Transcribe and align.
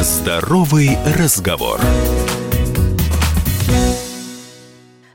Здоровый 0.00 0.96
разговор. 1.16 1.80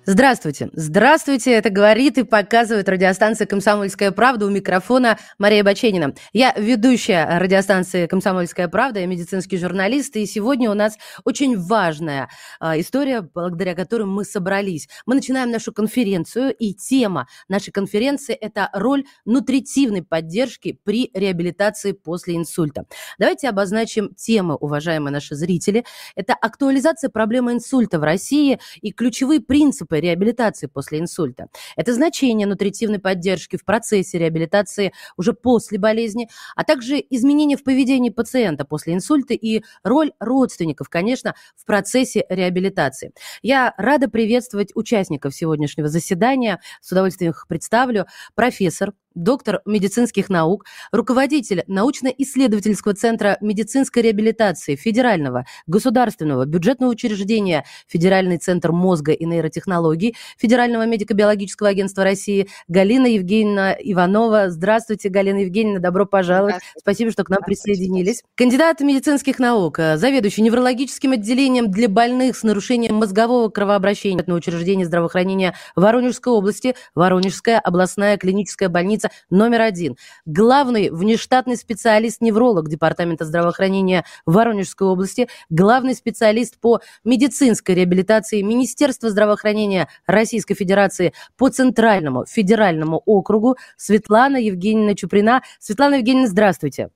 Здравствуйте. 0.05 0.70
Здравствуйте. 0.73 1.54
Это 1.54 1.70
говорит 1.70 2.18
и 2.18 2.23
показывает 2.23 2.89
радиостанция 2.89 3.48
«Комсомольская 3.48 4.12
правда» 4.12 4.46
у 4.48 4.50
микрофона 4.50 5.18
Мария 5.38 5.64
Баченина. 5.64 6.14
Я 6.34 6.54
ведущая 6.57 7.39
радиостанции 7.39 8.07
«Комсомольская 8.07 8.68
правда», 8.68 9.00
я 9.00 9.05
медицинский 9.05 9.57
журналист, 9.57 10.18
и 10.18 10.25
сегодня 10.25 10.70
у 10.70 10.74
нас 10.74 10.97
очень 11.24 11.57
важная 11.57 12.28
а, 12.60 12.78
история, 12.78 13.21
благодаря 13.21 13.75
которой 13.75 14.04
мы 14.04 14.25
собрались. 14.25 14.89
Мы 15.05 15.16
начинаем 15.16 15.52
нашу 15.52 15.71
конференцию, 15.71 16.54
и 16.54 16.74
тема 16.74 17.28
нашей 17.47 17.71
конференции– 17.71 18.33
это 18.42 18.70
роль 18.74 19.06
нутритивной 19.24 20.04
поддержки 20.04 20.78
при 20.83 21.11
реабилитации 21.14 21.93
после 21.93 22.36
инсульта. 22.36 22.83
Давайте 23.20 23.47
обозначим 23.47 24.14
темы, 24.15 24.56
уважаемые 24.56 25.14
наши 25.14 25.36
зрители. 25.36 25.86
Это 26.18 26.33
актуализация 26.33 27.10
проблемы 27.10 27.54
инсульта 27.54 28.00
в 28.00 28.04
России 28.04 28.60
и 28.82 28.92
ключевые 28.92 29.39
принципы 29.39 29.93
принципы 29.93 30.00
реабилитации 30.00 30.68
после 30.68 31.00
инсульта. 31.00 31.47
Это 31.75 31.93
значение 31.93 32.47
нутритивной 32.47 33.00
поддержки 33.00 33.58
в 33.58 33.66
процессе 33.66 34.17
реабилитации 34.17 34.94
уже 35.17 35.33
после 35.33 35.78
болезни, 35.78 36.30
а 36.56 36.64
также 36.64 37.03
изменения 37.09 37.58
в 37.58 37.64
поведении 37.64 38.09
пациента 38.09 38.66
после 38.66 38.94
инсульта 38.94 39.33
и 39.33 39.64
роль 39.83 40.11
родственников, 40.19 40.89
конечно, 40.89 41.36
в 41.56 41.66
процессе 41.66 42.25
реабилитации. 42.30 43.14
Я 43.42 43.73
рада 43.78 44.09
приветствовать 44.09 44.72
участников 44.75 45.36
сегодняшнего 45.36 45.88
заседания. 45.88 46.59
С 46.81 46.91
удовольствием 46.91 47.31
их 47.31 47.45
представлю. 47.47 48.05
Профессор, 48.36 48.94
доктор 49.16 49.62
медицинских 49.66 50.30
наук, 50.30 50.66
руководитель 50.92 51.64
научно-исследовательского 51.67 52.94
центра 52.94 53.38
медицинской 53.42 54.03
реабилитации 54.03 54.76
Федерального 54.76 55.45
государственного 55.67 56.45
бюджетного 56.45 56.92
учреждения 56.92 57.66
Федеральный 57.88 58.38
центр 58.38 58.72
мозга 58.72 59.11
и 59.11 59.25
нейротехнологий 59.25 60.16
Федерального 60.38 60.86
медико-биологического 60.86 61.70
агентства 61.70 62.03
России 62.03 62.47
Галина 62.67 63.08
Евгеньевна 63.08 63.73
Иванова. 63.73 64.50
Здравствуйте, 64.50 65.09
Галина 65.09 65.39
Евгеньевна, 65.39 65.80
добро 65.80 66.05
пожаловать. 66.05 66.55
Спасибо, 66.77 67.11
что 67.11 67.23
к 67.23 67.30
нам 67.30 67.42
присоединились. 67.42 68.23
Кандидат 68.36 68.81
медицинских 68.81 69.39
наук, 69.39 69.77
заведующий 69.77 70.42
неврологическим 70.42 71.11
отделением 71.11 71.72
для 71.72 71.89
больных 71.89 72.38
с 72.38 72.44
нарушением 72.44 72.95
мозгового 72.95 73.50
кровообращения 73.50 74.23
на 74.25 74.36
учреждение 74.36 74.86
здравоохранения 74.86 75.55
Воронежской 75.75 76.33
области, 76.33 76.75
Воронежская 76.95 77.59
областная 77.59 78.17
клиническая 78.17 78.70
больница 78.70 79.02
больница 79.03 79.09
номер 79.29 79.61
один. 79.61 79.97
Главный 80.25 80.89
внештатный 80.89 81.57
специалист-невролог 81.57 82.69
Департамента 82.69 83.25
здравоохранения 83.25 84.05
Воронежской 84.25 84.87
области, 84.87 85.27
главный 85.49 85.95
специалист 85.95 86.59
по 86.59 86.81
медицинской 87.03 87.75
реабилитации 87.75 88.41
Министерства 88.41 89.09
здравоохранения 89.09 89.87
Российской 90.05 90.55
Федерации 90.55 91.13
по 91.37 91.49
Центральному 91.49 92.25
федеральному 92.25 93.01
округу 93.05 93.57
Светлана 93.77 94.37
Евгеньевна 94.37 94.95
Чуприна. 94.95 95.41
Светлана 95.59 95.95
Евгеньевна, 95.95 96.29
здравствуйте. 96.29 96.89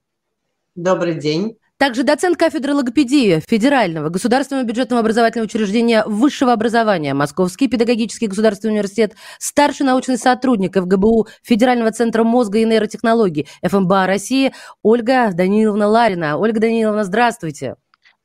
Добрый 0.75 1.15
день. 1.15 1.57
Также 1.77 2.01
доцент 2.01 2.37
кафедры 2.37 2.73
логопедии 2.73 3.39
Федерального 3.47 4.09
государственного 4.09 4.65
бюджетного 4.65 5.01
образовательного 5.01 5.45
учреждения 5.45 6.03
высшего 6.07 6.51
образования 6.51 7.13
Московский 7.13 7.67
педагогический 7.67 8.25
государственный 8.25 8.73
университет, 8.73 9.13
старший 9.37 9.85
научный 9.85 10.17
сотрудник 10.17 10.75
ФГБУ 10.75 11.27
Федерального 11.43 11.91
центра 11.91 12.23
мозга 12.23 12.57
и 12.57 12.65
нейротехнологий 12.65 13.47
ФМБА 13.61 14.07
России 14.07 14.53
Ольга 14.81 15.29
Даниловна 15.33 15.87
Ларина. 15.87 16.37
Ольга 16.37 16.59
Даниловна, 16.59 17.03
здравствуйте. 17.03 17.75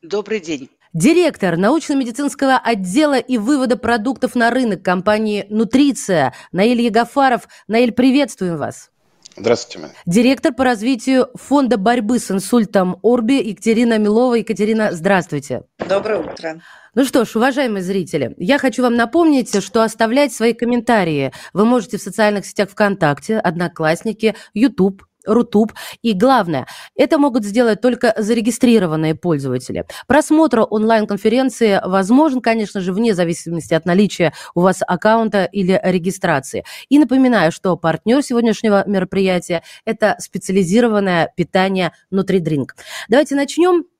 Добрый 0.00 0.40
день. 0.40 0.70
Директор 0.94 1.58
научно-медицинского 1.58 2.56
отдела 2.56 3.18
и 3.18 3.36
вывода 3.36 3.76
продуктов 3.76 4.34
на 4.34 4.50
рынок 4.50 4.82
компании 4.82 5.46
«Нутриция» 5.50 6.32
Наиль 6.52 6.80
Егофаров. 6.80 7.48
Наиль, 7.66 7.92
приветствуем 7.92 8.56
вас. 8.56 8.91
Здравствуйте, 9.36 9.78
Майя. 9.78 9.94
Директор 10.06 10.52
по 10.52 10.64
развитию 10.64 11.28
фонда 11.34 11.78
борьбы 11.78 12.18
с 12.18 12.30
инсультом 12.30 12.98
Орби 13.02 13.42
Екатерина 13.48 13.98
Милова. 13.98 14.34
Екатерина, 14.34 14.92
здравствуйте. 14.92 15.62
Доброе 15.78 16.18
утро. 16.18 16.60
Ну 16.94 17.04
что 17.06 17.24
ж, 17.24 17.36
уважаемые 17.36 17.82
зрители, 17.82 18.34
я 18.36 18.58
хочу 18.58 18.82
вам 18.82 18.96
напомнить, 18.96 19.62
что 19.64 19.82
оставлять 19.82 20.34
свои 20.34 20.52
комментарии 20.52 21.32
вы 21.54 21.64
можете 21.64 21.96
в 21.96 22.02
социальных 22.02 22.44
сетях 22.44 22.68
ВКонтакте, 22.68 23.38
Одноклассники, 23.38 24.34
YouTube, 24.52 25.02
Рутуб. 25.26 25.72
И 26.02 26.12
главное, 26.12 26.66
это 26.96 27.18
могут 27.18 27.44
сделать 27.44 27.80
только 27.80 28.14
зарегистрированные 28.16 29.14
пользователи. 29.14 29.84
Просмотр 30.06 30.64
онлайн-конференции 30.68 31.80
возможен, 31.84 32.40
конечно 32.40 32.80
же, 32.80 32.92
вне 32.92 33.14
зависимости 33.14 33.74
от 33.74 33.86
наличия 33.86 34.32
у 34.54 34.60
вас 34.60 34.82
аккаунта 34.86 35.44
или 35.44 35.80
регистрации. 35.82 36.64
И 36.88 36.98
напоминаю, 36.98 37.52
что 37.52 37.76
партнер 37.76 38.22
сегодняшнего 38.22 38.84
мероприятия– 38.86 39.62
это 39.84 40.16
специализированное 40.18 41.32
питание 41.36 41.92
Нутридринк. 42.10 42.74
Давайте 43.08 43.34
начнем. 43.34 43.91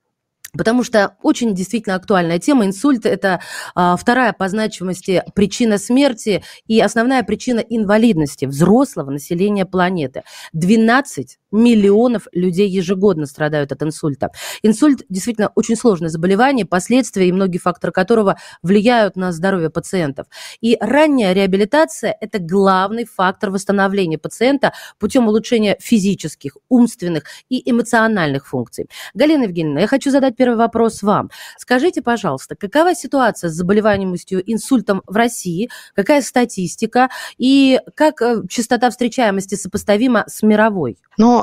Потому 0.57 0.85
что 0.85 1.17
очень 1.23 1.55
действительно 1.55 1.97
актуальная 1.97 2.39
тема. 2.39 2.67
Инсульт– 2.67 3.07
это 3.07 3.41
а, 3.75 3.97
вторая 3.97 4.35
по 4.35 4.49
значимости 4.49 5.23
причина 5.35 5.79
смерти 5.79 6.45
и 6.67 6.81
основная 6.81 7.23
причина 7.23 7.61
инвалидности 7.61 8.45
взрослого 8.45 9.11
населения 9.11 9.65
планеты. 9.65 10.25
12 10.53 11.39
миллионов 11.53 12.27
людей 12.33 12.69
ежегодно 12.69 13.27
страдают 13.27 13.73
от 13.73 13.83
инсульта. 13.83 14.31
Инсульт 14.63 15.05
действительно 15.09 15.53
очень 15.55 15.77
сложное 15.77 16.09
заболевание, 16.09 16.67
последствия 16.67 17.29
и 17.29 17.33
многие 17.33 17.59
факторы 17.59 17.93
которого 17.93 18.37
влияют 18.63 19.17
на 19.17 19.33
здоровье 19.33 19.71
пациентов. 19.71 20.27
И 20.61 20.77
ранняя 20.81 21.33
реабилитация– 21.33 22.17
это 22.21 22.39
главный 22.39 23.05
фактор 23.05 23.51
восстановления 23.51 24.19
пациента 24.19 24.73
путем 24.99 25.29
улучшения 25.29 25.77
физических, 25.81 26.57
умственных 26.69 27.25
и 27.49 27.71
эмоциональных 27.71 28.47
функций. 28.47 28.89
Галина 29.15 29.45
Евгеньевна, 29.45 29.81
я 29.81 29.87
хочу 29.87 30.11
задать 30.11 30.37
первый 30.37 30.57
вопрос 30.57 31.03
вам. 31.03 31.31
Скажите, 31.59 32.03
пожалуйста, 32.03 32.57
какова 32.57 32.95
ситуация 32.95 33.51
с 33.51 33.55
заболеваемостью 33.55 34.43
инсультом 34.51 35.03
в 35.07 35.17
России, 35.17 35.69
какая 35.95 36.23
статистика 36.23 37.11
и 37.39 37.81
как 37.95 38.23
э, 38.23 38.43
частота 38.49 38.91
встречаемости 38.91 39.55
сопоставима 39.55 40.25
с 40.27 40.43
мировой? 40.43 40.99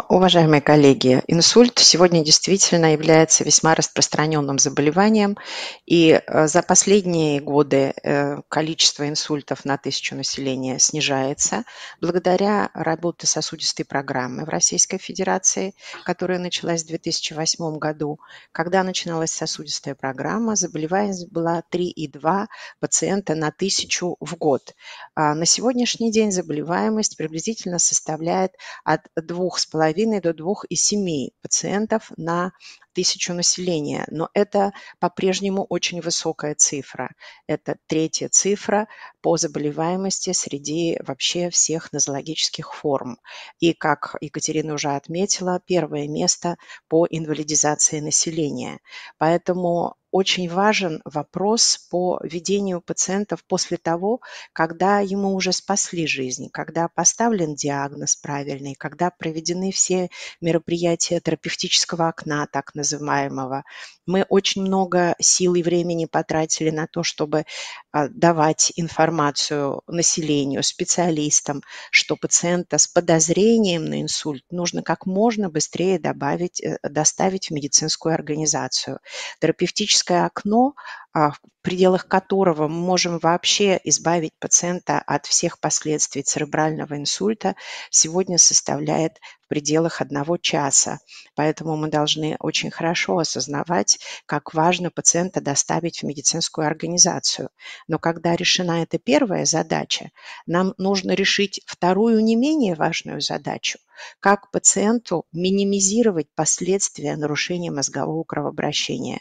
Уважаемые 0.07 0.61
коллеги, 0.61 1.21
инсульт 1.27 1.79
сегодня 1.79 2.23
действительно 2.23 2.93
является 2.93 3.43
весьма 3.43 3.75
распространенным 3.75 4.59
заболеванием, 4.59 5.37
и 5.85 6.21
э, 6.25 6.47
за 6.47 6.61
последние 6.61 7.41
годы 7.41 7.93
э, 8.03 8.37
количество 8.47 9.09
инсультов 9.09 9.65
на 9.65 9.77
тысячу 9.77 10.15
населения 10.15 10.79
снижается 10.79 11.63
благодаря 11.99 12.69
работе 12.73 13.27
сосудистой 13.27 13.83
программы 13.83 14.45
в 14.45 14.49
Российской 14.49 14.99
Федерации, 14.99 15.73
которая 16.05 16.39
началась 16.39 16.83
в 16.83 16.87
2008 16.87 17.77
году, 17.77 18.19
когда 18.51 18.83
начиналась 18.83 19.31
сосудистая 19.31 19.95
программа, 19.95 20.55
заболеваемость 20.55 21.31
была 21.31 21.63
3,2 21.71 22.45
пациента 22.79 23.35
на 23.35 23.51
тысячу 23.51 24.17
в 24.19 24.35
год. 24.37 24.75
А 25.15 25.33
на 25.33 25.45
сегодняшний 25.45 26.11
день 26.11 26.31
заболеваемость 26.31 27.17
приблизительно 27.17 27.79
составляет 27.79 28.51
от 28.83 29.01
2,5 29.19 29.88
до 30.21 30.31
2,7 30.31 31.29
пациентов 31.41 32.11
на 32.17 32.51
тысячу 32.93 33.33
населения, 33.33 34.05
но 34.09 34.29
это 34.33 34.71
по-прежнему 34.99 35.65
очень 35.69 36.01
высокая 36.01 36.55
цифра. 36.55 37.11
Это 37.47 37.77
третья 37.87 38.29
цифра 38.29 38.87
по 39.21 39.37
заболеваемости 39.37 40.33
среди 40.33 40.97
вообще 41.05 41.49
всех 41.49 41.91
нозологических 41.93 42.73
форм. 42.73 43.17
И, 43.59 43.73
как 43.73 44.15
Екатерина 44.21 44.73
уже 44.73 44.89
отметила, 44.89 45.61
первое 45.65 46.07
место 46.07 46.57
по 46.87 47.05
инвалидизации 47.09 47.99
населения. 47.99 48.79
Поэтому 49.17 49.95
очень 50.11 50.49
важен 50.49 51.01
вопрос 51.05 51.77
по 51.89 52.19
ведению 52.23 52.81
пациентов 52.81 53.43
после 53.45 53.77
того, 53.77 54.21
когда 54.53 55.01
ему 55.01 55.35
уже 55.35 55.53
спасли 55.53 56.07
жизнь, 56.07 56.49
когда 56.51 56.87
поставлен 56.87 57.53
диагноз 57.53 58.15
правильный, 58.15 58.73
когда 58.73 59.11
проведены 59.11 59.71
все 59.71 60.09
мероприятия 60.41 61.19
терапевтического 61.19 62.07
окна, 62.07 62.47
так 62.47 62.73
называемого. 62.79 63.63
Мы 64.05 64.25
очень 64.29 64.63
много 64.63 65.15
сил 65.19 65.53
и 65.55 65.61
времени 65.61 66.05
потратили 66.05 66.71
на 66.71 66.87
то, 66.87 67.03
чтобы 67.03 67.45
а, 67.91 68.07
давать 68.07 68.73
информацию 68.75 69.81
населению, 69.87 70.63
специалистам, 70.63 71.61
что 71.91 72.15
пациента 72.15 72.77
с 72.77 72.87
подозрением 72.87 73.85
на 73.85 74.01
инсульт 74.01 74.43
нужно 74.49 74.81
как 74.81 75.05
можно 75.05 75.49
быстрее 75.49 75.99
добавить, 75.99 76.61
э, 76.61 76.77
доставить 76.83 77.49
в 77.49 77.51
медицинскую 77.51 78.15
организацию. 78.15 78.99
Терапевтическое 79.39 80.25
окно 80.25 80.73
в 81.13 81.39
пределах 81.61 82.07
которого 82.07 82.67
мы 82.67 82.79
можем 82.79 83.19
вообще 83.19 83.79
избавить 83.83 84.33
пациента 84.39 84.99
от 84.99 85.25
всех 85.25 85.59
последствий 85.59 86.23
церебрального 86.23 86.97
инсульта, 86.97 87.55
сегодня 87.89 88.37
составляет 88.37 89.19
пределах 89.49 89.99
одного 89.99 90.37
часа. 90.37 90.99
Поэтому 91.35 91.75
мы 91.75 91.89
должны 91.89 92.37
очень 92.39 92.71
хорошо 92.71 93.17
осознавать, 93.17 93.99
как 94.25 94.53
важно 94.53 94.91
пациента 94.91 95.41
доставить 95.41 95.99
в 95.99 96.03
медицинскую 96.03 96.67
организацию. 96.67 97.49
Но 97.87 97.99
когда 97.99 98.35
решена 98.35 98.83
эта 98.83 98.97
первая 98.97 99.45
задача, 99.45 100.11
нам 100.45 100.73
нужно 100.77 101.11
решить 101.11 101.61
вторую 101.65 102.23
не 102.23 102.35
менее 102.35 102.75
важную 102.75 103.19
задачу 103.19 103.79
как 104.21 104.49
пациенту 104.51 105.25
минимизировать 105.33 106.27
последствия 106.33 107.17
нарушения 107.17 107.69
мозгового 107.69 108.23
кровообращения. 108.23 109.19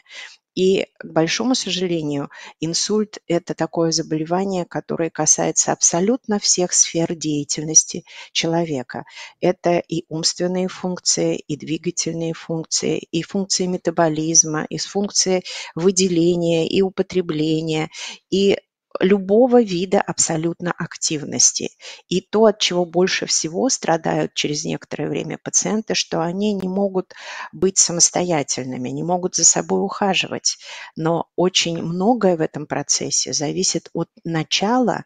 И, 0.59 0.87
к 0.97 1.05
большому 1.05 1.55
сожалению, 1.55 2.29
инсульт– 2.59 3.19
это 3.27 3.53
такое 3.53 3.93
заболевание, 3.93 4.65
которое 4.65 5.09
касается 5.09 5.71
абсолютно 5.71 6.37
всех 6.37 6.73
сфер 6.73 7.15
деятельности 7.15 8.03
человека. 8.33 9.05
Это 9.39 9.79
и 9.79 10.03
умственные 10.09 10.67
функции, 10.67 11.37
и 11.37 11.55
двигательные 11.55 12.33
функции, 12.33 12.97
и 12.97 13.23
функции 13.23 13.67
метаболизма, 13.67 14.65
и 14.65 14.77
функции 14.77 15.43
выделения, 15.75 16.67
и 16.67 16.81
употребления, 16.81 17.89
и 18.29 18.57
любого 18.99 19.61
вида 19.61 20.01
абсолютно 20.01 20.71
активности. 20.71 21.71
И 22.07 22.21
то, 22.21 22.45
от 22.45 22.59
чего 22.59 22.85
больше 22.85 23.25
всего 23.25 23.69
страдают 23.69 24.33
через 24.33 24.65
некоторое 24.65 25.09
время 25.09 25.37
пациенты, 25.41 25.93
что 25.93 26.21
они 26.21 26.53
не 26.53 26.67
могут 26.67 27.13
быть 27.51 27.77
самостоятельными, 27.77 28.89
не 28.89 29.03
могут 29.03 29.35
за 29.35 29.45
собой 29.45 29.83
ухаживать. 29.83 30.57
Но 30.95 31.27
очень 31.35 31.81
многое 31.81 32.35
в 32.37 32.41
этом 32.41 32.65
процессе 32.65 33.33
зависит 33.33 33.89
от 33.93 34.09
начала 34.23 35.03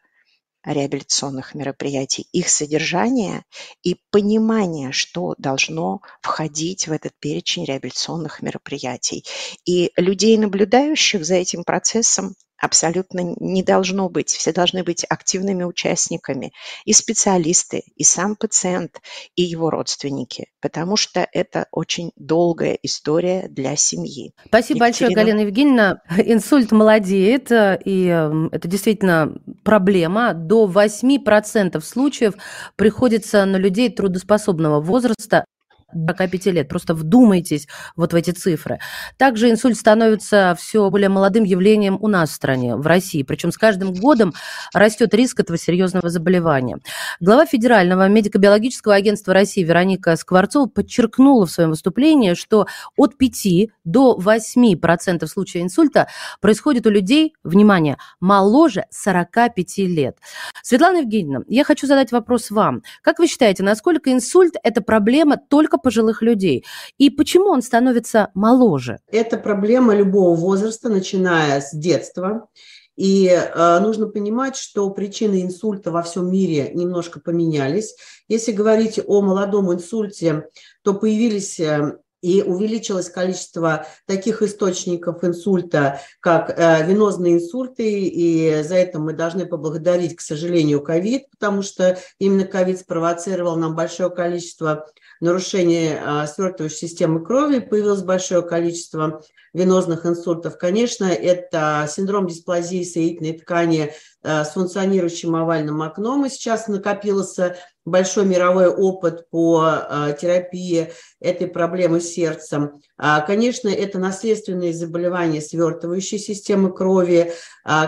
реабилитационных 0.65 1.55
мероприятий, 1.55 2.27
их 2.31 2.49
содержания 2.49 3.43
и 3.83 3.97
понимания, 4.11 4.91
что 4.91 5.35
должно 5.37 6.01
входить 6.21 6.87
в 6.87 6.91
этот 6.91 7.11
перечень 7.19 7.65
реабилитационных 7.65 8.41
мероприятий. 8.41 9.25
И 9.65 9.91
людей, 9.97 10.37
наблюдающих 10.37 11.25
за 11.25 11.35
этим 11.35 11.63
процессом, 11.65 12.35
абсолютно 12.63 13.35
не 13.39 13.61
должно 13.61 14.07
быть. 14.09 14.29
Все 14.29 14.53
должны 14.53 14.83
быть 14.83 15.05
активными 15.09 15.63
участниками, 15.63 16.53
и 16.85 16.93
специалисты, 16.93 17.83
и 17.97 18.05
сам 18.05 18.37
пациент, 18.37 19.01
и 19.35 19.43
его 19.43 19.69
родственники, 19.69 20.47
потому 20.61 20.95
что 20.95 21.27
это 21.33 21.67
очень 21.71 22.11
долгая 22.15 22.79
история 22.81 23.47
для 23.49 23.75
семьи. 23.75 24.33
Спасибо 24.45 24.85
Екатерина... 24.87 25.09
большое, 25.09 25.15
Галина 25.15 25.39
Евгеньевна. 25.45 26.01
Инсульт 26.17 26.71
молодеет, 26.71 27.51
э, 27.51 27.81
и 27.83 28.07
эм, 28.07 28.47
это 28.53 28.69
действительно 28.69 29.35
проблема. 29.65 30.33
До 30.33 30.65
8% 30.65 31.81
случаев 31.81 32.35
приходится 32.77 33.43
на 33.43 33.57
людей 33.57 33.89
трудоспособного 33.89 34.79
возраста 34.79 35.43
45 35.93 36.45
лет. 36.47 36.67
Просто 36.67 36.93
вдумайтесь 36.93 37.67
вот 37.95 38.13
в 38.13 38.15
эти 38.15 38.31
цифры. 38.31 38.79
Также 39.17 39.49
инсульт 39.49 39.77
становится 39.77 40.55
все 40.59 40.89
более 40.89 41.09
молодым 41.09 41.43
явлением 41.43 41.97
у 42.01 42.07
нас 42.07 42.31
в 42.31 42.33
стране, 42.33 42.75
в 42.75 42.85
России. 42.85 43.23
Причем 43.23 43.51
с 43.51 43.57
каждым 43.57 43.93
годом 43.93 44.33
растет 44.73 45.13
риск 45.13 45.39
этого 45.39 45.57
серьезного 45.57 46.09
заболевания. 46.09 46.79
Глава 47.19 47.45
Федерального 47.45 48.07
медико-биологического 48.07 48.95
агентства 48.95 49.33
России 49.33 49.63
Вероника 49.63 50.15
Скворцова 50.15 50.67
подчеркнула 50.67 51.45
в 51.45 51.51
своем 51.51 51.69
выступлении, 51.69 52.33
что 52.33 52.67
от 52.97 53.17
5 53.17 53.69
до 53.83 54.17
8% 54.19 55.27
случаев 55.27 55.63
инсульта 55.63 56.07
происходит 56.41 56.87
у 56.87 56.89
людей, 56.89 57.33
внимание, 57.43 57.97
моложе 58.19 58.85
45 58.91 59.77
лет. 59.79 60.17
Светлана 60.61 60.97
Евгеньевна, 60.97 61.45
я 61.47 61.63
хочу 61.63 61.87
задать 61.87 62.11
вопрос 62.11 62.51
вам. 62.51 62.81
Как 63.01 63.19
вы 63.19 63.27
считаете, 63.27 63.63
насколько 63.63 64.11
инсульт– 64.11 64.53
это 64.63 64.81
проблема 64.81 65.37
только 65.37 65.77
пожилых 65.83 66.23
людей. 66.23 66.65
И 66.97 67.11
почему 67.11 67.49
он 67.49 67.61
становится 67.61 68.29
моложе? 68.33 68.97
Это 69.11 69.37
проблема 69.37 69.95
любого 69.95 70.35
возраста, 70.35 70.89
начиная 70.89 71.61
с 71.61 71.71
детства. 71.71 72.47
И 72.95 73.27
э, 73.27 73.79
нужно 73.79 74.07
понимать, 74.07 74.55
что 74.55 74.89
причины 74.91 75.41
инсульта 75.41 75.91
во 75.91 76.03
всем 76.03 76.31
мире 76.31 76.71
немножко 76.73 77.19
поменялись. 77.19 77.95
Если 78.27 78.51
говорить 78.51 78.99
о 79.05 79.21
молодом 79.21 79.73
инсульте, 79.73 80.47
то 80.83 80.93
появились 80.93 81.59
э, 81.59 81.97
и 82.23 82.41
увеличилось 82.41 83.09
количество 83.09 83.85
таких 84.05 84.41
источников 84.41 85.23
инсульта, 85.25 85.99
как 86.21 86.57
э, 86.57 86.87
венозные 86.87 87.35
инсульты, 87.35 88.07
и 88.07 88.63
за 88.63 88.75
это 88.75 88.97
мы 88.97 89.13
должны 89.13 89.45
поблагодарить, 89.45 90.15
к 90.15 90.21
сожалению, 90.21 90.81
ковид, 90.81 91.29
потому 91.31 91.63
что 91.63 91.97
именно 92.19 92.45
ковид 92.45 92.79
спровоцировал 92.79 93.57
нам 93.57 93.75
большое 93.75 94.09
количество 94.09 94.87
нарушение 95.23 96.01
а, 96.05 96.27
свертывающей 96.27 96.79
системы 96.79 97.23
крови, 97.23 97.59
появилось 97.59 98.01
большое 98.01 98.41
количество 98.41 99.23
венозных 99.53 100.05
инсультов. 100.05 100.57
Конечно, 100.57 101.05
это 101.05 101.87
синдром 101.89 102.27
дисплазии 102.27 102.83
соединительной 102.83 103.39
ткани 103.39 103.93
а, 104.21 104.43
с 104.43 104.51
функционирующим 104.51 105.33
овальным 105.35 105.81
окном. 105.81 106.25
И 106.25 106.29
сейчас 106.29 106.67
накопился 106.67 107.55
большой 107.85 108.25
мировой 108.25 108.67
опыт 108.67 109.29
по 109.29 109.63
а, 109.63 110.11
терапии 110.11 110.91
этой 111.21 111.47
проблемы 111.47 112.01
с 112.01 112.09
сердцем. 112.09 112.81
Конечно, 112.97 113.69
это 113.69 113.99
наследственные 113.99 114.73
заболевания 114.73 115.41
свертывающей 115.41 116.19
системы 116.19 116.73
крови. 116.73 117.31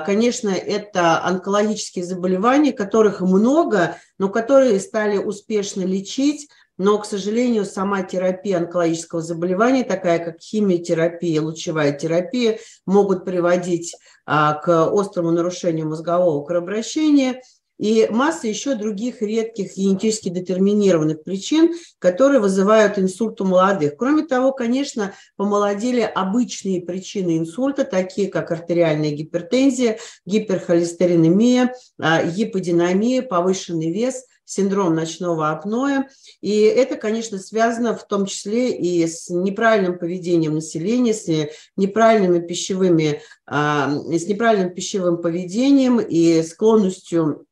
Конечно, 0.05 0.49
это 0.49 1.23
онкологические 1.23 2.05
заболевания, 2.05 2.71
которых 2.71 3.19
много, 3.19 3.97
но 4.17 4.29
которые 4.29 4.79
стали 4.79 5.17
успешно 5.17 5.81
лечить 5.81 6.49
но, 6.77 6.97
к 6.97 7.05
сожалению, 7.05 7.65
сама 7.65 8.03
терапия 8.03 8.57
онкологического 8.57 9.21
заболевания, 9.21 9.83
такая 9.83 10.19
как 10.19 10.39
химиотерапия, 10.41 11.41
лучевая 11.41 11.93
терапия, 11.93 12.59
могут 12.85 13.23
приводить 13.23 13.95
а, 14.25 14.53
к 14.55 14.87
острому 14.91 15.31
нарушению 15.31 15.87
мозгового 15.87 16.43
кровообращения 16.43 17.41
и 17.77 18.07
масса 18.09 18.47
еще 18.47 18.75
других 18.75 19.21
редких 19.21 19.75
генетически 19.75 20.29
детерминированных 20.29 21.23
причин, 21.23 21.73
которые 21.99 22.39
вызывают 22.39 22.97
инсульт 22.97 23.39
у 23.41 23.45
молодых. 23.45 23.97
Кроме 23.97 24.23
того, 24.23 24.51
конечно, 24.51 25.13
помолодели 25.35 26.01
обычные 26.01 26.81
причины 26.81 27.37
инсульта, 27.37 27.83
такие 27.83 28.29
как 28.29 28.51
артериальная 28.51 29.11
гипертензия, 29.11 29.97
гиперхолестеринемия, 30.25 31.73
а, 31.99 32.23
гиподинамия, 32.23 33.21
повышенный 33.21 33.91
вес– 33.91 34.25
синдром 34.45 34.95
ночного 34.95 35.49
апноэ. 35.49 36.05
И 36.41 36.61
это, 36.61 36.95
конечно, 36.95 37.39
связано 37.39 37.95
в 37.95 38.07
том 38.07 38.25
числе 38.27 38.71
и 38.71 39.05
с 39.05 39.29
неправильным 39.29 39.97
поведением 39.97 40.55
населения, 40.55 41.13
с 41.13 41.27
неправильными 41.75 42.45
пищевыми, 42.45 43.21
а, 43.45 43.89
с 43.89 44.27
неправильным 44.27 44.73
пищевым 44.73 45.17
поведением 45.17 45.99
и 45.99 46.41
склонностью 46.43 47.45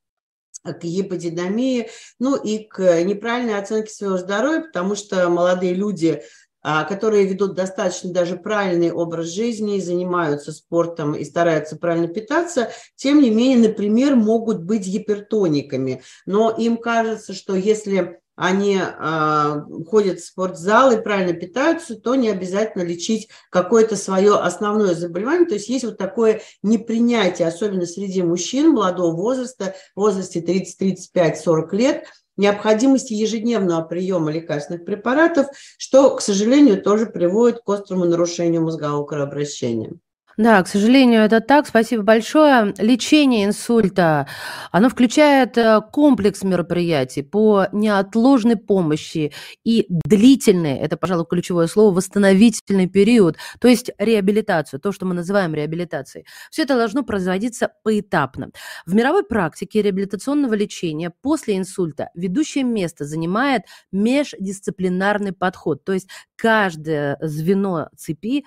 к 0.63 0.83
гиподинамии, 0.83 1.89
ну 2.19 2.35
и 2.35 2.59
к 2.59 3.03
неправильной 3.03 3.57
оценке 3.57 3.91
своего 3.91 4.17
здоровья, 4.17 4.61
потому 4.61 4.95
что 4.95 5.29
молодые 5.29 5.73
люди 5.73 6.21
а, 6.65 6.85
которые 6.85 7.25
ведут 7.25 7.55
достаточно 7.55 8.13
даже 8.13 8.37
правильный 8.37 8.93
образ 8.93 9.27
жизни, 9.27 9.81
занимаются 9.81 10.53
спортом 10.53 11.13
и 11.13 11.25
стараются 11.25 11.75
правильно 11.75 12.07
питаться, 12.07 12.71
тем 12.95 13.21
не 13.21 13.29
менее, 13.29 13.67
например, 13.67 14.15
могут 14.15 14.63
быть 14.63 14.87
гипертониками. 14.87 16.03
Но 16.25 16.51
им 16.51 16.77
кажется, 16.77 17.33
что 17.33 17.53
если 17.53 18.21
они 18.35 18.79
э, 18.79 19.61
ходят 19.87 20.19
в 20.19 20.25
спортзал 20.25 20.91
и 20.91 21.01
правильно 21.01 21.33
питаются, 21.33 21.95
то 21.95 22.15
не 22.15 22.29
обязательно 22.29 22.83
лечить 22.83 23.29
какое-то 23.49 23.95
свое 23.95 24.35
основное 24.35 24.95
заболевание. 24.95 25.47
То 25.47 25.55
есть 25.55 25.69
есть 25.69 25.85
вот 25.85 25.97
такое 25.97 26.41
непринятие, 26.63 27.47
особенно 27.47 27.85
среди 27.85 28.23
мужчин 28.23 28.71
молодого 28.71 29.15
возраста, 29.15 29.75
в 29.95 29.99
возрасте 29.99 30.41
30, 30.41 30.77
35, 30.77 31.39
40 31.39 31.73
лет, 31.73 32.05
необходимости 32.35 33.13
ежедневного 33.13 33.81
приема 33.83 34.31
лекарственных 34.31 34.85
препаратов, 34.85 35.47
что, 35.77 36.15
к 36.15 36.21
сожалению, 36.21 36.81
тоже 36.81 37.05
приводит 37.05 37.59
к 37.59 37.69
острому 37.69 38.05
нарушению 38.05 38.63
мозгового 38.63 39.05
кровообращения. 39.05 39.93
Да, 40.37 40.63
к 40.63 40.67
сожалению, 40.67 41.21
это 41.21 41.41
так. 41.41 41.67
Спасибо 41.67 42.01
большое. 42.03 42.73
Лечение 42.79 43.45
инсульта, 43.45 44.27
оно 44.71 44.89
включает 44.89 45.57
э, 45.57 45.79
комплекс 45.91 46.43
мероприятий 46.43 47.21
по 47.21 47.67
неотложной 47.71 48.55
помощи 48.55 49.31
и 49.63 49.85
длительный, 49.89 50.77
это, 50.77 50.97
пожалуй, 50.97 51.25
ключевое 51.29 51.67
слово, 51.67 51.93
восстановительный 51.95 52.87
период, 52.87 53.37
то 53.59 53.67
есть 53.67 53.91
реабилитацию, 53.99 54.79
то, 54.79 54.91
что 54.91 55.05
мы 55.05 55.13
называем 55.13 55.53
реабилитацией. 55.53 56.25
Все 56.49 56.63
это 56.63 56.75
должно 56.77 57.03
производиться 57.03 57.69
поэтапно. 57.83 58.49
В 58.87 58.95
мировой 58.95 59.23
практике 59.23 59.81
реабилитационного 59.83 60.55
лечения 60.55 61.11
после 61.21 61.57
инсульта 61.57 62.09
ведущее 62.15 62.63
место 62.63 63.05
занимает 63.05 63.63
междисциплинарный 63.91 65.31
подход, 65.31 65.83
то 65.83 65.93
есть 65.93 66.07
каждое 66.35 67.17
звено 67.21 67.89
цепи 67.95 68.45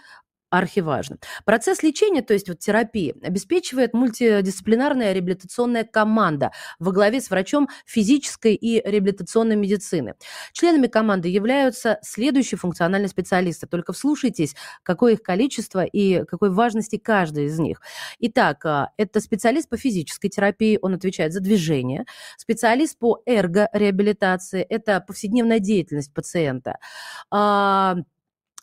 архиважно. 0.58 1.18
Процесс 1.44 1.82
лечения, 1.82 2.22
то 2.22 2.32
есть 2.32 2.48
вот 2.48 2.58
терапии, 2.58 3.14
обеспечивает 3.22 3.94
мультидисциплинарная 3.94 5.12
реабилитационная 5.12 5.84
команда 5.84 6.52
во 6.78 6.92
главе 6.92 7.20
с 7.20 7.30
врачом 7.30 7.68
физической 7.84 8.54
и 8.54 8.80
реабилитационной 8.88 9.56
медицины. 9.56 10.14
Членами 10.52 10.86
команды 10.86 11.28
являются 11.28 11.98
следующие 12.02 12.58
функциональные 12.58 13.08
специалисты. 13.08 13.66
Только 13.66 13.92
вслушайтесь, 13.92 14.54
какое 14.82 15.14
их 15.14 15.22
количество 15.22 15.84
и 15.84 16.24
какой 16.24 16.50
важности 16.50 16.96
каждый 16.96 17.46
из 17.46 17.58
них. 17.58 17.80
Итак, 18.18 18.64
а, 18.64 18.90
это 18.96 19.20
специалист 19.20 19.68
по 19.68 19.76
физической 19.76 20.28
терапии, 20.28 20.78
он 20.80 20.94
отвечает 20.94 21.32
за 21.32 21.40
движение, 21.40 22.04
специалист 22.36 22.98
по 22.98 23.22
эргореабилитации, 23.26 24.62
это 24.62 25.00
повседневная 25.00 25.58
деятельность 25.58 26.12
пациента, 26.12 26.78
а, 27.30 27.96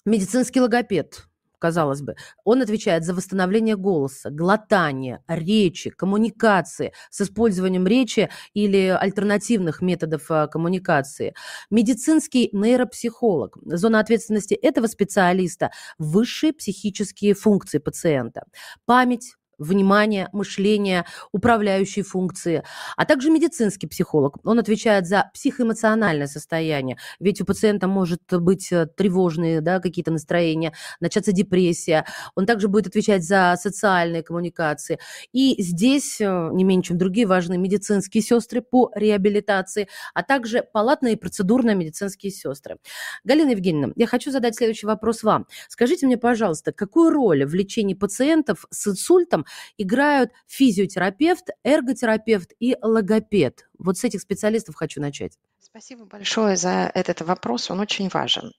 медицинский 0.05 0.61
логопед, 0.61 1.27
казалось 1.63 2.01
бы. 2.01 2.15
Он 2.43 2.61
отвечает 2.61 3.05
за 3.05 3.13
восстановление 3.13 3.77
голоса, 3.77 4.29
глотание, 4.29 5.23
речи, 5.29 5.91
коммуникации 5.91 6.91
с 7.09 7.21
использованием 7.21 7.87
речи 7.87 8.29
или 8.53 8.87
альтернативных 8.87 9.81
методов 9.81 10.29
а, 10.29 10.47
коммуникации. 10.47 11.33
Медицинский 11.69 12.49
нейропсихолог. 12.51 13.57
Зона 13.63 14.01
ответственности 14.01 14.55
этого 14.55 14.87
специалиста– 14.87 15.71
высшие 15.97 16.51
психические 16.51 17.33
функции 17.33 17.77
пациента. 17.77 18.43
Память, 18.85 19.35
внимание, 19.57 20.29
мышление, 20.33 21.05
управляющие 21.31 22.03
функции, 22.03 22.63
а 22.97 23.05
также 23.05 23.29
медицинский 23.29 23.87
психолог. 23.87 24.37
Он 24.43 24.59
отвечает 24.59 25.07
за 25.07 25.29
психоэмоциональное 25.33 26.27
состояние, 26.27 26.97
ведь 27.19 27.41
у 27.41 27.45
пациента 27.45 27.87
может 27.87 28.21
быть 28.31 28.71
э, 28.71 28.87
тревожные 28.87 29.61
да, 29.61 29.79
какие-то 29.79 30.11
настроения, 30.11 30.73
начаться 30.99 31.31
депрессия. 31.31 32.05
Он 32.35 32.45
также 32.45 32.67
будет 32.67 32.87
отвечать 32.87 33.23
за 33.23 33.55
социальные 33.59 34.23
коммуникации. 34.23 34.99
И 35.31 35.61
здесь, 35.61 36.19
э, 36.19 36.49
не 36.53 36.63
менее 36.63 36.83
чем 36.83 36.97
другие, 36.97 37.27
важны 37.27 37.57
медицинские 37.57 38.21
сестры 38.21 38.61
по 38.61 38.91
реабилитации, 38.95 39.87
а 40.13 40.23
также 40.23 40.63
палатные 40.73 41.13
и 41.13 41.17
процедурные 41.17 41.75
медицинские 41.75 42.31
сестры. 42.31 42.77
Галина 43.23 43.51
Евгеньевна, 43.51 43.93
я 43.95 44.07
хочу 44.07 44.31
задать 44.31 44.55
следующий 44.55 44.85
вопрос 44.85 45.23
вам. 45.23 45.47
Скажите 45.69 46.05
мне, 46.05 46.17
пожалуйста, 46.17 46.71
какую 46.71 47.11
роль 47.11 47.45
в 47.45 47.53
лечении 47.53 47.93
пациентов 47.93 48.65
с 48.69 48.87
инсультом 48.87 49.42
играют 49.77 50.31
физиотерапевт, 50.47 51.49
эрготерапевт 51.63 52.53
и 52.59 52.75
логопед. 52.81 53.67
Вот 53.79 53.97
с 53.97 54.03
этих 54.03 54.21
специалистов 54.21 54.75
хочу 54.75 55.01
начать. 55.01 55.33
Спасибо 55.59 56.05
большое 56.05 56.55
за 56.55 56.91
этот 56.93 57.21
вопрос, 57.21 57.71
он 57.71 57.79
очень 57.79 58.07
важен. 58.09 58.53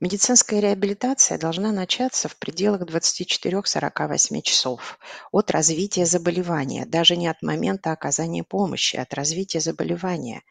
Медицинская 0.00 0.60
реабилитация 0.60 1.38
должна 1.38 1.70
начаться 1.70 2.28
в 2.28 2.36
пределах 2.36 2.82
24-48 2.82 4.42
часов 4.42 4.98
от 5.30 5.50
развития 5.52 6.04
заболевания, 6.04 6.84
даже 6.84 7.16
не 7.16 7.28
от 7.28 7.42
момента 7.42 7.92
оказания 7.92 8.42
помощи, 8.42 8.96
а 8.96 9.02
от 9.02 9.14
развития 9.14 9.60
заболевания. 9.60 10.42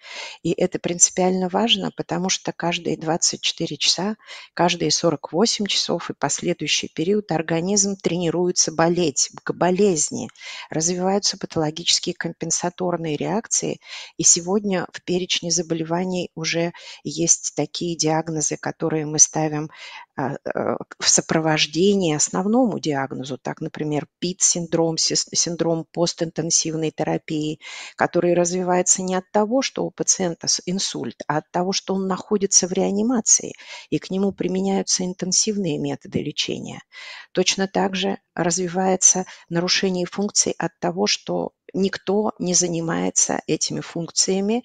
И 0.43 0.51
это 0.51 0.79
принципиально 0.79 1.49
важно, 1.49 1.91
потому 1.91 2.29
что 2.29 2.53
каждые 2.53 2.95
24 2.95 3.75
часа, 3.75 4.15
каждые 4.53 4.91
48 4.91 5.65
часов 5.65 6.09
и 6.09 6.13
последующий 6.13 6.89
период 6.93 7.33
организм 7.33 7.97
тренируется 7.97 8.71
болеть, 8.71 9.31
к 9.43 9.51
болезни, 9.51 10.29
развиваются 10.69 11.37
патологические 11.37 12.15
компенсаторные 12.15 13.17
реакции, 13.17 13.81
и 14.17 14.23
сегодня 14.23 14.87
в 14.91 15.03
перечне 15.03 15.51
заболеваний 15.51 16.31
уже 16.35 16.73
есть 17.03 17.53
такие 17.55 17.97
диагнозы, 17.97 18.57
которые 18.57 19.05
мы 19.05 19.19
ставим 19.19 19.69
а, 20.15 20.33
э, 20.33 20.77
в 20.99 21.09
сопровождении 21.09 22.15
основному 22.15 22.79
диагнозу, 22.79 23.37
так, 23.37 23.61
например, 23.61 24.07
ПИТ-синдром, 24.19 24.97
синдром 24.97 25.85
постинтенсивной 25.91 26.91
терапии, 26.91 27.59
который 27.95 28.33
развивается 28.33 29.03
не 29.03 29.15
от 29.15 29.29
того, 29.31 29.61
что 29.61 29.85
у 29.85 29.91
пациента 29.91 30.47
инсульт, 30.65 31.21
а 31.27 31.37
от 31.37 31.51
того, 31.51 31.71
что 31.71 31.93
он 31.93 32.07
находится 32.07 32.67
в 32.67 32.71
реанимации, 32.71 33.53
и 33.89 33.99
к 33.99 34.09
нему 34.09 34.31
применяются 34.31 35.05
интенсивные 35.05 35.77
методы 35.77 36.23
лечения. 36.23 36.81
Точно 37.31 37.67
так 37.67 37.95
же 37.95 38.17
развивается 38.33 39.25
нарушение 39.49 40.05
функций 40.05 40.55
от 40.57 40.71
того, 40.79 41.05
что 41.05 41.51
никто 41.77 42.33
не 42.39 42.53
занимается 42.53 43.41
этими 43.47 43.81
функциями. 43.81 44.63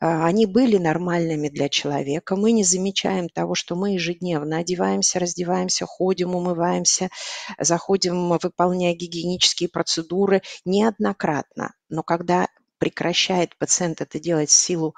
А, 0.00 0.24
они 0.26 0.46
были 0.46 0.78
нормальными 0.78 1.48
для 1.48 1.68
человека. 1.68 2.36
Мы 2.36 2.52
не 2.52 2.64
замечаем 2.64 3.28
того, 3.28 3.54
что 3.54 3.76
мы 3.76 3.94
ежедневно 3.94 4.58
одеваемся, 4.58 5.18
раздеваемся, 5.18 5.86
ходим, 5.86 6.34
умываемся, 6.34 7.10
заходим, 7.58 8.38
выполняя 8.42 8.94
гигиенические 8.94 9.68
процедуры 9.68 10.42
неоднократно. 10.64 11.74
Но 11.88 12.02
когда 12.02 12.48
прекращает 12.78 13.56
пациент 13.58 14.00
это 14.00 14.18
делать 14.18 14.50
в 14.50 14.54
силу 14.54 14.96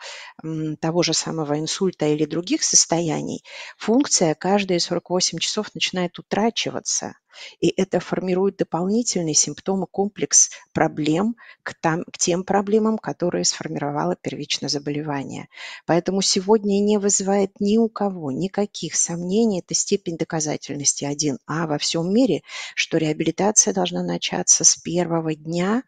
того 0.80 1.02
же 1.02 1.12
самого 1.12 1.58
инсульта 1.58 2.06
или 2.06 2.24
других 2.24 2.62
состояний, 2.62 3.44
функция 3.76 4.34
каждые 4.34 4.80
48 4.80 5.38
часов 5.38 5.74
начинает 5.74 6.18
утрачиваться. 6.18 7.14
И 7.60 7.68
это 7.68 8.00
формирует 8.00 8.56
дополнительные 8.56 9.34
симптомы, 9.34 9.86
комплекс 9.86 10.50
проблем 10.72 11.36
к, 11.62 11.74
там, 11.74 12.04
к 12.04 12.18
тем 12.18 12.44
проблемам, 12.44 12.98
которые 12.98 13.44
сформировало 13.44 14.16
первичное 14.16 14.68
заболевание. 14.68 15.48
Поэтому 15.86 16.22
сегодня 16.22 16.80
не 16.80 16.98
вызывает 16.98 17.60
ни 17.60 17.78
у 17.78 17.88
кого 17.88 18.30
никаких 18.30 18.94
сомнений, 18.94 19.60
это 19.60 19.74
степень 19.74 20.16
доказательности 20.16 21.04
1А 21.04 21.66
во 21.66 21.78
всем 21.78 22.12
мире, 22.12 22.42
что 22.74 22.98
реабилитация 22.98 23.74
должна 23.74 24.02
начаться 24.02 24.64
с 24.64 24.76
первого 24.76 25.34
дня 25.34 25.82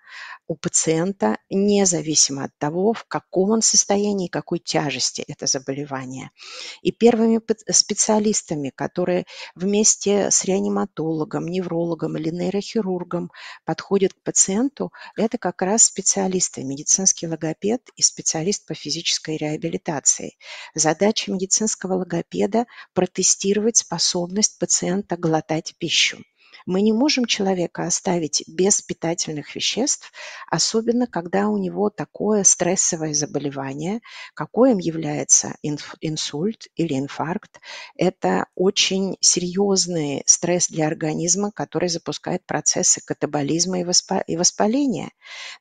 у 0.48 0.54
пациента, 0.54 1.38
независимо 1.50 2.44
от 2.44 2.56
того, 2.58 2.92
в 2.92 3.04
каком 3.04 3.50
он 3.50 3.62
состоянии, 3.62 4.28
какой 4.28 4.58
тяжести 4.58 5.24
это 5.26 5.46
заболевание. 5.46 6.30
И 6.82 6.92
первыми 6.92 7.40
специалистами, 7.70 8.70
которые 8.74 9.26
вместе 9.54 10.30
с 10.30 10.44
реаниматологом, 10.44 11.35
неврологом 11.44 12.16
или 12.16 12.30
нейрохирургом 12.30 13.30
подходят 13.66 14.14
к 14.14 14.22
пациенту, 14.22 14.90
это 15.16 15.36
как 15.36 15.60
раз 15.60 15.84
специалисты, 15.84 16.64
медицинский 16.64 17.28
логопед 17.28 17.82
и 17.96 18.00
специалист 18.00 18.64
по 18.64 18.72
физической 18.72 19.36
реабилитации. 19.36 20.38
Задача 20.74 21.30
медицинского 21.30 21.94
логопеда– 21.94 22.64
протестировать 22.94 23.76
способность 23.76 24.58
пациента 24.58 25.18
глотать 25.18 25.74
пищу. 25.76 26.18
Мы 26.64 26.80
не 26.80 26.92
можем 26.92 27.26
человека 27.26 27.84
оставить 27.84 28.44
без 28.46 28.80
питательных 28.80 29.54
веществ, 29.54 30.12
особенно 30.50 31.06
когда 31.06 31.48
у 31.48 31.58
него 31.58 31.90
такое 31.90 32.44
стрессовое 32.44 33.14
заболевание, 33.14 34.00
какое 34.34 34.74
является 34.76 35.56
инсульт 35.62 36.68
или 36.76 36.98
инфаркт. 36.98 37.60
Это 37.96 38.46
очень 38.54 39.16
серьезный 39.20 40.22
стресс 40.26 40.68
для 40.68 40.86
организма, 40.86 41.50
который 41.50 41.88
запускает 41.88 42.44
процессы 42.46 43.00
катаболизма 43.04 43.80
и 43.80 44.36
воспаления. 44.36 45.10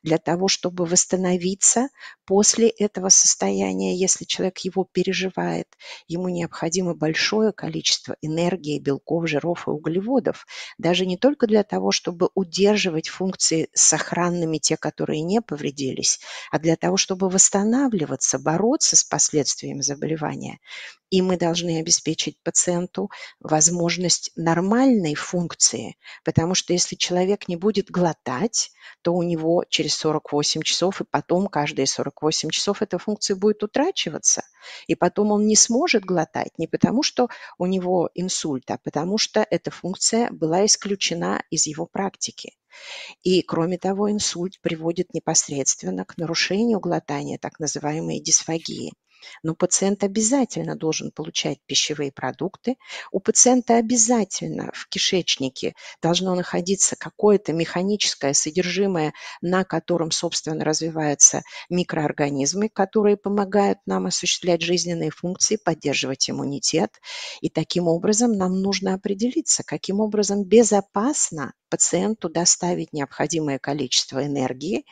Для 0.02 0.18
того, 0.18 0.48
чтобы 0.48 0.86
восстановиться 0.86 1.88
после 2.24 2.68
этого 2.68 3.08
состояния, 3.08 3.96
если 3.96 4.24
человек 4.24 4.58
его 4.58 4.84
переживает, 4.90 5.68
ему 6.08 6.28
необходимо 6.28 6.94
большое 6.94 7.52
количество 7.52 8.16
энергии, 8.22 8.78
белков, 8.78 9.28
жиров 9.28 9.66
и 9.66 9.70
углеводов. 9.70 10.46
Даже 10.86 11.04
не 11.04 11.16
только 11.16 11.48
для 11.48 11.64
того, 11.64 11.90
чтобы 11.90 12.30
удерживать 12.36 13.08
функции 13.08 13.68
сохранными, 13.74 14.58
те, 14.58 14.76
которые 14.76 15.22
не 15.22 15.42
повредились, 15.42 16.20
а 16.52 16.60
для 16.60 16.76
того, 16.76 16.96
чтобы 16.96 17.28
восстанавливаться, 17.28 18.38
бороться 18.38 18.94
с 18.94 19.02
последствиями 19.02 19.80
заболевания. 19.80 20.60
И 21.10 21.22
мы 21.22 21.38
должны 21.38 21.80
обеспечить 21.80 22.40
пациенту 22.44 23.10
возможность 23.40 24.30
нормальной 24.36 25.16
функции, 25.16 25.96
потому 26.24 26.54
что 26.54 26.72
если 26.72 26.94
человек 26.94 27.48
не 27.48 27.56
будет 27.56 27.90
глотать, 27.90 28.70
то 29.02 29.12
у 29.12 29.24
него 29.24 29.64
через 29.68 29.96
48 29.96 30.62
часов 30.62 31.00
и 31.00 31.04
потом 31.04 31.48
каждые 31.48 31.88
48 31.88 32.50
часов 32.50 32.80
эта 32.80 32.98
функция 32.98 33.34
будет 33.34 33.60
утрачиваться. 33.64 34.44
И 34.86 34.94
потом 34.94 35.32
он 35.32 35.46
не 35.46 35.56
сможет 35.56 36.04
глотать 36.04 36.58
не 36.58 36.66
потому, 36.66 37.02
что 37.02 37.28
у 37.58 37.66
него 37.66 38.10
инсульт, 38.14 38.70
а 38.70 38.78
потому 38.82 39.18
что 39.18 39.46
эта 39.50 39.70
функция 39.70 40.30
была 40.30 40.64
исключена 40.66 41.42
из 41.50 41.66
его 41.66 41.86
практики. 41.86 42.54
И, 43.22 43.42
кроме 43.42 43.78
того, 43.78 44.10
инсульт 44.10 44.60
приводит 44.60 45.14
непосредственно 45.14 46.04
к 46.04 46.16
нарушению 46.18 46.80
глотания, 46.80 47.38
так 47.38 47.58
называемой 47.58 48.20
дисфагии. 48.20 48.92
Но 49.42 49.54
пациент 49.54 50.04
обязательно 50.04 50.76
должен 50.76 51.10
получать 51.10 51.58
пищевые 51.66 52.12
продукты, 52.12 52.76
у 53.12 53.20
пациента 53.20 53.76
обязательно 53.76 54.70
в 54.74 54.88
кишечнике 54.88 55.74
должно 56.02 56.34
находиться 56.34 56.96
какое-то 56.96 57.52
механическое 57.52 58.34
содержимое, 58.34 59.12
на 59.40 59.64
котором, 59.64 60.10
собственно, 60.10 60.64
развиваются 60.64 61.42
микроорганизмы, 61.70 62.68
которые 62.68 63.16
помогают 63.16 63.78
нам 63.86 64.06
осуществлять 64.06 64.62
жизненные 64.62 65.10
функции, 65.10 65.56
поддерживать 65.56 66.28
иммунитет. 66.30 66.90
И 67.40 67.48
таким 67.48 67.88
образом 67.88 68.32
нам 68.32 68.60
нужно 68.60 68.94
определиться, 68.94 69.62
каким 69.64 70.00
образом 70.00 70.44
безопасно 70.44 71.52
пациенту 71.76 72.30
доставить 72.30 72.94
необходимое 72.94 73.58
количество 73.58 74.24
энергии, 74.24 74.86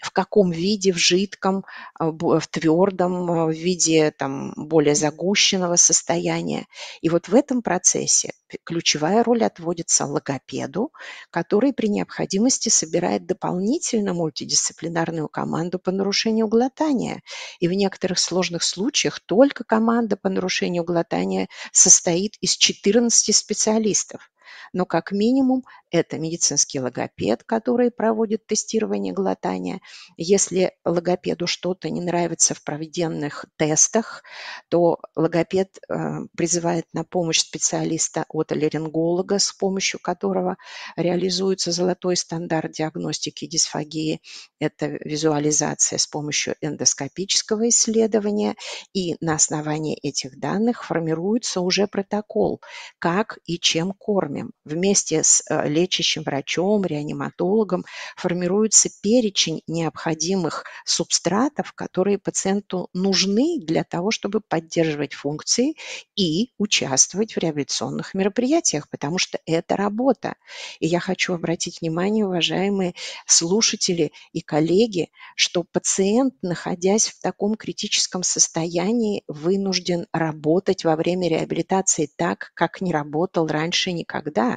в 0.00 0.10
каком 0.12 0.50
виде, 0.50 0.90
в 0.90 0.96
жидком, 0.96 1.66
а, 1.94 2.10
в 2.10 2.46
твердом, 2.48 3.30
а, 3.30 3.46
в 3.46 3.52
виде 3.52 4.10
там, 4.10 4.54
более 4.56 4.94
загущенного 4.94 5.76
состояния. 5.76 6.64
И 7.02 7.10
вот 7.10 7.28
в 7.28 7.34
этом 7.34 7.60
процессе 7.60 8.32
ключевая 8.64 9.22
роль 9.22 9.44
отводится 9.44 10.06
логопеду, 10.06 10.90
который 11.30 11.74
при 11.74 11.88
необходимости 11.88 12.70
собирает 12.70 13.26
дополнительно 13.26 14.14
мультидисциплинарную 14.14 15.28
команду 15.28 15.78
по 15.78 15.90
нарушению 15.90 16.48
глотания. 16.48 17.20
И 17.60 17.68
в 17.68 17.72
некоторых 17.72 18.18
сложных 18.18 18.62
случаях 18.62 19.20
только 19.20 19.64
команда 19.64 20.16
по 20.16 20.30
нарушению 20.30 20.84
глотания 20.84 21.48
состоит 21.72 22.36
из 22.40 22.56
14 22.56 23.36
специалистов 23.36 24.31
но 24.72 24.86
как 24.86 25.12
минимум 25.12 25.64
это 25.90 26.18
медицинский 26.18 26.80
логопед, 26.80 27.44
который 27.44 27.90
проводит 27.90 28.46
тестирование 28.46 29.12
глотания. 29.12 29.80
Если 30.16 30.72
логопеду 30.84 31.46
что-то 31.46 31.90
не 31.90 32.00
нравится 32.00 32.54
в 32.54 32.62
проведенных 32.64 33.44
тестах, 33.56 34.22
то 34.68 34.98
логопед 35.14 35.78
э, 35.88 35.94
призывает 36.36 36.86
на 36.92 37.04
помощь 37.04 37.40
специалиста 37.40 38.24
от 38.28 38.52
аллеринголога, 38.52 39.38
с 39.38 39.52
помощью 39.52 40.00
которого 40.00 40.56
реализуется 40.96 41.72
золотой 41.72 42.16
стандарт 42.16 42.72
диагностики 42.72 43.46
дисфагии. 43.46 44.22
Это 44.58 44.86
визуализация 44.86 45.98
с 45.98 46.06
помощью 46.06 46.56
эндоскопического 46.62 47.68
исследования. 47.68 48.56
И 48.94 49.16
на 49.20 49.34
основании 49.34 49.96
этих 49.96 50.38
данных 50.38 50.84
формируется 50.84 51.60
уже 51.60 51.86
протокол, 51.86 52.60
как 52.98 53.38
и 53.44 53.58
чем 53.58 53.92
кормим. 53.92 54.52
Вместе 54.64 55.22
с 55.24 55.42
э, 55.48 55.68
лечащим 55.68 56.22
врачом, 56.22 56.84
реаниматологом 56.84 57.84
формируется 58.16 58.90
перечень 59.02 59.62
необходимых 59.66 60.64
субстратов, 60.84 61.72
которые 61.72 62.18
пациенту 62.18 62.88
нужны 62.94 63.58
для 63.60 63.82
того, 63.84 64.10
чтобы 64.12 64.40
поддерживать 64.40 65.14
функции 65.14 65.74
и 66.16 66.50
участвовать 66.58 67.34
в 67.34 67.38
реабилитационных 67.38 68.14
мероприятиях, 68.14 68.88
потому 68.88 69.18
что 69.18 69.38
это 69.46 69.76
работа. 69.76 70.36
И 70.80 70.86
я 70.86 71.00
хочу 71.00 71.34
обратить 71.34 71.80
внимание, 71.80 72.26
уважаемые 72.26 72.94
слушатели 73.26 74.12
и 74.32 74.40
коллеги, 74.40 75.10
что 75.36 75.64
пациент, 75.64 76.34
находясь 76.42 77.08
в 77.08 77.20
таком 77.20 77.54
критическом 77.56 78.22
состоянии, 78.22 79.24
вынужден 79.26 80.06
работать 80.12 80.84
во 80.84 80.96
время 80.96 81.28
реабилитации 81.28 82.08
так, 82.16 82.52
как 82.54 82.80
не 82.80 82.92
работал 82.92 83.46
раньше 83.46 83.92
никогда. 83.92 84.51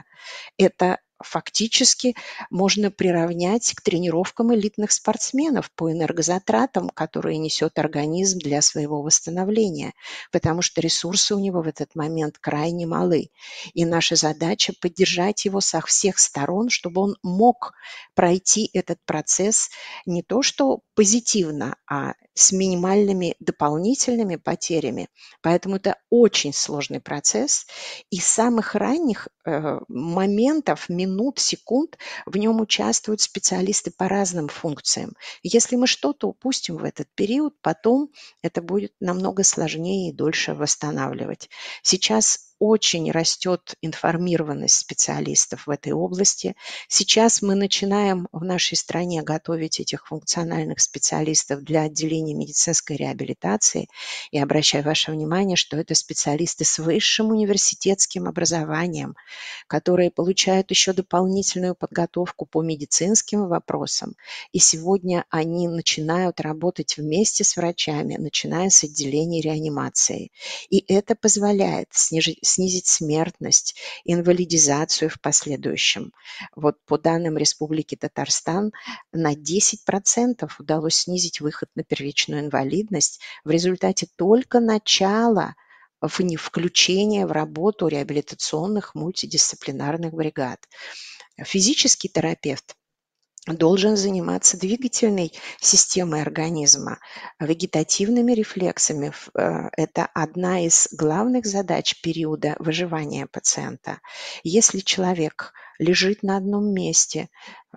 Это 0.58 1.00
фактически 1.24 2.16
можно 2.50 2.92
приравнять 2.92 3.74
к 3.74 3.82
тренировкам 3.82 4.54
элитных 4.54 4.92
спортсменов 4.92 5.72
по 5.72 5.92
энергозатратам, 5.92 6.90
которые 6.90 7.38
несет 7.38 7.80
организм 7.80 8.40
для 8.40 8.62
своего 8.62 9.02
восстановления, 9.02 9.94
потому 10.32 10.62
что 10.62 10.82
ресурсы 10.82 11.36
у 11.36 11.40
него 11.40 11.62
в 11.62 11.68
этот 11.68 11.96
момент 11.96 12.38
крайне 12.40 12.86
малы. 12.86 13.30
И 13.74 13.86
наша 13.86 14.16
задача 14.16 14.74
поддержать 14.82 15.46
его 15.46 15.62
со 15.62 15.82
всех 15.82 16.20
сторон, 16.20 16.70
чтобы 16.70 17.02
он 17.02 17.16
мог 17.24 17.74
пройти 18.14 18.70
этот 18.74 19.00
процесс 19.06 19.70
не 20.06 20.22
то 20.22 20.42
что 20.42 20.82
позитивно, 20.96 21.78
а 21.90 22.14
с 22.36 22.52
минимальными 22.52 23.36
дополнительными 23.40 24.36
потерями. 24.36 25.08
Поэтому 25.42 25.78
это 25.78 25.98
очень 26.10 26.54
сложный 26.54 27.00
процесс. 27.00 27.66
И 28.10 28.20
с 28.20 28.26
самых 28.26 28.76
ранних 28.76 29.30
э, 29.46 29.80
моментов, 29.88 30.90
минут, 30.90 31.40
секунд 31.40 31.98
в 32.26 32.38
нем 32.38 32.60
участвуют 32.60 33.22
специалисты 33.22 33.92
по 33.92 34.10
разным 34.10 34.50
функциям. 34.50 35.14
Если 35.44 35.78
мы 35.78 35.88
что-то 35.88 36.28
упустим 36.28 36.78
в 36.78 36.84
этот 36.84 37.08
период, 37.16 37.56
потом 37.62 38.12
это 38.42 38.62
будет 38.62 38.94
намного 39.00 39.44
сложнее 39.44 40.10
и 40.10 40.14
дольше 40.14 40.54
восстанавливать. 40.54 41.50
Сейчас 41.82 42.55
очень 42.60 43.12
растет 43.12 43.76
информированность 43.82 44.76
специалистов 44.76 45.68
в 45.68 45.70
этой 45.70 45.92
области. 45.92 46.56
Сейчас 46.88 47.42
мы 47.42 47.56
начинаем 47.56 48.28
в 48.32 48.44
нашей 48.44 48.76
стране 48.78 49.22
готовить 49.24 49.80
этих 49.80 50.08
функциональных 50.08 50.80
специалистов 50.80 51.64
для 51.64 51.82
отделения 51.84 52.34
медицинской 52.34 52.96
реабилитации. 52.96 53.88
И 54.32 54.40
обращаю 54.40 54.84
ваше 54.84 55.12
внимание, 55.12 55.58
что 55.58 55.78
это 55.78 55.96
специалисты 55.96 56.64
с 56.64 56.80
высшим 56.80 57.32
университетским 57.32 58.28
образованием, 58.28 59.16
которые 59.68 60.12
получают 60.12 60.70
еще 60.72 60.94
дополнительную 60.94 61.76
подготовку 61.76 62.46
по 62.46 62.62
медицинским 62.62 63.48
вопросам. 63.48 64.16
И 64.54 64.60
сегодня 64.60 65.26
они 65.30 65.68
начинают 65.68 66.40
работать 66.40 66.98
вместе 66.98 67.44
с 67.44 67.58
врачами, 67.58 68.16
начиная 68.16 68.70
с 68.70 68.84
отделения 68.84 69.42
реанимации. 69.42 70.32
И 70.70 70.84
это 70.88 71.16
позволяет 71.16 71.90
снижить 71.92 72.45
снизить 72.46 72.88
смертность, 72.88 73.76
инвалидизацию 74.06 75.10
в 75.10 75.20
последующем. 75.20 76.14
Вот 76.56 76.78
по 76.86 76.98
данным 76.98 77.38
Республики 77.38 77.96
Татарстан 77.96 78.72
на 79.12 79.34
10% 79.34 80.50
удалось 80.60 80.96
снизить 80.96 81.42
выход 81.42 81.70
на 81.76 81.84
первичную 81.84 82.42
инвалидность 82.42 83.20
в 83.44 83.50
результате 83.50 84.08
только 84.16 84.60
начала 84.60 85.56
включения 86.08 87.26
в 87.26 87.32
работу 87.32 87.88
реабилитационных 87.88 88.96
мультидисциплинарных 88.96 90.14
бригад. 90.14 90.60
Физический 91.44 92.10
терапевт 92.10 92.76
должен 93.46 93.96
заниматься 93.96 94.58
двигательной 94.58 95.32
системой 95.60 96.22
организма, 96.22 97.00
вегетативными 97.40 98.32
рефлексами. 98.32 99.12
Э, 99.38 99.70
это 99.78 100.08
одна 100.14 100.66
из 100.66 100.88
главных 100.92 101.46
задач 101.46 102.02
периода 102.02 102.56
выживания 102.60 103.28
пациента. 103.28 104.00
Если 104.44 104.80
человек 104.80 105.54
лежит 105.78 106.24
на 106.24 106.38
одном 106.38 106.74
месте 106.74 107.30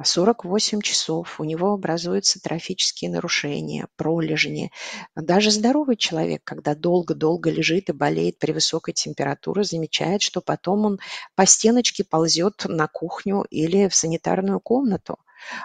48 0.02 0.81
часов, 0.81 1.40
у 1.40 1.44
него 1.44 1.72
образуются 1.72 2.40
трофические 2.40 3.11
нарушения, 3.11 3.88
пролежни. 3.96 4.70
Даже 5.16 5.50
здоровый 5.50 5.96
человек, 5.96 6.42
когда 6.44 6.74
долго-долго 6.74 7.50
лежит 7.50 7.88
и 7.88 7.92
болеет 7.92 8.38
при 8.38 8.52
высокой 8.52 8.94
температуре, 8.94 9.64
замечает, 9.64 10.22
что 10.22 10.40
потом 10.40 10.85
он 10.85 10.98
по 11.35 11.44
стеночке 11.44 12.04
ползет 12.04 12.64
на 12.66 12.87
кухню 12.87 13.44
или 13.50 13.88
в 13.88 13.94
санитарную 13.94 14.61
комнату. 14.61 15.18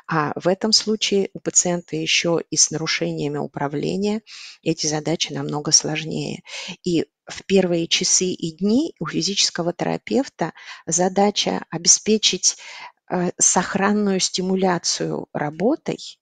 А 0.08 0.34
в 0.36 0.48
этом 0.48 0.72
случае 0.72 1.30
у 1.34 1.40
пациента 1.40 1.96
еще 1.96 2.42
и 2.50 2.58
с 2.58 2.72
нарушениями 2.72 3.38
управления 3.38 4.22
эти 4.62 4.88
задачи 4.88 5.34
намного 5.34 5.72
сложнее. 5.72 6.44
И 6.84 7.06
в 7.26 7.46
первые 7.46 7.88
часы 7.88 8.26
и 8.26 8.56
дни 8.56 8.94
у 9.00 9.08
физического 9.08 9.74
терапевта 9.74 10.54
задача 10.86 11.66
обеспечить 11.70 12.58
э, 13.10 13.32
сохранную 13.38 14.20
стимуляцию 14.20 15.28
работой 15.34 16.20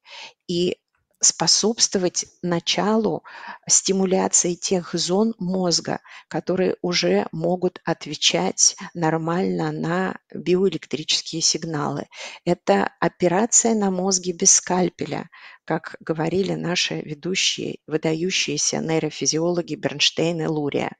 и 0.48 0.78
способствовать 1.22 2.26
началу 2.42 3.24
стимуляции 3.70 4.56
тех 4.56 4.94
зон 4.94 5.36
мозга, 5.38 6.02
которые 6.28 6.76
уже 6.82 7.28
могут 7.32 7.80
отвечать 7.86 8.76
нормально 8.94 9.72
на 9.72 10.18
биоэлектрические 10.34 11.42
сигналы. 11.42 12.08
Это 12.44 12.92
операция 13.00 13.76
на 13.76 13.92
мозге 13.92 14.34
без 14.34 14.52
скальпеля, 14.52 15.30
как 15.66 15.96
говорили 16.00 16.54
наши 16.56 17.02
ведущие, 17.02 17.78
выдающиеся 17.86 18.80
нейрофизиологи 18.80 19.76
Бернштейн 19.76 20.42
и 20.42 20.46
Лурия 20.48 20.92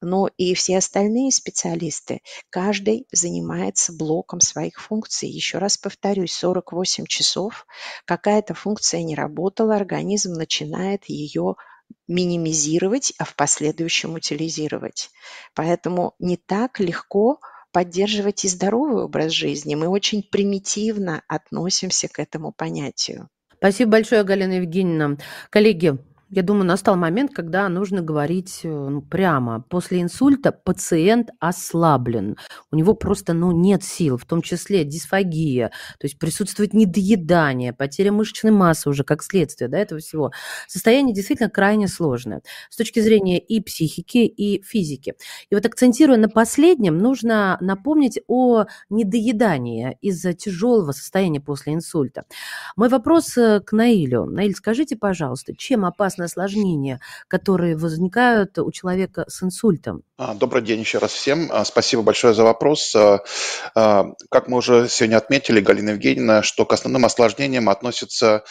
но 0.00 0.28
и 0.36 0.54
все 0.54 0.78
остальные 0.78 1.32
специалисты, 1.32 2.20
каждый 2.50 3.06
занимается 3.12 3.92
блоком 3.92 4.40
своих 4.40 4.80
функций. 4.80 5.28
Еще 5.28 5.58
раз 5.58 5.76
повторюсь, 5.76 6.32
48 6.32 7.06
часов 7.06 7.66
какая-то 8.04 8.54
функция 8.54 9.02
не 9.02 9.14
работала, 9.14 9.76
организм 9.76 10.32
начинает 10.32 11.04
ее 11.06 11.56
минимизировать, 12.08 13.12
а 13.18 13.24
в 13.24 13.34
последующем 13.34 14.14
утилизировать. 14.14 15.10
Поэтому 15.54 16.14
не 16.18 16.36
так 16.36 16.80
легко 16.80 17.40
поддерживать 17.72 18.44
и 18.44 18.48
здоровый 18.48 19.04
образ 19.04 19.32
жизни. 19.32 19.74
Мы 19.74 19.88
очень 19.88 20.22
примитивно 20.22 21.22
относимся 21.28 22.08
к 22.08 22.18
этому 22.18 22.52
понятию. 22.52 23.28
Спасибо 23.56 23.92
большое, 23.92 24.24
Галина 24.24 24.54
Евгеньевна. 24.54 25.18
Коллеги, 25.50 25.98
Я 26.32 26.44
думаю, 26.44 26.64
настал 26.64 26.94
момент, 26.94 27.32
когда 27.34 27.68
нужно 27.68 28.02
говорить 28.02 28.60
э, 28.62 28.68
ну, 28.68 29.02
прямо. 29.02 29.62
После 29.68 30.00
инсульта 30.00 30.52
пациент 30.52 31.30
ослаблен. 31.40 32.36
У 32.70 32.76
него 32.76 32.94
просто 32.94 33.32
ну, 33.32 33.50
нет 33.50 33.82
сил, 33.82 34.16
в 34.16 34.24
том 34.24 34.40
числе 34.40 34.84
дисфагия, 34.84 35.70
то 35.98 36.06
есть 36.06 36.20
присутствует 36.20 36.72
недоедание, 36.72 37.72
потеря 37.72 38.12
мышечной 38.12 38.52
массы 38.52 38.88
уже 38.88 39.02
как 39.02 39.24
следствие 39.24 39.66
да, 39.66 39.78
этого 39.78 40.00
всего. 40.00 40.30
Состояние 40.68 41.16
действительно 41.16 41.50
крайне 41.50 41.88
сложное 41.88 42.42
с 42.68 42.76
точки 42.76 43.00
зрения 43.00 43.40
и 43.40 43.60
психики, 43.60 44.18
и 44.18 44.62
физики. 44.62 45.14
И 45.50 45.54
вот 45.56 45.66
акцентируя 45.66 46.16
на 46.16 46.28
последнем, 46.28 46.98
нужно 46.98 47.58
напомнить 47.60 48.20
о 48.28 48.66
недоедании 48.88 49.98
из-за 50.00 50.32
тяжелого 50.34 50.92
состояния 50.92 51.40
после 51.40 51.74
инсульта. 51.74 52.22
Мой 52.76 52.88
вопрос 52.88 53.36
э, 53.36 53.58
к 53.58 53.72
Наилю. 53.72 54.26
Наиль, 54.26 54.54
скажите, 54.54 54.94
пожалуйста, 54.94 55.56
чем 55.56 55.84
опасно 55.84 56.19
опасные 56.20 56.26
осложнения, 56.26 57.00
которые 57.28 57.76
возникают 57.76 58.58
у 58.58 58.70
человека 58.70 59.24
с 59.28 59.42
инсультом? 59.42 60.02
А, 60.16 60.34
добрый 60.34 60.62
день 60.62 60.80
еще 60.80 60.98
раз 60.98 61.12
всем. 61.12 61.48
А, 61.50 61.64
спасибо 61.64 62.02
большое 62.02 62.34
за 62.34 62.44
вопрос. 62.44 62.94
А, 62.94 63.20
как 64.30 64.48
мы 64.48 64.58
уже 64.58 64.88
сегодня 64.88 65.16
отметили, 65.16 65.60
Галина 65.60 65.90
Евгеньевна, 65.90 66.42
что 66.42 66.64
к 66.64 66.72
основным 66.72 67.04
осложнениям 67.04 67.68
относятся 67.68 68.44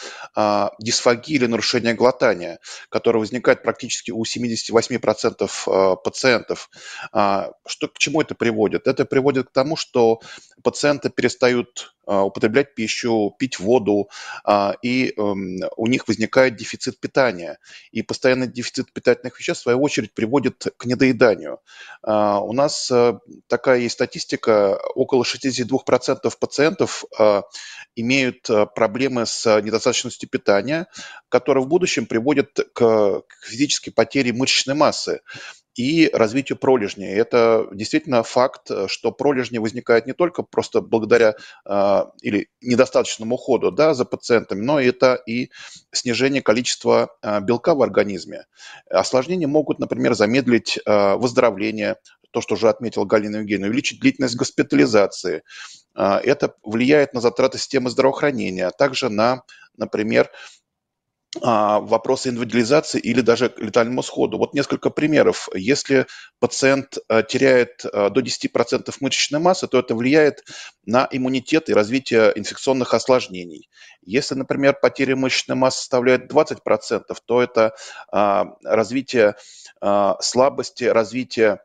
дисфагия 0.78 1.36
или 1.36 1.46
нарушение 1.46 1.94
глотания, 1.94 2.58
которое 2.88 3.18
возникает 3.18 3.62
практически 3.62 4.10
у 4.10 4.22
78% 4.24 5.96
пациентов. 6.02 6.70
Что, 7.12 7.88
к 7.88 7.98
чему 7.98 8.20
это 8.20 8.34
приводит? 8.34 8.86
Это 8.86 9.04
приводит 9.04 9.48
к 9.48 9.52
тому, 9.52 9.76
что 9.76 10.20
пациенты 10.62 11.10
перестают 11.10 11.94
употреблять 12.18 12.74
пищу, 12.74 13.34
пить 13.38 13.58
воду, 13.58 14.10
а, 14.44 14.74
и 14.82 15.12
эм, 15.16 15.58
у 15.76 15.86
них 15.86 16.08
возникает 16.08 16.56
дефицит 16.56 16.98
питания. 17.00 17.58
И 17.92 18.02
постоянный 18.02 18.46
дефицит 18.46 18.92
питательных 18.92 19.38
веществ, 19.38 19.60
в 19.60 19.64
свою 19.64 19.80
очередь, 19.80 20.14
приводит 20.14 20.66
к 20.76 20.84
недоеданию. 20.86 21.60
А, 22.02 22.40
у 22.40 22.52
нас 22.52 22.90
э, 22.90 23.18
такая 23.46 23.78
есть 23.80 23.94
статистика, 23.94 24.78
около 24.94 25.24
62% 25.24 26.32
пациентов 26.38 27.04
имеют 27.94 28.48
э, 28.50 28.66
проблемы 28.66 29.26
с 29.26 29.60
недостаточностью 29.60 30.28
питания, 30.28 30.86
которые 31.28 31.64
в 31.64 31.68
будущем 31.68 32.06
приводят 32.06 32.58
к 32.72 33.22
физической 33.42 33.90
потере 33.90 34.32
мышечной 34.32 34.74
массы 34.74 35.20
и 35.74 36.10
развитию 36.12 36.58
пролежней. 36.58 37.12
Это 37.14 37.68
действительно 37.72 38.22
факт, 38.22 38.70
что 38.88 39.12
пролежни 39.12 39.58
возникают 39.58 40.06
не 40.06 40.12
только 40.12 40.42
просто 40.42 40.80
благодаря 40.80 41.36
э, 41.64 42.04
или 42.22 42.48
недостаточному 42.60 43.36
уходу 43.36 43.70
да, 43.70 43.94
за 43.94 44.04
пациентами, 44.04 44.60
но 44.60 44.80
это 44.80 45.14
и 45.14 45.50
снижение 45.92 46.42
количества 46.42 47.10
э, 47.22 47.40
белка 47.40 47.74
в 47.74 47.82
организме. 47.82 48.46
Осложнения 48.90 49.46
могут, 49.46 49.78
например, 49.78 50.14
замедлить 50.14 50.78
э, 50.84 51.14
выздоровление, 51.14 51.96
то, 52.32 52.40
что 52.40 52.54
уже 52.54 52.68
отметил 52.68 53.04
Галина 53.04 53.38
Евгеньевна, 53.38 53.68
увеличить 53.68 54.00
длительность 54.00 54.36
госпитализации. 54.36 55.42
Это 55.96 56.54
влияет 56.62 57.12
на 57.12 57.20
затраты 57.20 57.58
системы 57.58 57.90
здравоохранения, 57.90 58.68
а 58.68 58.70
также 58.70 59.08
на, 59.08 59.42
например, 59.76 60.30
вопросы 61.36 62.30
индивидуализации 62.30 62.98
или 62.98 63.20
даже 63.20 63.50
к 63.50 63.58
летальному 63.60 64.02
сходу. 64.02 64.36
Вот 64.36 64.52
несколько 64.52 64.90
примеров. 64.90 65.48
Если 65.54 66.06
пациент 66.40 66.98
э, 67.08 67.22
теряет 67.22 67.84
э, 67.84 68.10
до 68.10 68.20
10% 68.20 68.92
мышечной 69.00 69.38
массы, 69.38 69.68
то 69.68 69.78
это 69.78 69.94
влияет 69.94 70.42
на 70.86 71.08
иммунитет 71.10 71.68
и 71.68 71.74
развитие 71.74 72.32
инфекционных 72.34 72.94
осложнений. 72.94 73.68
Если, 74.02 74.34
например, 74.34 74.76
потеря 74.80 75.14
мышечной 75.14 75.56
массы 75.56 75.78
составляет 75.78 76.32
20%, 76.32 77.02
то 77.24 77.42
это 77.42 77.74
а, 78.10 78.56
развитие 78.64 79.36
а, 79.80 80.16
слабости, 80.20 80.84
развитие 80.84 81.60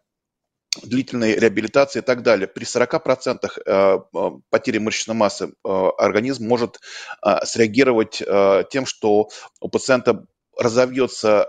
длительной 0.83 1.35
реабилитации 1.35 1.99
и 1.99 2.01
так 2.01 2.23
далее. 2.23 2.47
При 2.47 2.63
40% 2.65 3.49
э, 3.65 3.99
э, 4.13 4.31
потери 4.49 4.77
мышечной 4.77 5.15
массы 5.15 5.45
э, 5.45 5.69
организм 5.97 6.47
может 6.47 6.79
среагировать 7.43 8.21
тем, 8.69 8.85
что 8.85 9.29
у 9.59 9.69
пациента 9.69 10.25
разовьется 10.57 11.47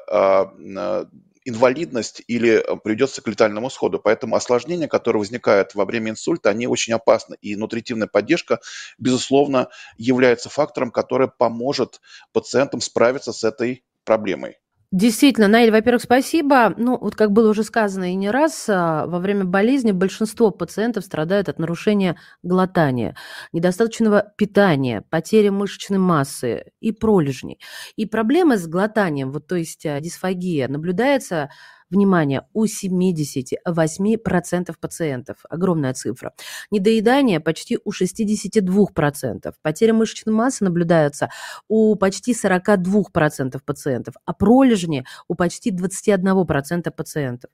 инвалидность 1.44 2.22
или 2.26 2.64
приведется 2.82 3.22
к 3.22 3.28
летальному 3.28 3.70
сходу. 3.70 4.00
Поэтому 4.02 4.36
осложнения, 4.36 4.88
которые 4.88 5.20
возникают 5.20 5.74
во 5.74 5.84
время 5.84 6.10
инсульта, 6.10 6.50
они 6.50 6.66
очень 6.66 6.92
опасны. 6.92 7.36
И 7.40 7.54
нутритивная 7.56 8.08
поддержка, 8.08 8.60
безусловно, 8.98 9.68
является 9.96 10.48
фактором, 10.48 10.90
который 10.90 11.28
поможет 11.28 12.00
пациентам 12.32 12.80
справиться 12.80 13.32
с 13.32 13.44
этой 13.44 13.84
проблемой. 14.04 14.56
Действительно, 14.96 15.46
Наиль, 15.46 15.70
во-первых, 15.70 16.02
спасибо. 16.02 16.72
Ну, 16.78 16.96
вот 16.98 17.16
как 17.16 17.30
было 17.30 17.50
уже 17.50 17.64
сказано 17.64 18.12
и 18.12 18.14
не 18.14 18.30
раз, 18.30 18.64
а, 18.66 19.06
во 19.06 19.18
время 19.18 19.44
болезни 19.44 19.92
большинство 19.92 20.50
пациентов 20.50 21.04
страдают 21.04 21.50
от 21.50 21.59
нарушения 21.59 22.16
глотания, 22.42 23.14
недостаточного 23.52 24.32
питания, 24.38 25.02
потери 25.11 25.50
мышечной 25.50 25.98
массы 25.98 26.64
и 26.80 26.92
пролежней. 26.92 27.61
И 27.96 28.06
проблемы 28.06 28.56
с 28.56 28.66
глотанием, 28.66 29.32
вот 29.32 29.46
то 29.46 29.56
есть 29.56 29.85
а, 29.85 30.00
дисфагия, 30.00 30.66
наблюдается 30.66 31.50
Внимание, 31.88 32.42
у 32.53 32.64
78% 32.64 34.75
пациентов. 34.81 35.37
Огромная 35.49 35.94
цифра. 35.94 36.33
Недоедание 36.72 37.38
почти 37.38 37.79
у 37.85 37.92
62%. 37.92 39.55
Потеря 39.62 39.94
мышечной 39.94 40.35
массы 40.35 40.64
наблюдается 40.64 41.29
у 41.68 41.94
почти 41.94 42.33
42% 42.33 43.61
пациентов, 43.64 44.14
а 44.25 44.33
пролежни 44.33 45.05
у 45.29 45.37
почти 45.37 45.70
21% 45.70 46.90
пациентов. 46.90 47.51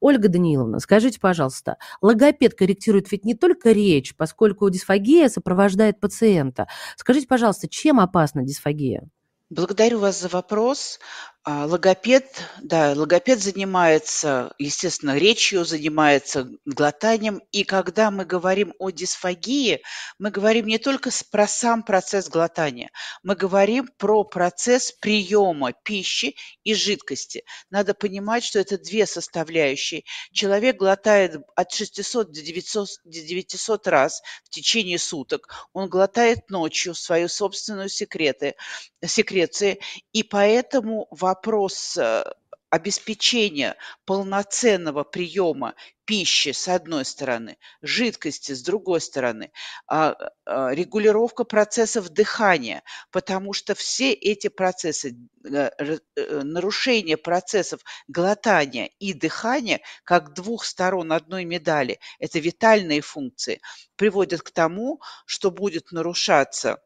Ольга 0.00 0.28
Даниловна, 0.28 0.80
скажите, 0.80 1.20
пожалуйста, 1.20 1.76
логопед 2.02 2.54
корректирует 2.54 3.12
ведь 3.12 3.24
не 3.24 3.34
только 3.34 3.70
речь, 3.70 4.16
поскольку 4.16 4.68
дисфагия 4.68 5.28
сопровождает 5.28 6.00
пациента. 6.00 6.66
Скажите, 6.96 7.28
пожалуйста, 7.28 7.68
чем 7.68 8.00
опасна 8.00 8.42
дисфагия? 8.42 9.08
Благодарю 9.48 10.00
вас 10.00 10.20
за 10.20 10.28
вопрос. 10.28 10.98
А, 11.48 11.64
логопед, 11.64 12.42
да, 12.60 12.92
логопед 12.96 13.40
занимается, 13.40 14.52
естественно, 14.58 15.16
речью, 15.16 15.64
занимается 15.64 16.50
глотанием. 16.64 17.40
И 17.52 17.62
когда 17.62 18.10
мы 18.10 18.24
говорим 18.24 18.74
о 18.80 18.90
дисфагии, 18.90 19.80
мы 20.18 20.32
говорим 20.32 20.66
не 20.66 20.78
только 20.78 21.10
про 21.30 21.46
сам 21.46 21.84
процесс 21.84 22.28
глотания, 22.28 22.90
мы 23.22 23.36
говорим 23.36 23.88
про 23.96 24.24
процесс 24.24 24.90
приема 24.90 25.72
пищи 25.84 26.34
и 26.64 26.74
жидкости. 26.74 27.44
Надо 27.70 27.94
понимать, 27.94 28.42
что 28.42 28.58
это 28.58 28.76
две 28.76 29.06
составляющие. 29.06 30.02
Человек 30.32 30.78
глотает 30.78 31.36
от 31.54 31.70
600 31.70 32.32
до 32.32 32.42
900, 32.42 32.88
до 33.04 33.20
900 33.20 33.86
раз 33.86 34.20
в 34.42 34.48
течение 34.48 34.98
суток. 34.98 35.68
Он 35.72 35.88
глотает 35.88 36.50
ночью 36.50 36.96
свою 36.96 37.28
собственную 37.28 37.88
секреты, 37.88 38.56
секреции, 39.04 39.78
и 40.12 40.24
поэтому 40.24 41.06
вопрос 41.12 41.35
вопрос 41.36 41.96
э, 41.98 42.24
обеспечения 42.70 43.76
полноценного 44.06 45.04
приема 45.04 45.74
пищи 46.06 46.52
с 46.52 46.66
одной 46.68 47.04
стороны, 47.04 47.58
жидкости 47.82 48.52
с 48.52 48.62
другой 48.62 49.00
стороны, 49.00 49.50
а, 49.86 50.16
а, 50.46 50.70
регулировка 50.70 51.44
процессов 51.44 52.08
дыхания, 52.08 52.82
потому 53.10 53.52
что 53.52 53.74
все 53.74 54.12
эти 54.12 54.48
процессы, 54.48 55.16
э, 55.44 55.70
э, 56.16 56.42
нарушение 56.42 57.16
процессов 57.16 57.80
глотания 58.08 58.90
и 58.98 59.12
дыхания, 59.12 59.80
как 60.04 60.32
двух 60.32 60.64
сторон 60.64 61.12
одной 61.12 61.44
медали, 61.44 61.98
это 62.18 62.38
витальные 62.38 63.02
функции, 63.02 63.60
приводят 63.96 64.42
к 64.42 64.50
тому, 64.50 65.00
что 65.26 65.50
будет 65.50 65.92
нарушаться 65.92 66.78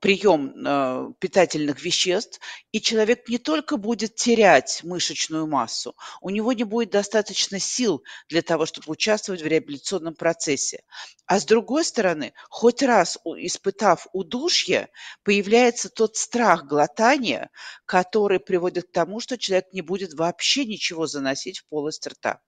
прием 0.00 0.54
а, 0.66 1.10
питательных 1.18 1.82
веществ, 1.82 2.40
и 2.72 2.80
человек 2.80 3.28
не 3.28 3.38
только 3.38 3.76
будет 3.76 4.14
терять 4.14 4.80
мышечную 4.82 5.46
массу, 5.46 5.96
у 6.20 6.30
него 6.30 6.52
не 6.52 6.64
будет 6.64 6.90
достаточно 6.90 7.58
сил 7.58 8.02
для 8.28 8.42
того, 8.42 8.66
чтобы 8.66 8.90
участвовать 8.90 9.42
в 9.42 9.46
реабилитационном 9.46 10.14
процессе. 10.14 10.82
А 11.26 11.40
с 11.40 11.44
другой 11.44 11.84
стороны, 11.84 12.34
хоть 12.50 12.82
раз 12.82 13.18
испытав 13.24 14.06
удушье, 14.12 14.88
появляется 15.22 15.88
тот 15.88 16.16
страх 16.16 16.66
глотания, 16.66 17.50
который 17.86 18.40
приводит 18.40 18.88
к 18.88 18.92
тому, 18.92 19.20
что 19.20 19.38
человек 19.38 19.72
не 19.72 19.80
будет 19.80 20.14
вообще 20.14 20.64
ничего 20.64 21.06
заносить 21.06 21.60
в 21.60 21.68
полость 21.68 22.06
рта. 22.06 22.40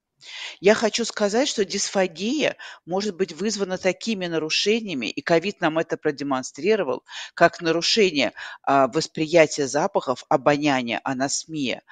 Я 0.60 0.74
хочу 0.74 1.04
сказать, 1.04 1.48
что 1.48 1.64
дисфагия 1.64 2.56
может 2.84 3.16
быть 3.16 3.32
вызвана 3.32 3.78
такими 3.78 4.26
нарушениями, 4.26 5.06
и 5.06 5.20
ковид 5.20 5.60
нам 5.60 5.78
это 5.78 5.96
продемонстрировал, 5.96 7.04
как 7.34 7.60
нарушение 7.60 8.32
а, 8.62 8.88
восприятия 8.88 9.66
запахов, 9.66 10.24
обоняния, 10.28 11.00
анасмия. 11.04 11.82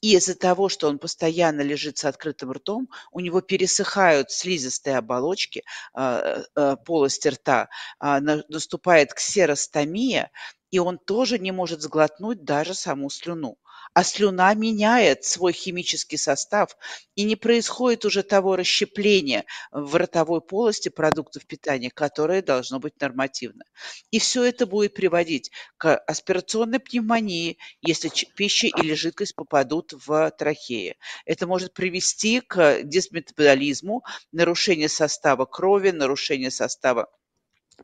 И 0.00 0.16
из-за 0.16 0.34
того, 0.34 0.68
что 0.68 0.88
он 0.88 0.98
постоянно 0.98 1.60
лежит 1.60 1.96
с 1.98 2.04
открытым 2.04 2.50
ртом, 2.52 2.88
у 3.12 3.20
него 3.20 3.40
пересыхают 3.40 4.32
слизистые 4.32 4.98
оболочки 4.98 5.62
а, 5.94 6.42
а, 6.54 6.76
полости 6.76 7.28
рта, 7.28 7.68
а, 8.00 8.20
наступает 8.20 9.14
ксеростомия, 9.14 10.30
и 10.72 10.78
он 10.80 10.98
тоже 10.98 11.38
не 11.38 11.52
может 11.52 11.82
сглотнуть 11.82 12.44
даже 12.44 12.74
саму 12.74 13.10
слюну 13.10 13.58
а 13.94 14.04
слюна 14.04 14.54
меняет 14.54 15.24
свой 15.24 15.52
химический 15.52 16.18
состав, 16.18 16.76
и 17.14 17.24
не 17.24 17.36
происходит 17.36 18.04
уже 18.04 18.22
того 18.22 18.56
расщепления 18.56 19.44
в 19.70 19.96
ротовой 19.96 20.40
полости 20.40 20.88
продуктов 20.88 21.46
питания, 21.46 21.90
которое 21.90 22.42
должно 22.42 22.78
быть 22.78 23.00
нормативно. 23.00 23.64
И 24.10 24.18
все 24.18 24.44
это 24.44 24.66
будет 24.66 24.94
приводить 24.94 25.50
к 25.76 25.96
аспирационной 25.96 26.80
пневмонии, 26.80 27.58
если 27.82 28.10
пища 28.34 28.68
или 28.68 28.94
жидкость 28.94 29.34
попадут 29.34 29.92
в 30.06 30.30
трахеи. 30.38 30.96
Это 31.26 31.46
может 31.46 31.74
привести 31.74 32.40
к 32.40 32.82
дисметаболизму, 32.82 34.04
нарушению 34.32 34.88
состава 34.88 35.44
крови, 35.44 35.90
нарушению 35.90 36.50
состава 36.50 37.08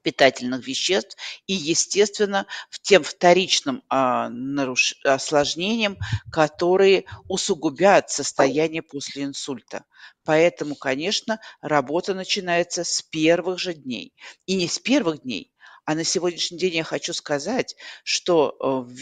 питательных 0.03 0.67
веществ 0.67 1.17
и, 1.47 1.55
естественно, 1.55 2.47
в 2.71 2.81
тем 2.81 3.03
вторичным 3.03 3.83
а, 3.89 4.29
наруш... 4.29 4.95
осложнениям, 5.05 5.99
которые 6.31 7.05
усугубят 7.29 8.11
состояние 8.11 8.83
после 8.83 9.25
инсульта. 9.25 9.85
Поэтому, 10.25 10.75
конечно, 10.75 11.41
работа 11.61 12.15
начинается 12.15 12.85
с 12.85 13.03
первых 13.03 13.59
же 13.59 13.75
дней. 13.75 14.15
И 14.47 14.55
не 14.55 14.69
с 14.69 14.79
первых 14.79 15.23
дней, 15.23 15.53
а 15.89 15.95
на 15.95 16.05
сегодняшний 16.05 16.59
день 16.59 16.75
я 16.75 16.85
хочу 16.85 17.15
сказать, 17.15 17.75
что 18.05 18.55
э, 18.61 18.93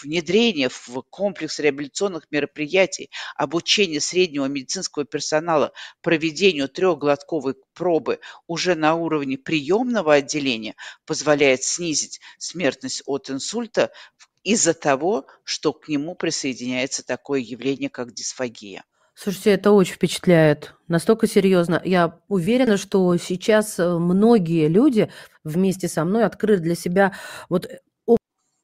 внедрение 0.00 0.70
в 0.70 1.02
комплекс 1.10 1.58
реабилитационных 1.58 2.30
мероприятий, 2.30 3.10
обучение 3.36 4.00
среднего 4.00 4.46
медицинского 4.46 5.04
персонала 5.04 5.74
проведению 6.00 6.70
трехглотковой 6.70 7.56
пробы 7.74 8.20
уже 8.46 8.74
на 8.76 8.94
уровне 8.94 9.36
приемного 9.36 10.14
отделения 10.14 10.74
позволяет 11.04 11.64
снизить 11.64 12.22
смертность 12.38 13.02
от 13.04 13.28
инсульта 13.28 13.92
из-за 14.42 14.72
того, 14.72 15.26
что 15.44 15.74
к 15.74 15.86
нему 15.86 16.14
присоединяется 16.14 17.04
такое 17.04 17.40
явление, 17.40 17.90
как 17.90 18.14
дисфагия. 18.14 18.84
Слушайте, 19.18 19.52
это 19.52 19.72
очень 19.72 19.94
впечатляет. 19.94 20.74
Настолько 20.88 21.26
серьезно. 21.26 21.80
Я 21.82 22.20
уверена, 22.28 22.76
что 22.76 23.16
сейчас 23.16 23.78
э, 23.78 23.96
многие 23.98 24.68
люди 24.68 25.10
вместе 25.42 25.88
со 25.88 26.04
мной 26.04 26.24
открыли 26.24 26.58
для 26.58 26.74
себя 26.74 27.14
вот 27.48 27.64
э, 27.64 27.80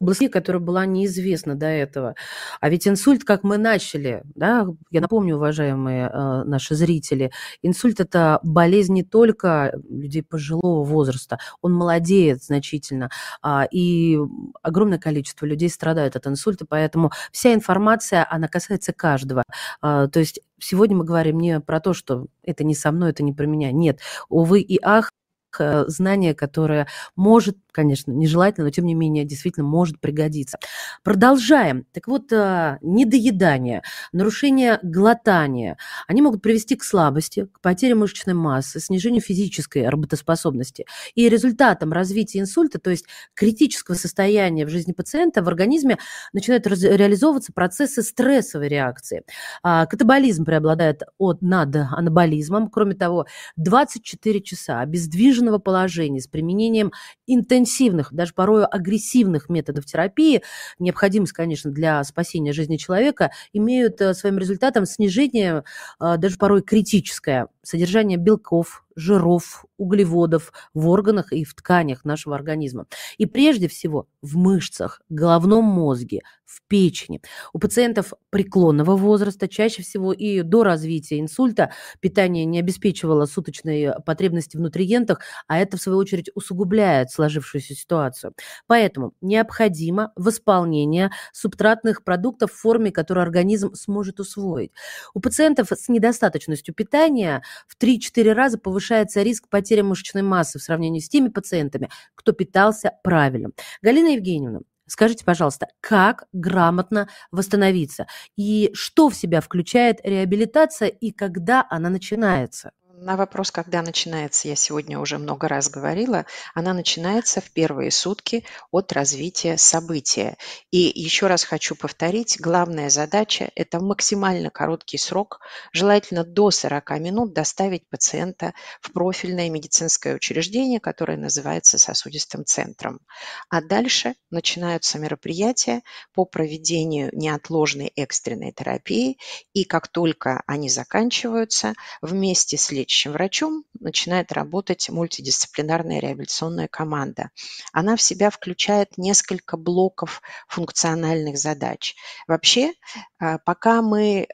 области, 0.02 0.28
которая 0.28 0.60
была 0.60 0.84
неизвестна 0.84 1.54
до 1.54 1.66
этого. 1.66 2.14
А 2.60 2.68
ведь 2.68 2.86
инсульт, 2.86 3.24
как 3.24 3.44
мы 3.44 3.56
начали, 3.56 4.22
да, 4.34 4.66
я 4.90 5.00
напомню, 5.00 5.36
уважаемые 5.36 6.10
э, 6.12 6.42
наши 6.44 6.74
зрители, 6.74 7.30
инсульт– 7.62 8.00
это 8.00 8.40
болезнь 8.42 8.94
не 8.94 9.04
только 9.04 9.74
людей 9.88 10.22
пожилого 10.22 10.84
возраста, 10.84 11.38
он 11.60 11.72
молодеет 11.72 12.42
значительно, 12.42 13.10
э, 13.44 13.62
и 13.70 14.18
огромное 14.62 14.98
количество 14.98 15.46
людей 15.46 15.70
страдают 15.70 16.16
от 16.16 16.26
инсульта, 16.26 16.66
поэтому 16.68 17.12
вся 17.30 17.54
информация, 17.54 18.26
она 18.28 18.48
касается 18.48 18.92
каждого. 18.92 19.44
Э, 19.82 20.08
то 20.12 20.18
есть 20.18 20.40
сегодня 20.58 20.96
мы 20.96 21.04
говорим 21.04 21.38
не 21.38 21.60
про 21.60 21.80
то, 21.80 21.94
что 21.94 22.26
это 22.42 22.64
не 22.64 22.74
со 22.74 22.90
мной, 22.92 23.10
это 23.10 23.22
не 23.22 23.32
про 23.32 23.46
меня. 23.46 23.70
Нет, 23.72 24.00
увы 24.28 24.60
и 24.60 24.78
ах, 24.82 25.10
э, 25.58 25.84
знание, 25.86 26.34
которое 26.34 26.88
может 27.14 27.56
конечно, 27.72 28.12
нежелательно, 28.12 28.66
но 28.66 28.70
тем 28.70 28.86
не 28.86 28.94
менее 28.94 29.24
действительно 29.24 29.66
может 29.66 29.98
пригодиться. 30.00 30.58
Продолжаем. 31.02 31.86
Так 31.92 32.06
вот, 32.06 32.32
э, 32.32 32.78
недоедание, 32.82 33.82
нарушение 34.12 34.78
глотания, 34.82 35.76
они 36.06 36.22
могут 36.22 36.42
привести 36.42 36.76
к 36.76 36.84
слабости, 36.84 37.48
к 37.52 37.60
потере 37.60 37.94
мышечной 37.94 38.34
массы, 38.34 38.80
снижению 38.80 39.22
физической 39.22 39.88
работоспособности. 39.88 40.86
И 41.14 41.28
результатом 41.28 41.92
развития 41.92 42.40
инсульта, 42.40 42.78
то 42.78 42.90
есть 42.90 43.06
критического 43.34 43.94
состояния 43.94 44.66
в 44.66 44.68
жизни 44.68 44.92
пациента, 44.92 45.42
в 45.42 45.48
организме 45.48 45.98
начинают 46.32 46.66
реализовываться 46.66 47.52
процессы 47.52 48.02
стрессовой 48.02 48.68
реакции. 48.68 49.24
А, 49.62 49.86
катаболизм 49.86 50.44
преобладает 50.44 51.02
от, 51.18 51.42
над 51.42 51.74
анаболизмом. 51.74 52.68
Кроме 52.68 52.94
того, 52.94 53.26
24 53.56 54.42
часа 54.42 54.80
обездвиженного 54.80 55.58
положения 55.58 56.20
с 56.20 56.26
применением 56.26 56.92
интенсивных 57.26 57.61
интенсивных, 57.62 58.12
даже 58.12 58.34
порой 58.34 58.64
агрессивных 58.64 59.48
методов 59.48 59.86
терапии, 59.86 60.42
необходимость, 60.78 61.32
конечно, 61.32 61.70
для 61.70 62.02
спасения 62.04 62.52
жизни 62.52 62.76
человека, 62.76 63.30
имеют 63.52 64.00
э, 64.00 64.14
своим 64.14 64.38
результатом 64.38 64.84
снижение, 64.86 65.64
э, 66.00 66.16
даже 66.18 66.36
порой 66.36 66.62
критическое, 66.62 67.48
содержание 67.62 68.18
белков, 68.18 68.84
жиров, 68.96 69.64
углеводов 69.76 70.52
в 70.74 70.88
органах 70.88 71.32
и 71.32 71.44
в 71.44 71.54
тканях 71.54 72.04
нашего 72.04 72.34
организма. 72.34 72.86
И 73.18 73.26
прежде 73.26 73.68
всего 73.68 74.06
в 74.20 74.36
мышцах, 74.36 75.00
головном 75.08 75.64
мозге, 75.64 76.20
в 76.52 76.60
печени. 76.68 77.22
У 77.52 77.58
пациентов 77.58 78.12
преклонного 78.30 78.94
возраста 78.96 79.48
чаще 79.48 79.82
всего 79.82 80.12
и 80.12 80.42
до 80.42 80.64
развития 80.64 81.18
инсульта 81.18 81.72
питание 82.00 82.44
не 82.44 82.58
обеспечивало 82.58 83.24
суточной 83.24 83.94
потребности 84.04 84.58
в 84.58 84.60
нутриентах, 84.60 85.20
а 85.48 85.58
это, 85.58 85.78
в 85.78 85.80
свою 85.80 85.98
очередь, 85.98 86.30
усугубляет 86.34 87.10
сложившуюся 87.10 87.74
ситуацию. 87.74 88.34
Поэтому 88.66 89.14
необходимо 89.22 90.12
восполнение 90.14 91.10
субтратных 91.32 92.04
продуктов 92.04 92.52
в 92.52 92.60
форме, 92.60 92.92
которую 92.92 93.22
организм 93.22 93.74
сможет 93.74 94.20
усвоить. 94.20 94.72
У 95.14 95.20
пациентов 95.20 95.68
с 95.72 95.88
недостаточностью 95.88 96.74
питания 96.74 97.42
в 97.66 97.76
3-4 97.82 98.32
раза 98.32 98.58
повышается 98.58 99.22
риск 99.22 99.48
потери 99.48 99.82
мышечной 99.82 100.22
массы 100.22 100.58
в 100.58 100.62
сравнении 100.62 101.00
с 101.00 101.08
теми 101.08 101.28
пациентами, 101.28 101.90
кто 102.14 102.32
питался 102.32 102.92
правильно. 103.02 103.50
Галина 103.82 104.14
Евгеньевна, 104.14 104.60
Скажите, 104.92 105.24
пожалуйста, 105.24 105.68
как 105.80 106.24
грамотно 106.34 107.08
восстановиться? 107.30 108.06
И 108.36 108.70
что 108.74 109.08
в 109.08 109.14
себя 109.14 109.40
включает 109.40 110.00
реабилитация 110.04 110.88
и 110.88 111.12
когда 111.12 111.66
она 111.70 111.88
начинается? 111.88 112.72
На 113.04 113.16
вопрос, 113.16 113.50
когда 113.50 113.82
начинается, 113.82 114.46
я 114.46 114.54
сегодня 114.54 115.00
уже 115.00 115.18
много 115.18 115.48
раз 115.48 115.68
говорила, 115.68 116.24
она 116.54 116.72
начинается 116.72 117.40
в 117.40 117.50
первые 117.50 117.90
сутки 117.90 118.44
от 118.70 118.92
развития 118.92 119.58
события. 119.58 120.36
И 120.70 120.92
еще 120.94 121.26
раз 121.26 121.42
хочу 121.42 121.74
повторить, 121.74 122.40
главная 122.40 122.90
задача– 122.90 123.50
это 123.56 123.80
максимально 123.80 124.50
короткий 124.50 124.98
срок, 124.98 125.40
желательно 125.72 126.22
до 126.22 126.52
40 126.52 126.90
минут, 127.00 127.34
доставить 127.34 127.88
пациента 127.88 128.54
в 128.80 128.92
профильное 128.92 129.50
медицинское 129.50 130.14
учреждение, 130.14 130.78
которое 130.78 131.18
называется 131.18 131.78
сосудистым 131.78 132.44
центром. 132.44 133.00
А 133.48 133.60
дальше 133.60 134.14
начинаются 134.30 135.00
мероприятия 135.00 135.82
по 136.14 136.24
проведению 136.24 137.10
неотложной 137.12 137.92
экстренной 137.96 138.52
терапии, 138.52 139.18
и 139.54 139.64
как 139.64 139.88
только 139.88 140.44
они 140.46 140.68
заканчиваются, 140.68 141.74
вместе 142.00 142.56
с 142.56 142.70
лечением 142.70 142.91
лечащим 142.92 143.12
врачом 143.12 143.64
начинает 143.80 144.32
работать 144.32 144.90
мультидисциплинарная 144.90 145.98
реабилитационная 145.98 146.68
команда. 146.68 147.30
Она 147.72 147.96
в 147.96 148.02
себя 148.02 148.28
включает 148.30 148.98
несколько 148.98 149.56
блоков 149.56 150.20
функциональных 150.46 151.38
задач. 151.38 151.94
Вообще, 152.28 152.72
а, 153.18 153.38
пока 153.38 153.80
мы 153.80 154.28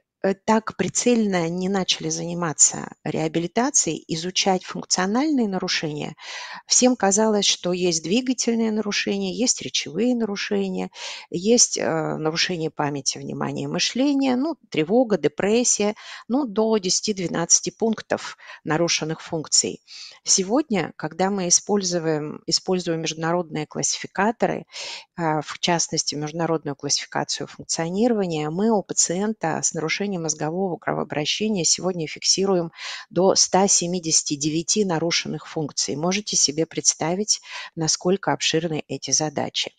так 0.44 0.76
прицельно 0.76 1.48
не 1.48 1.68
начали 1.68 2.09
заниматься 2.09 2.90
реабилитацией, 3.04 4.04
изучать 4.09 4.64
функциональные 4.64 5.48
нарушения, 5.48 6.16
всем 6.66 6.96
казалось, 6.96 7.46
что 7.46 7.72
есть 7.72 8.02
двигательные 8.02 8.72
нарушения, 8.72 9.33
есть 9.33 9.62
речевые 9.62 10.16
нарушения, 10.16 10.90
есть 11.31 11.78
э, 11.78 12.16
нарушение 12.16 12.70
памяти, 12.70 13.18
внимания, 13.18 13.68
мышления, 13.68 14.35
ну, 14.37 14.57
тревога, 14.70 15.18
депрессия, 15.18 15.94
ну, 16.26 16.46
до 16.46 16.76
10-12 16.76 17.72
пунктов 17.78 18.37
нарушенных 18.64 19.22
функций. 19.22 19.83
Сегодня, 20.24 20.92
когда 20.96 21.31
мы 21.31 21.48
используем, 21.48 22.42
используем 22.46 23.02
международные 23.02 23.66
классификаторы, 23.66 24.66
э, 25.16 25.40
в 25.42 25.59
частности, 25.61 26.16
международную 26.16 26.74
классификацию 26.74 27.46
функционирования, 27.46 28.50
мы 28.50 28.70
у 28.70 28.83
пациента 28.83 29.61
с 29.62 29.72
нарушением 29.74 30.07
нарушений 30.08 30.18
мозгового 30.18 30.76
кровообращения 30.78 31.64
сегодня 31.64 32.06
фиксируем 32.06 32.72
до 33.10 33.34
179 33.34 34.86
нарушенных 34.86 35.46
функций. 35.46 35.96
Можете 35.96 36.36
себе 36.36 36.64
представить, 36.64 37.40
насколько 37.76 38.32
обширны 38.32 38.84
эти 38.88 39.10
задачи. 39.10 39.72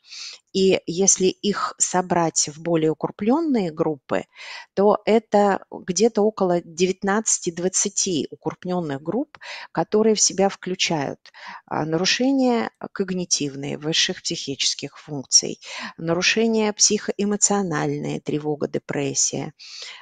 И 0.53 0.81
если 0.87 1.27
их 1.27 1.75
собрать 1.77 2.49
в 2.49 2.61
более 2.61 2.91
укрупненные 2.91 3.71
группы, 3.71 4.25
то 4.73 4.97
это 5.05 5.63
где-то 5.71 6.21
около 6.21 6.59
19-20 6.61 8.25
укрупненных 8.31 9.01
групп, 9.01 9.37
которые 9.71 10.15
в 10.15 10.21
себя 10.21 10.49
включают 10.49 11.19
а, 11.65 11.85
нарушения 11.85 12.71
когнитивные, 12.93 13.77
высших 13.77 14.23
психических 14.23 14.97
функций, 14.97 15.59
нарушения 15.97 16.73
психоэмоциональные, 16.73 18.19
тревога, 18.21 18.67
депрессия, 18.67 19.53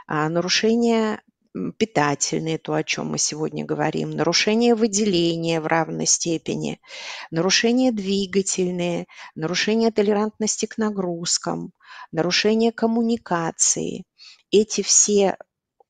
а, 0.07 0.29
нарушения 0.29 1.21
питательные, 1.77 2.57
то, 2.57 2.73
о 2.73 2.83
чем 2.83 3.07
мы 3.12 3.17
сегодня 3.17 3.65
говорим, 3.65 4.12
нарушения 4.12 4.75
выделения 4.75 5.62
в 5.62 5.67
равной 5.67 6.05
степени, 6.05 6.79
нарушения 7.31 7.91
двигательные, 7.91 9.07
нарушения 9.36 9.91
толерантности 9.91 10.65
к 10.65 10.77
нагрузкам, 10.77 11.71
нарушения 12.12 12.71
коммуникации. 12.71 14.03
Эти 14.51 14.81
все 14.81 15.38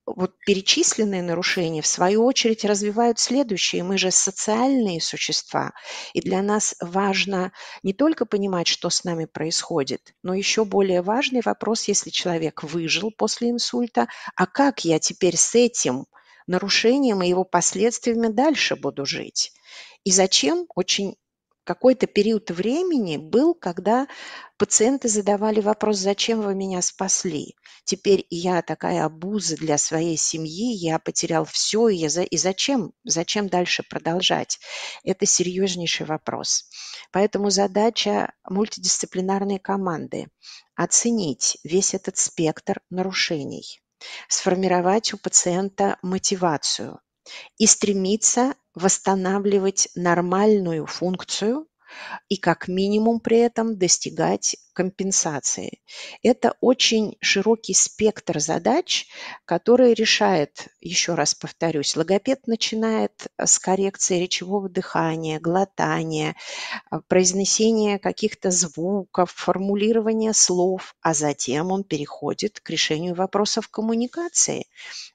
вот 0.07 0.39
перечисленные 0.45 1.21
нарушения, 1.21 1.81
в 1.81 1.87
свою 1.87 2.25
очередь, 2.25 2.63
развивают 2.63 3.19
следующие. 3.19 3.83
Мы 3.83 3.97
же 3.97 4.09
социальные 4.09 5.01
существа, 5.01 5.73
и 6.13 6.21
для 6.21 6.41
нас 6.41 6.75
важно 6.79 7.51
не 7.83 7.93
только 7.93 8.25
понимать, 8.25 8.67
что 8.67 8.89
с 8.89 9.03
нами 9.03 9.25
происходит, 9.25 10.13
но 10.23 10.33
еще 10.33 10.63
более 10.63 11.01
важный 11.01 11.41
вопрос, 11.43 11.89
если 11.89 12.09
человек 12.09 12.63
выжил 12.63 13.11
после 13.11 13.49
инсульта, 13.51 14.07
а 14.35 14.47
как 14.47 14.85
я 14.85 14.97
теперь 14.97 15.35
с 15.35 15.53
этим 15.55 16.05
нарушением 16.47 17.21
и 17.21 17.27
его 17.27 17.43
последствиями 17.43 18.27
дальше 18.27 18.77
буду 18.77 19.05
жить? 19.05 19.51
И 20.05 20.11
зачем 20.11 20.65
очень 20.73 21.17
какой-то 21.67 22.07
период 22.07 22.49
времени 22.49 23.17
был, 23.17 23.53
когда 23.53 24.07
пациенты 24.57 25.09
задавали 25.09 25.59
вопрос, 25.59 25.97
зачем 25.97 26.41
вы 26.41 26.55
меня 26.55 26.81
спасли? 26.81 27.55
Теперь 27.83 28.25
я 28.29 28.61
такая 28.61 29.03
обуза 29.03 29.57
для 29.57 29.77
своей 29.77 30.15
семьи, 30.15 30.73
я 30.73 30.97
потерял 30.97 31.43
все, 31.43 31.89
и, 31.89 31.97
я 31.97 32.09
за... 32.09 32.23
и 32.23 32.37
зачем? 32.37 32.93
Зачем 33.03 33.49
дальше 33.49 33.83
продолжать? 33.83 34.59
Это 35.03 35.25
серьезнейший 35.25 36.05
вопрос. 36.05 36.69
Поэтому 37.11 37.49
задача 37.49 38.31
мультидисциплинарной 38.49 39.59
команды– 39.59 40.27
оценить 40.75 41.57
весь 41.65 41.93
этот 41.93 42.15
спектр 42.17 42.79
нарушений, 42.89 43.81
сформировать 44.29 45.13
у 45.13 45.17
пациента 45.17 45.97
мотивацию 46.01 47.01
и 47.57 47.67
стремиться 47.67 48.55
восстанавливать 48.79 49.89
нормальную 49.95 50.85
функцию 50.85 51.65
и 52.29 52.37
как 52.37 52.67
минимум 52.67 53.19
при 53.19 53.39
этом 53.39 53.77
достигать 53.77 54.55
компенсации. 54.77 55.81
Это 56.21 56.53
очень 56.61 57.17
широкий 57.19 57.73
спектр 57.73 58.39
задач, 58.39 59.07
которые 59.43 59.95
решает, 59.95 60.67
еще 60.81 61.15
раз 61.15 61.33
повторюсь, 61.33 61.95
логопед 61.95 62.45
начинает 62.45 63.25
с 63.43 63.57
коррекции 63.57 64.19
речевого 64.19 64.69
дыхания, 64.69 65.39
глотания, 65.39 66.35
а, 66.91 66.99
произнесения 66.99 67.97
каких-то 67.97 68.51
звуков, 68.51 69.31
формулирования 69.31 70.33
слов, 70.33 70.93
а 71.01 71.15
затем 71.15 71.71
он 71.71 71.83
переходит 71.83 72.59
к 72.59 72.69
решению 72.69 73.15
вопросов 73.15 73.69
коммуникации. 73.69 74.67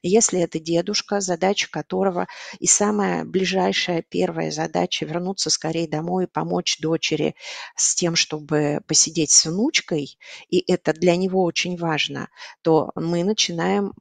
Если 0.02 0.40
это 0.40 0.58
дедушка, 0.58 1.20
задача 1.20 1.70
которого 1.70 2.26
и 2.58 2.66
самая 2.66 3.24
ближайшая 3.24 4.02
первая 4.02 4.50
задача 4.50 5.06
вернуться 5.06 5.50
скорее 5.50 5.86
домой 5.86 6.24
и 6.24 6.26
помочь 6.26 6.71
дочери 6.80 7.34
с 7.76 7.94
тем, 7.94 8.16
чтобы 8.16 8.80
посидеть 8.86 9.30
с 9.30 9.46
внучкой, 9.46 10.18
и 10.48 10.64
это 10.72 10.92
для 10.92 11.16
него 11.16 11.42
очень 11.42 11.76
важно, 11.76 12.28
то 12.62 12.92
мы 12.94 13.24
начинаем 13.24 13.94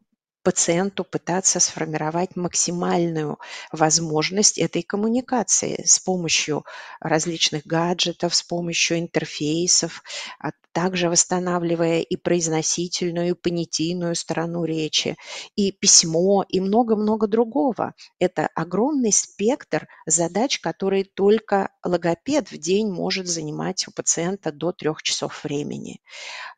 пациенту 0.44 1.04
пытаться 1.04 1.60
сформировать 1.60 2.36
максимальную 2.36 3.40
возможность 3.72 4.58
этой 4.58 4.82
коммуникации 4.82 5.84
с 5.86 6.00
помощью 6.00 6.66
различных 7.00 7.66
гаджетов, 7.66 8.36
с 8.36 8.44
помощью 8.44 9.00
интерфейсов, 9.00 10.04
а 10.40 10.52
также 10.72 11.10
восстанавливая 11.10 12.00
и 12.00 12.16
произносительную, 12.16 13.32
и 13.32 13.34
понятийную 13.34 14.16
сторону 14.16 14.64
речи, 14.64 15.18
и 15.56 15.72
письмо, 15.72 16.46
и 16.48 16.60
много-много 16.60 17.28
другого. 17.28 17.94
Это 18.20 18.48
огромный 18.56 19.12
спектр 19.12 19.88
задач, 20.06 20.60
которые 20.60 21.04
только 21.04 21.70
логопед 21.84 22.52
в 22.52 22.58
день 22.58 22.90
может 22.90 23.28
занимать 23.28 23.88
у 23.88 23.92
пациента 23.92 24.52
до 24.52 24.72
трех 24.72 25.04
часов 25.04 25.44
времени. 25.44 26.02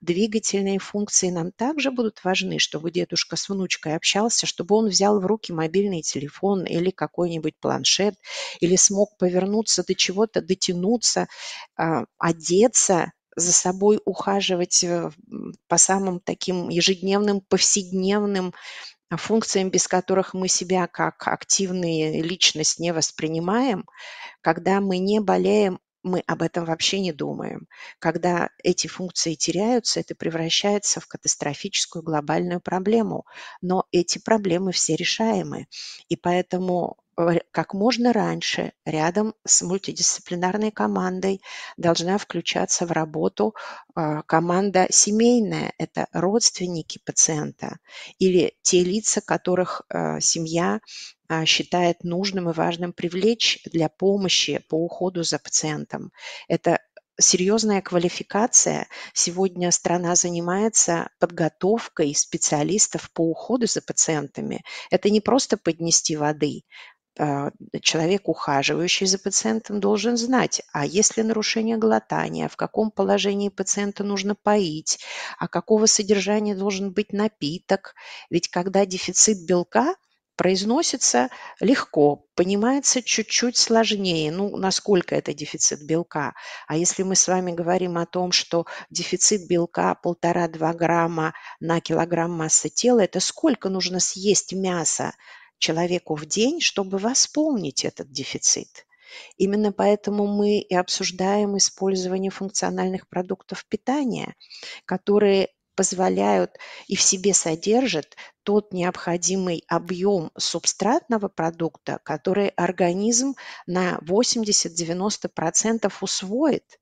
Двигательные 0.01 0.79
функции 0.79 1.29
нам 1.29 1.51
также 1.51 1.91
будут 1.91 2.23
важны, 2.23 2.59
чтобы 2.59 2.91
дедушка 2.91 3.35
с 3.35 3.49
внучкой 3.49 3.72
общался, 3.81 4.45
чтобы 4.45 4.75
он 4.75 4.87
взял 4.87 5.19
в 5.19 5.25
руки 5.25 5.51
мобильный 5.51 6.01
телефон 6.01 6.63
или 6.65 6.89
какой-нибудь 6.89 7.55
планшет, 7.59 8.15
или 8.59 8.75
смог 8.75 9.17
повернуться 9.17 9.83
до 9.83 9.95
чего-то, 9.95 10.41
дотянуться, 10.41 11.27
а, 11.77 12.05
одеться, 12.17 13.11
за 13.35 13.51
собой 13.51 13.99
ухаживать 14.05 14.83
э, 14.83 15.09
по 15.67 15.77
самым 15.77 16.19
таким 16.19 16.69
ежедневным, 16.69 17.41
повседневным 17.41 18.53
а, 19.09 19.17
функциям, 19.17 19.69
без 19.69 19.87
которых 19.87 20.33
мы 20.33 20.47
себя 20.47 20.87
как 20.87 21.27
активные 21.27 22.21
личность 22.21 22.79
не 22.79 22.93
воспринимаем, 22.93 23.85
когда 24.41 24.81
мы 24.81 24.97
не 24.99 25.19
болеем, 25.19 25.79
мы 26.03 26.21
об 26.27 26.41
этом 26.41 26.65
вообще 26.65 26.99
не 26.99 27.11
думаем. 27.11 27.67
Когда 27.99 28.49
эти 28.63 28.87
функции 28.87 29.35
теряются, 29.35 30.01
это 30.01 30.15
превращается 30.15 30.99
в 30.99 31.07
катастрофическую 31.07 32.03
глобальную 32.03 32.59
проблему. 32.59 33.25
Но 33.61 33.85
эти 33.91 34.19
проблемы 34.19 34.71
все 34.71 34.95
решаемы. 34.95 35.67
И 36.09 36.15
поэтому 36.15 36.97
как 37.51 37.73
можно 37.73 38.11
раньше 38.11 38.73
рядом 38.85 39.35
с 39.45 39.61
мультидисциплинарной 39.61 40.71
командой 40.71 41.41
должна 41.77 42.17
включаться 42.17 42.85
в 42.85 42.91
работу 42.91 43.53
а, 43.93 44.23
команда 44.23 44.87
семейная. 44.89 45.73
Это 45.77 46.07
родственники 46.11 46.99
пациента 47.05 47.77
или 48.17 48.55
те 48.61 48.83
лица, 48.83 49.21
которых 49.21 49.83
а, 49.89 50.19
семья 50.19 50.79
считает 51.45 52.03
нужным 52.03 52.49
и 52.49 52.53
важным 52.53 52.93
привлечь 52.93 53.59
для 53.65 53.89
помощи 53.89 54.63
по 54.69 54.75
уходу 54.75 55.23
за 55.23 55.39
пациентом. 55.39 56.11
Это 56.47 56.79
серьезная 57.19 57.81
квалификация. 57.81 58.87
Сегодня 59.13 59.71
страна 59.71 60.15
занимается 60.15 61.09
подготовкой 61.19 62.13
специалистов 62.15 63.11
по 63.11 63.21
уходу 63.29 63.67
за 63.67 63.81
пациентами. 63.81 64.63
Это 64.89 65.09
не 65.09 65.21
просто 65.21 65.57
поднести 65.57 66.15
воды, 66.15 66.63
а, 67.19 67.51
человек, 67.81 68.27
ухаживающий 68.27 69.05
за 69.05 69.19
пациентом, 69.19 69.79
должен 69.79 70.17
знать, 70.17 70.63
а 70.71 70.85
есть 70.85 71.15
ли 71.15 71.23
нарушение 71.23 71.77
глотания, 71.77 72.47
в 72.47 72.55
каком 72.55 72.89
положении 72.89 73.49
пациента 73.49 74.03
нужно 74.03 74.33
поить, 74.33 74.99
а 75.37 75.47
какого 75.47 75.85
содержания 75.85 76.55
должен 76.55 76.91
быть 76.91 77.13
напиток. 77.13 77.93
Ведь 78.31 78.49
когда 78.49 78.85
дефицит 78.87 79.45
белка 79.45 79.95
произносится 80.35 81.29
легко, 81.59 82.25
понимается 82.35 83.01
чуть-чуть 83.01 83.57
сложнее, 83.57 84.31
ну, 84.31 84.57
насколько 84.57 85.15
это 85.15 85.33
дефицит 85.33 85.85
белка. 85.85 86.33
А 86.67 86.75
если 86.75 87.03
мы 87.03 87.15
с 87.15 87.27
вами 87.27 87.51
говорим 87.51 87.97
о 87.97 88.05
том, 88.05 88.31
что 88.31 88.65
дефицит 88.89 89.47
белка 89.47 89.97
1,5-2 90.03 90.73
грамма 90.75 91.33
на 91.59 91.79
килограмм 91.81 92.31
массы 92.31 92.69
тела, 92.69 93.01
это 93.01 93.19
сколько 93.19 93.69
нужно 93.69 93.99
съесть 93.99 94.53
мяса 94.53 95.13
человеку 95.57 96.15
в 96.15 96.25
день, 96.25 96.61
чтобы 96.61 96.97
восполнить 96.97 97.85
этот 97.85 98.11
дефицит. 98.11 98.85
Именно 99.37 99.71
поэтому 99.71 100.27
мы 100.27 100.59
и 100.59 100.75
обсуждаем 100.75 101.57
использование 101.57 102.31
функциональных 102.31 103.07
продуктов 103.07 103.65
питания, 103.67 104.35
которые 104.85 105.49
позволяют 105.75 106.57
и 106.87 106.95
в 106.95 107.01
себе 107.01 107.33
содержат 107.33 108.15
тот 108.43 108.73
необходимый 108.73 109.63
объем 109.67 110.31
субстратного 110.37 111.27
продукта, 111.27 111.99
который 112.03 112.49
организм 112.49 113.35
на 113.65 113.97
80-90% 113.99 115.91
усвоит 116.01 116.79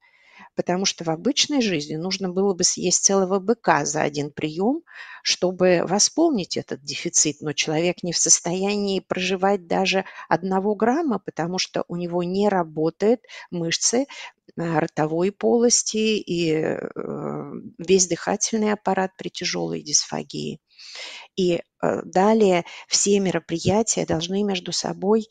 потому 0.56 0.86
что 0.86 1.04
в 1.04 1.10
обычной 1.10 1.62
жизни 1.62 1.96
нужно 1.96 2.30
было 2.30 2.54
бы 2.54 2.64
съесть 2.64 3.04
целого 3.04 3.40
быка 3.40 3.86
за 3.86 4.02
один 4.02 4.32
прием, 4.32 4.82
чтобы 5.24 5.82
восполнить 5.86 6.58
этот 6.58 6.84
дефицит, 6.84 7.42
но 7.42 7.54
человек 7.54 8.04
не 8.04 8.12
в 8.12 8.18
состоянии 8.18 9.00
проживать 9.00 9.68
даже 9.68 10.06
одного 10.28 10.76
грамма, 10.76 11.20
потому 11.20 11.58
что 11.58 11.86
у 11.88 11.96
него 11.96 12.24
не 12.24 12.50
работают 12.50 13.22
мышцы 13.50 14.06
э, 14.06 14.06
ротовой 14.56 15.32
полости 15.32 15.98
и 15.98 16.54
э, 16.54 16.80
весь 17.78 18.08
дыхательный 18.08 18.74
аппарат 18.74 19.12
при 19.18 19.30
тяжелой 19.30 19.82
дисфагии. 19.82 20.60
И 21.36 21.56
э, 21.56 22.02
далее 22.04 22.66
все 22.88 23.20
мероприятия 23.20 24.06
должны 24.06 24.44
между 24.44 24.72
собой 24.72 25.28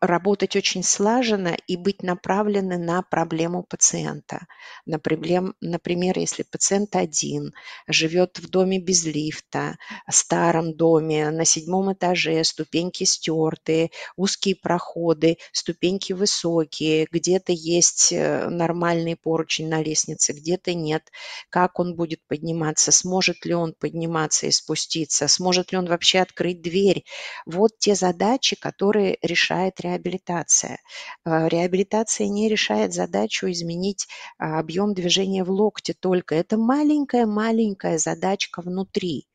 работать 0.00 0.56
очень 0.56 0.82
слаженно 0.82 1.56
и 1.66 1.76
быть 1.76 2.02
направлены 2.02 2.78
на 2.78 3.02
проблему 3.02 3.62
пациента. 3.62 4.46
Например, 4.86 5.54
например, 5.60 6.18
если 6.18 6.42
пациент 6.42 6.94
один, 6.96 7.52
живет 7.86 8.38
в 8.38 8.48
доме 8.50 8.78
без 8.80 9.04
лифта, 9.04 9.76
старом 10.10 10.74
доме, 10.76 11.30
на 11.30 11.44
седьмом 11.44 11.92
этаже, 11.92 12.42
ступеньки 12.44 13.04
стертые, 13.04 13.90
узкие 14.16 14.56
проходы, 14.56 15.38
ступеньки 15.52 16.12
высокие, 16.12 17.06
где-то 17.10 17.52
есть 17.52 18.12
э, 18.12 18.48
нормальный 18.48 19.16
поручень 19.16 19.68
на 19.68 19.82
лестнице, 19.82 20.32
где-то 20.32 20.74
нет, 20.74 21.02
как 21.50 21.78
он 21.78 21.94
будет 21.94 22.20
подниматься, 22.26 22.92
сможет 22.92 23.44
ли 23.44 23.54
он 23.54 23.74
подниматься 23.78 24.46
и 24.46 24.50
спуститься, 24.50 25.28
сможет 25.28 25.72
ли 25.72 25.78
он 25.78 25.86
вообще 25.86 26.20
открыть 26.20 26.62
дверь. 26.62 27.04
Вот 27.46 27.78
те 27.78 27.94
задачи, 27.94 28.56
которые 28.56 29.18
решает 29.22 29.67
реабилитация. 29.80 30.78
Э, 31.24 31.48
реабилитация 31.48 32.28
не 32.28 32.48
решает 32.48 32.92
задачу 32.92 33.50
изменить 33.50 34.06
а, 34.38 34.58
объем 34.58 34.94
движения 34.94 35.44
в 35.44 35.50
локте 35.50 35.94
только. 35.94 36.34
Это 36.34 36.56
маленькая-маленькая 36.56 37.98
задачка 37.98 38.62
внутри. 38.62 39.26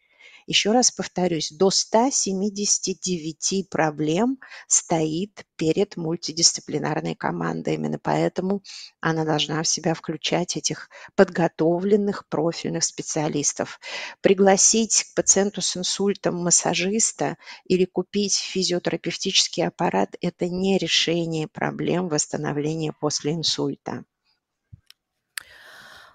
Еще 0.48 0.72
раз 0.72 0.92
повторюсь, 0.92 1.52
до 1.52 1.70
179 1.70 3.70
проблем 3.70 4.40
стоит 4.68 5.46
перед 5.56 5.96
мультидисциплинарной 5.96 7.16
командой. 7.16 7.76
Именно 7.76 8.00
поэтому 8.00 8.62
она 9.00 9.26
должна 9.26 9.62
в 9.64 9.68
себя 9.68 9.94
включать 9.94 10.58
этих 10.58 10.90
подготовленных 11.16 12.28
профильных 12.28 12.84
специалистов. 12.84 13.80
Пригласить 14.22 15.04
к 15.04 15.16
пациенту 15.16 15.62
с 15.62 15.78
инсультом 15.78 16.44
массажиста 16.44 17.38
или 17.66 17.86
купить 17.86 18.36
физиотерапевтический 18.36 19.66
аппарат– 19.66 20.16
это 20.22 20.50
не 20.50 20.78
решение 20.78 21.48
проблем 21.48 22.10
восстановления 22.10 22.94
после 22.94 23.34
инсульта. 23.34 24.04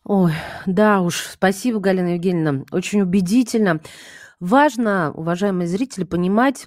Ой, 0.09 0.32
да 0.64 1.02
уж, 1.02 1.16
спасибо, 1.34 1.80
Галина 1.80 2.14
Евгеньевна, 2.14 2.64
очень 2.72 3.02
убедительно. 3.02 3.82
Важно, 4.40 5.12
уважаемые 5.12 5.66
зрители, 5.68 6.04
понимать 6.04 6.66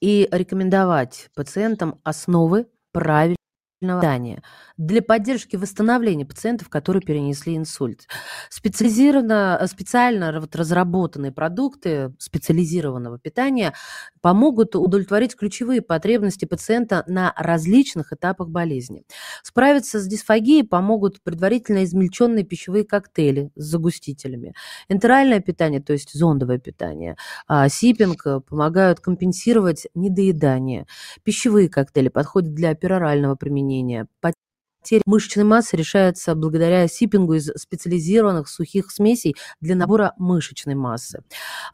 и 0.00 0.28
рекомендовать 0.32 1.30
пациентам 1.36 2.00
основы 2.02 2.66
правильного 2.90 3.36
питания 4.00 4.42
для 4.80 5.02
поддержки 5.02 5.56
восстановления 5.56 6.24
пациентов, 6.24 6.70
которые 6.70 7.02
перенесли 7.02 7.54
инсульт. 7.54 8.06
Специализированно, 8.48 9.62
специально 9.70 10.40
вот 10.40 10.56
разработанные 10.56 11.32
продукты 11.32 12.14
специализированного 12.18 13.18
питания 13.18 13.74
помогут 14.22 14.74
удовлетворить 14.74 15.36
ключевые 15.36 15.82
потребности 15.82 16.46
пациента 16.46 17.04
на 17.06 17.34
различных 17.36 18.14
этапах 18.14 18.48
болезни. 18.48 19.04
Справиться 19.42 20.00
с 20.00 20.06
дисфагией 20.06 20.64
помогут 20.64 21.22
предварительно 21.22 21.84
измельченные 21.84 22.44
пищевые 22.44 22.84
коктейли 22.84 23.50
с 23.56 23.64
загустителями. 23.64 24.54
Энтеральное 24.88 25.40
питание, 25.40 25.82
то 25.82 25.92
есть 25.92 26.14
зондовое 26.14 26.58
питание, 26.58 27.16
а 27.46 27.68
сипинг 27.68 28.24
помогают 28.48 29.00
компенсировать 29.00 29.88
недоедание. 29.94 30.86
Пищевые 31.22 31.68
коктейли 31.68 32.08
подходят 32.08 32.54
для 32.54 32.74
перорального 32.74 33.34
применения. 33.34 34.06
Потеря 34.80 35.02
мышечной 35.04 35.44
массы 35.44 35.76
решается 35.76 36.34
благодаря 36.34 36.88
сипингу 36.88 37.34
из 37.34 37.50
специализированных 37.56 38.48
сухих 38.48 38.90
смесей 38.90 39.36
для 39.60 39.76
набора 39.76 40.14
мышечной 40.16 40.74
массы. 40.74 41.22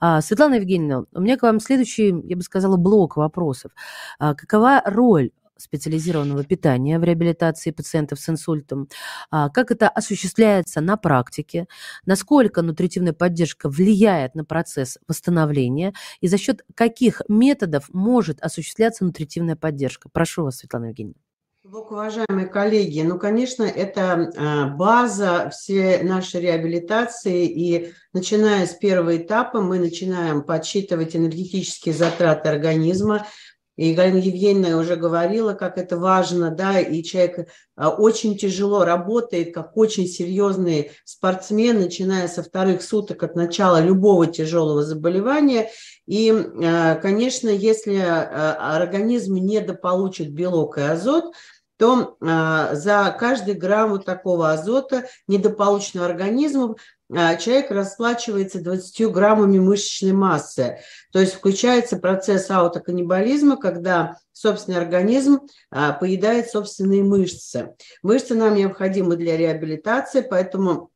А, 0.00 0.20
Светлана 0.20 0.54
Евгеньевна, 0.54 1.04
у 1.12 1.20
меня 1.20 1.36
к 1.36 1.42
вам 1.42 1.60
следующий, 1.60 2.14
я 2.24 2.36
бы 2.36 2.42
сказала, 2.42 2.76
блок 2.76 3.16
вопросов. 3.16 3.72
А, 4.18 4.34
какова 4.34 4.82
роль 4.84 5.30
специализированного 5.56 6.44
питания 6.44 6.98
в 6.98 7.04
реабилитации 7.04 7.70
пациентов 7.70 8.20
с 8.20 8.28
инсультом, 8.28 8.88
а, 9.30 9.48
как 9.50 9.70
это 9.70 9.88
осуществляется 9.88 10.80
на 10.80 10.96
практике, 10.96 11.66
насколько 12.04 12.62
нутритивная 12.62 13.12
поддержка 13.12 13.68
влияет 13.68 14.34
на 14.34 14.44
процесс 14.44 14.98
восстановления 15.08 15.94
и 16.20 16.28
за 16.28 16.38
счет 16.38 16.62
каких 16.74 17.22
методов 17.28 17.88
может 17.92 18.40
осуществляться 18.40 19.04
нутритивная 19.04 19.56
поддержка. 19.56 20.08
Прошу 20.08 20.44
вас, 20.44 20.58
Светлана 20.58 20.86
Евгеньевна. 20.86 21.25
Глубоко 21.68 21.96
уважаемые 21.96 22.46
коллеги, 22.46 23.00
ну, 23.00 23.18
конечно, 23.18 23.64
это 23.64 24.30
а, 24.36 24.68
база 24.68 25.50
всей 25.50 26.00
нашей 26.04 26.40
реабилитации, 26.42 27.44
и 27.44 27.92
начиная 28.12 28.66
с 28.66 28.74
первого 28.74 29.16
этапа 29.16 29.60
мы 29.60 29.80
начинаем 29.80 30.44
подсчитывать 30.44 31.16
энергетические 31.16 31.92
затраты 31.92 32.50
организма, 32.50 33.26
и 33.74 33.94
Галина 33.94 34.18
Евгеньевна 34.18 34.78
уже 34.78 34.94
говорила, 34.94 35.54
как 35.54 35.76
это 35.76 35.98
важно, 35.98 36.52
да, 36.52 36.78
и 36.78 37.02
человек 37.02 37.48
а, 37.74 37.90
очень 37.90 38.38
тяжело 38.38 38.84
работает, 38.84 39.52
как 39.52 39.76
очень 39.76 40.06
серьезный 40.06 40.92
спортсмен, 41.04 41.80
начиная 41.80 42.28
со 42.28 42.44
вторых 42.44 42.80
суток 42.80 43.24
от 43.24 43.34
начала 43.34 43.80
любого 43.80 44.28
тяжелого 44.28 44.84
заболевания. 44.84 45.70
И, 46.06 46.32
а, 46.64 46.94
конечно, 46.94 47.48
если 47.48 47.96
организм 47.96 49.34
недополучит 49.34 50.30
белок 50.30 50.78
и 50.78 50.82
азот, 50.82 51.34
то 51.78 52.16
а, 52.20 52.74
за 52.74 53.14
каждый 53.18 53.54
грамм 53.54 53.90
вот 53.90 54.04
такого 54.04 54.50
азота 54.50 55.04
недополученного 55.26 56.06
организма 56.06 56.76
а, 57.14 57.36
человек 57.36 57.70
расплачивается 57.70 58.60
20 58.60 59.10
граммами 59.12 59.58
мышечной 59.58 60.12
массы. 60.12 60.78
То 61.12 61.20
есть 61.20 61.34
включается 61.34 61.98
процесс 61.98 62.50
аутоканнибализма, 62.50 63.56
когда 63.56 64.16
собственный 64.32 64.78
организм 64.78 65.40
а, 65.70 65.92
поедает 65.92 66.50
собственные 66.50 67.02
мышцы. 67.02 67.74
Мышцы 68.02 68.34
нам 68.34 68.54
необходимы 68.54 69.16
для 69.16 69.36
реабилитации, 69.36 70.22
поэтому 70.22 70.90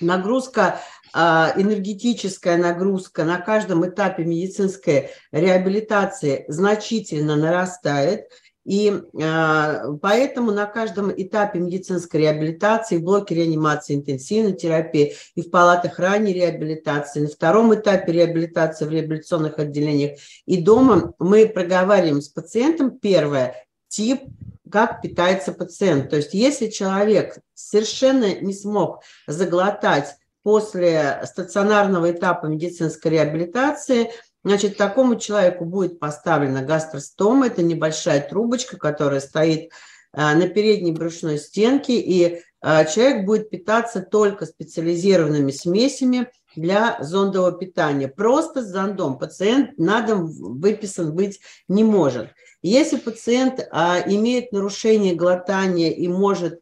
нагрузка 0.00 0.80
энергетическая 1.14 2.56
нагрузка 2.56 3.24
на 3.24 3.38
каждом 3.38 3.86
этапе 3.86 4.24
медицинской 4.24 5.10
реабилитации 5.30 6.46
значительно 6.48 7.36
нарастает. 7.36 8.30
И 8.64 8.90
э, 8.90 9.96
поэтому 10.00 10.52
на 10.52 10.66
каждом 10.66 11.10
этапе 11.10 11.58
медицинской 11.58 12.20
реабилитации, 12.20 12.98
в 12.98 13.02
блоке 13.02 13.34
реанимации 13.34 13.96
интенсивной 13.96 14.52
терапии 14.52 15.14
и 15.34 15.42
в 15.42 15.50
палатах 15.50 15.98
ранней 15.98 16.32
реабилитации, 16.32 17.20
на 17.20 17.28
втором 17.28 17.74
этапе 17.74 18.12
реабилитации 18.12 18.84
в 18.84 18.90
реабилитационных 18.90 19.58
отделениях 19.58 20.18
и 20.46 20.62
дома 20.62 21.12
мы 21.18 21.48
проговариваем 21.48 22.20
с 22.20 22.28
пациентом 22.28 22.98
первое, 22.98 23.56
тип, 23.88 24.22
как 24.70 25.02
питается 25.02 25.52
пациент. 25.52 26.10
То 26.10 26.16
есть 26.16 26.32
если 26.32 26.68
человек 26.68 27.38
совершенно 27.54 28.32
не 28.40 28.54
смог 28.54 29.02
заглотать 29.26 30.14
после 30.44 31.20
стационарного 31.24 32.12
этапа 32.12 32.46
медицинской 32.46 33.10
реабилитации– 33.10 34.10
Значит, 34.44 34.76
такому 34.76 35.16
человеку 35.16 35.64
будет 35.64 36.00
поставлена 36.00 36.62
гастростома, 36.62 37.46
это 37.46 37.62
небольшая 37.62 38.20
трубочка, 38.20 38.76
которая 38.76 39.20
стоит 39.20 39.70
а, 40.12 40.34
на 40.34 40.48
передней 40.48 40.92
брюшной 40.92 41.38
стенке, 41.38 41.98
и 42.00 42.42
а, 42.60 42.84
человек 42.84 43.24
будет 43.24 43.50
питаться 43.50 44.02
только 44.02 44.46
специализированными 44.46 45.52
смесями 45.52 46.28
для 46.56 46.98
зондового 47.00 47.52
питания. 47.52 48.08
Просто 48.08 48.62
с 48.62 48.70
зондом 48.70 49.16
пациент 49.18 49.78
на 49.78 50.00
дом 50.02 50.26
выписан 50.26 51.14
быть 51.14 51.40
не 51.68 51.84
может. 51.84 52.30
Если 52.62 52.96
пациент 52.96 53.66
а, 53.70 54.00
имеет 54.04 54.52
нарушение 54.52 55.14
глотания 55.14 55.90
и 55.92 56.08
может 56.08 56.60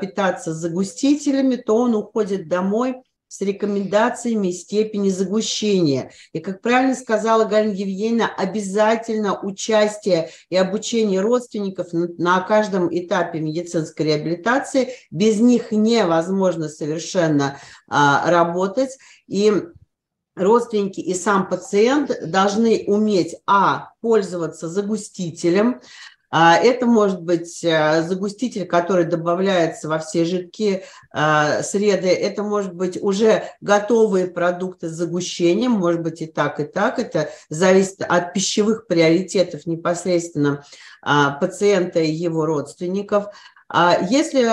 питаться 0.00 0.52
загустителями, 0.52 1.54
то 1.54 1.76
он 1.76 1.94
уходит 1.94 2.48
домой 2.48 3.04
с 3.30 3.40
рекомендациями 3.42 4.50
степени 4.50 5.08
загущения. 5.08 6.10
И, 6.32 6.40
как 6.40 6.60
правильно 6.60 6.96
сказала 6.96 7.44
Галина 7.44 7.72
Евгеньевна, 7.72 8.28
обязательно 8.36 9.40
участие 9.40 10.30
и 10.48 10.56
обучение 10.56 11.20
родственников 11.20 11.92
на, 11.92 12.40
каждом 12.40 12.88
этапе 12.90 13.38
медицинской 13.38 14.06
реабилитации. 14.06 14.94
Без 15.12 15.38
них 15.38 15.70
невозможно 15.70 16.68
совершенно 16.68 17.56
а, 17.86 18.28
работать. 18.28 18.98
И 19.28 19.52
родственники 20.34 20.98
и 20.98 21.14
сам 21.14 21.48
пациент 21.48 22.10
должны 22.28 22.82
уметь, 22.88 23.36
а, 23.46 23.92
пользоваться 24.00 24.68
загустителем, 24.68 25.80
это 26.32 26.86
может 26.86 27.22
быть 27.22 27.64
э, 27.64 28.02
загуститель, 28.02 28.64
который 28.66 29.04
добавляется 29.04 29.88
во 29.88 29.98
все 29.98 30.24
жидкие 30.24 30.84
а, 31.12 31.62
среды. 31.62 32.08
Это 32.08 32.44
может 32.44 32.72
быть 32.72 33.02
уже 33.02 33.44
готовые 33.60 34.28
продукты 34.28 34.88
с 34.88 34.92
загущением, 34.92 35.72
может 35.72 36.02
быть 36.02 36.22
и 36.22 36.26
так, 36.26 36.60
и 36.60 36.64
так. 36.64 37.00
Это 37.00 37.30
зависит 37.48 38.02
от 38.02 38.32
пищевых 38.32 38.86
приоритетов 38.86 39.66
непосредственно 39.66 40.64
а, 41.02 41.32
пациента 41.32 41.98
и 41.98 42.12
его 42.12 42.46
родственников. 42.46 43.26
Если 44.10 44.44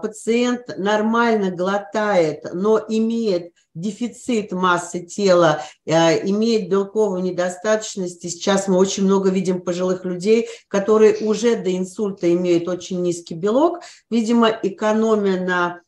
пациент 0.00 0.78
нормально 0.78 1.50
глотает, 1.50 2.44
но 2.52 2.80
имеет 2.88 3.53
дефицит 3.74 4.52
массы 4.52 5.00
тела, 5.00 5.62
имеет 5.84 6.68
белковую 6.68 7.22
недостаточность. 7.22 8.24
И 8.24 8.28
сейчас 8.28 8.68
мы 8.68 8.76
очень 8.76 9.04
много 9.04 9.30
видим 9.30 9.60
пожилых 9.60 10.04
людей, 10.04 10.48
которые 10.68 11.16
уже 11.26 11.56
до 11.56 11.76
инсульта 11.76 12.32
имеют 12.32 12.68
очень 12.68 13.02
низкий 13.02 13.34
белок. 13.34 13.80
Видимо, 14.10 14.48
экономия 14.62 15.44
на 15.44 15.80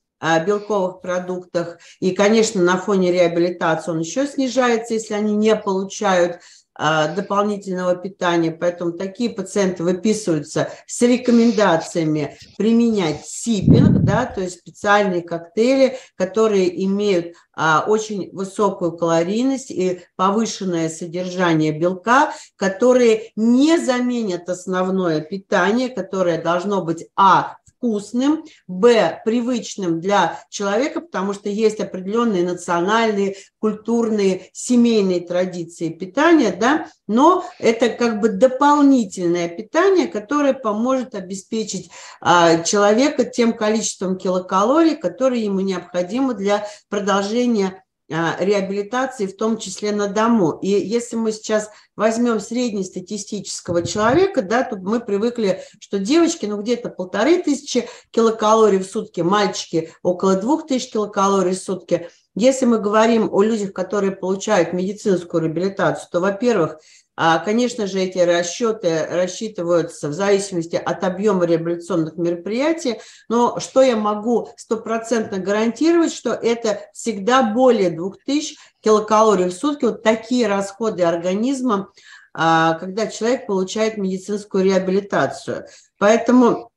белковых 0.45 1.01
продуктах. 1.01 1.79
И, 2.01 2.13
конечно, 2.13 2.63
на 2.63 2.79
фоне 2.79 3.13
реабилитации 3.13 3.91
он 3.91 4.01
еще 4.01 4.27
снижается, 4.27 4.95
если 4.95 5.15
они 5.15 5.37
не 5.37 5.55
получают 5.55 6.41
дополнительного 6.79 7.95
питания. 7.97 8.51
Поэтому 8.51 8.93
такие 8.93 9.31
пациенты 9.31 9.83
выписываются 9.83 10.71
с 10.87 11.03
рекомендациями 11.03 12.37
применять 12.57 13.27
сипинг, 13.27 14.05
да, 14.05 14.27
то 14.27 14.41
есть 14.41 14.61
специальные 14.61 15.23
коктейли, 15.23 15.99
которые 16.17 16.85
имеют 16.85 17.35
а, 17.55 17.85
очень 17.87 18.31
высокую 18.33 18.93
калорийность 18.93 19.71
и 19.71 20.03
повышенное 20.17 20.89
содержание 20.89 21.73
белка, 21.73 22.33
которые 22.57 23.33
не 23.37 23.79
заменят 23.79 24.49
основное 24.49 25.21
питание, 25.21 25.89
которое 25.89 26.41
должно 26.41 26.83
быть 26.83 27.07
а 27.17 27.57
вкусным, 27.87 28.45
б, 28.67 29.21
привычным 29.25 30.01
для 30.01 30.43
человека, 30.51 31.01
потому 31.01 31.33
что 31.33 31.49
есть 31.49 31.81
определенные 31.81 32.43
национальные, 32.43 33.37
культурные, 33.61 34.51
семейные 34.53 35.21
традиции 35.21 35.91
питания, 35.91 36.53
да, 36.53 36.89
но 37.07 37.45
это 37.59 37.89
как 37.89 38.21
бы 38.21 38.31
дополнительное 38.31 39.49
питание, 39.49 40.09
которое 40.09 40.53
поможет 40.53 41.15
обеспечить 41.15 41.91
а, 42.21 42.63
человека 42.63 43.25
тем 43.25 43.53
количеством 43.53 44.17
килокалорий, 44.17 44.97
которые 44.97 45.45
ему 45.45 45.61
необходимо 45.61 46.35
для 46.35 46.67
продолжения 46.89 47.85
реабилитации, 48.09 49.27
в 49.27 49.37
том 49.37 49.59
числе 49.59 49.93
на 49.93 50.09
дому. 50.09 50.59
И 50.63 50.69
если 50.69 51.17
мы 51.17 51.33
сейчас 51.33 51.71
возьмем 51.97 52.41
среднестатистического 52.41 53.83
человека, 53.83 54.43
да, 54.43 54.63
то 54.63 54.77
мы 54.77 55.01
привыкли, 55.01 55.63
что 55.81 55.99
девочки, 55.99 56.47
ну, 56.47 56.61
где-то 56.61 56.89
полторы 56.89 57.43
тысячи 57.43 57.89
килокалорий 58.11 58.79
в 58.79 58.87
сутки, 58.87 59.23
мальчики 59.23 59.93
около 60.03 60.37
двух 60.37 60.67
тысяч 60.67 60.93
килокалорий 60.93 61.55
в 61.55 61.59
сутки. 61.59 62.09
Если 62.35 62.67
мы 62.67 62.79
говорим 62.79 63.29
о 63.33 63.43
людях, 63.43 63.73
которые 63.73 64.13
получают 64.13 64.73
медицинскую 64.73 65.45
реабилитацию, 65.45 66.09
то, 66.13 66.21
во-первых, 66.21 66.79
а, 67.17 67.39
конечно 67.39 67.87
же, 67.87 68.01
эти 68.01 68.19
расчеты 68.19 69.07
рассчитываются 69.11 70.09
в 70.09 70.13
зависимости 70.13 70.77
от 70.77 71.03
объема 71.03 71.47
реабилитационных 71.47 72.17
мероприятий, 72.17 73.01
но 73.29 73.59
что 73.59 73.83
я 73.83 73.97
могу 73.97 74.51
стопроцентно 74.57 75.39
гарантировать, 75.39 76.13
что 76.13 76.31
это 76.31 76.83
всегда 76.93 77.43
более 77.43 77.91
2000 77.91 78.59
килокалорий 78.81 79.47
в 79.47 79.53
сутки, 79.53 79.87
вот 79.87 80.03
такие 80.03 80.47
расходы 80.47 81.03
организма, 81.03 81.91
а, 82.35 82.75
когда 82.75 83.07
человек 83.07 83.47
получает 83.47 83.97
медицинскую 83.97 84.65
реабилитацию. 84.65 85.67
Поэтому 85.99 86.71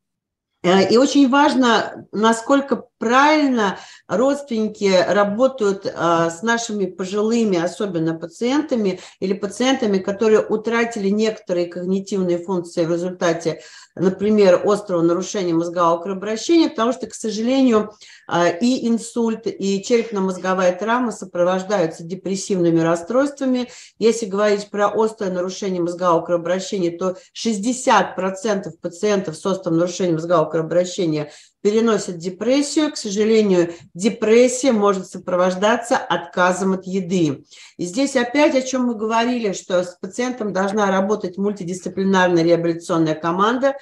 Э, 0.62 0.90
и 0.90 0.98
очень 0.98 1.30
важно, 1.30 2.08
насколько 2.12 2.88
правильно 3.00 3.80
родственники 4.08 5.04
работают 5.08 5.86
э, 5.86 6.30
с 6.30 6.44
нашими 6.44 6.86
пожилыми, 6.86 7.58
особенно 7.58 8.14
пациентами 8.14 9.00
или 9.20 9.34
пациентами, 9.34 9.98
которые 9.98 10.46
утратили 10.46 11.10
некоторые 11.10 11.68
когнитивные 11.68 12.38
функции 12.38 12.86
в 12.86 12.92
результате, 12.92 13.62
например, 13.96 14.62
острого 14.66 15.02
нарушения 15.02 15.54
мозгового 15.54 16.02
кровообращения, 16.02 16.70
потому 16.70 16.92
что, 16.92 17.08
к 17.08 17.14
сожалению, 17.14 17.94
э, 18.28 18.60
и 18.60 18.88
инсульт, 18.88 19.48
и 19.48 19.82
черепно-мозговая 19.82 20.76
травма 20.76 21.12
сопровождаются 21.12 22.04
депрессивными 22.04 22.82
расстройствами. 22.82 23.70
Если 23.98 24.26
говорить 24.26 24.70
про 24.70 24.90
острое 24.90 25.32
нарушение 25.32 25.82
мозгового 25.82 26.26
кровообращения, 26.26 26.98
то 26.98 27.16
60% 27.34 28.72
пациентов 28.82 29.38
с 29.38 29.46
острым 29.46 29.78
нарушением 29.78 30.16
мозгового 30.16 30.50
кровообращения 30.50 31.32
переносят 31.62 32.18
депрессию. 32.18 32.92
К 32.92 32.98
сожалению, 32.98 33.74
депрессия 33.94 34.72
может 34.72 35.08
сопровождаться 35.08 35.98
отказом 35.98 36.74
от 36.74 36.86
еды. 36.86 37.44
И 37.78 37.86
здесь 37.86 38.16
опять 38.16 38.56
о 38.56 38.62
чем 38.62 38.86
мы 38.86 38.96
говорили, 38.96 39.54
что 39.54 39.84
с 39.84 39.98
пациентом 40.00 40.54
должна 40.54 40.92
работать 40.92 41.38
мультидисциплинарная 41.38 42.44
реабилитационная 42.44 43.16
команда, 43.16 43.76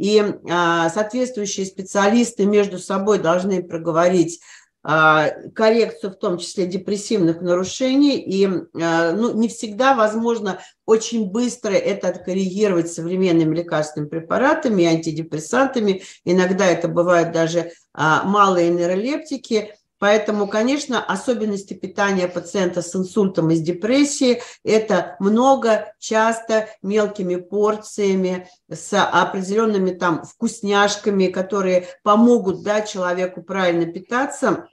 и 0.00 0.24
а, 0.48 0.88
соответствующие 0.88 1.66
специалисты 1.66 2.46
между 2.46 2.78
собой 2.78 3.18
должны 3.18 3.62
проговорить 3.62 4.40
коррекцию, 4.82 6.12
в 6.12 6.16
том 6.16 6.38
числе 6.38 6.66
депрессивных 6.66 7.42
нарушений, 7.42 8.18
и 8.18 8.46
а, 8.80 9.12
ну, 9.12 9.34
не 9.34 9.48
всегда 9.48 9.94
возможно 9.94 10.60
очень 10.86 11.30
быстро 11.30 11.72
это 11.72 12.08
откоррегировать 12.08 12.90
современными 12.90 13.56
лекарственными 13.56 14.08
препаратами 14.08 14.86
антидепрессантами. 14.86 16.02
Иногда 16.24 16.66
это 16.66 16.88
бывают 16.88 17.32
даже 17.32 17.72
а, 17.92 18.24
малые 18.24 18.70
нейролептики. 18.70 19.74
Поэтому, 20.00 20.48
конечно, 20.48 21.04
особенности 21.04 21.74
питания 21.74 22.26
пациента 22.26 22.80
с 22.80 22.96
инсультом 22.96 23.50
и 23.50 23.54
с 23.54 23.60
депрессией– 23.60 24.40
это 24.64 25.16
много, 25.20 25.92
часто, 25.98 26.70
мелкими 26.80 27.36
порциями, 27.36 28.48
с 28.70 28.98
определенными 28.98 29.90
там 29.90 30.24
вкусняшками, 30.24 31.26
которые 31.26 31.86
помогут 32.02 32.62
да, 32.62 32.80
человеку 32.80 33.42
правильно 33.42 33.84
питаться. 33.84 34.66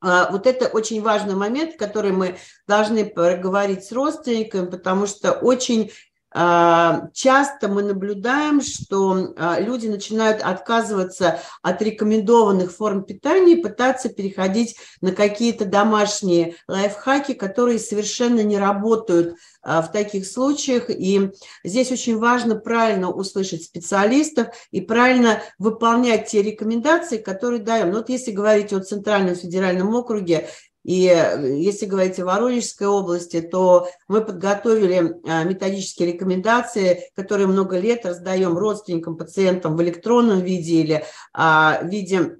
А, 0.00 0.30
вот 0.30 0.46
это 0.46 0.68
очень 0.68 1.02
важный 1.02 1.34
момент, 1.34 1.76
который 1.76 2.12
мы 2.12 2.38
должны 2.66 3.04
проговорить 3.04 3.84
с 3.84 3.92
родственниками, 3.92 4.70
потому 4.70 5.06
что 5.06 5.32
очень 5.32 5.92
часто 6.34 7.68
мы 7.68 7.82
наблюдаем, 7.82 8.60
что 8.60 9.32
а, 9.36 9.58
люди 9.58 9.86
начинают 9.86 10.42
отказываться 10.42 11.40
от 11.62 11.80
рекомендованных 11.80 12.72
форм 12.72 13.04
питания 13.04 13.54
и 13.54 13.62
пытаться 13.62 14.08
переходить 14.08 14.76
на 15.00 15.12
какие-то 15.12 15.64
домашние 15.64 16.56
лайфхаки, 16.68 17.32
которые 17.32 17.78
совершенно 17.78 18.40
не 18.40 18.58
работают 18.58 19.36
а, 19.62 19.82
в 19.82 19.92
таких 19.92 20.26
случаях. 20.26 20.90
И 20.90 21.30
здесь 21.64 21.90
очень 21.90 22.18
важно 22.18 22.56
правильно 22.56 23.10
услышать 23.10 23.64
специалистов 23.64 24.48
и 24.70 24.80
правильно 24.80 25.42
выполнять 25.58 26.26
те 26.26 26.42
рекомендации, 26.42 27.18
которые 27.18 27.62
даем. 27.62 27.90
Ну, 27.90 27.98
вот 27.98 28.08
если 28.08 28.32
говорить 28.32 28.72
о 28.72 28.80
Центральном 28.80 29.36
федеральном 29.36 29.94
округе, 29.94 30.48
и 30.86 31.08
э, 31.08 31.58
если 31.58 31.86
говорить 31.86 32.20
о 32.20 32.24
Воронежской 32.24 32.86
области, 32.86 33.40
то 33.40 33.88
мы 34.06 34.24
подготовили 34.24 35.16
а, 35.28 35.42
методические 35.42 36.12
рекомендации, 36.12 37.10
которые 37.16 37.48
много 37.48 37.76
лет 37.76 38.06
раздаем 38.06 38.56
родственникам, 38.56 39.16
пациентам 39.16 39.76
в 39.76 39.82
электронном 39.82 40.42
виде 40.42 40.74
или 40.74 41.04
а, 41.32 41.80
в 41.82 41.88
виде 41.88 42.36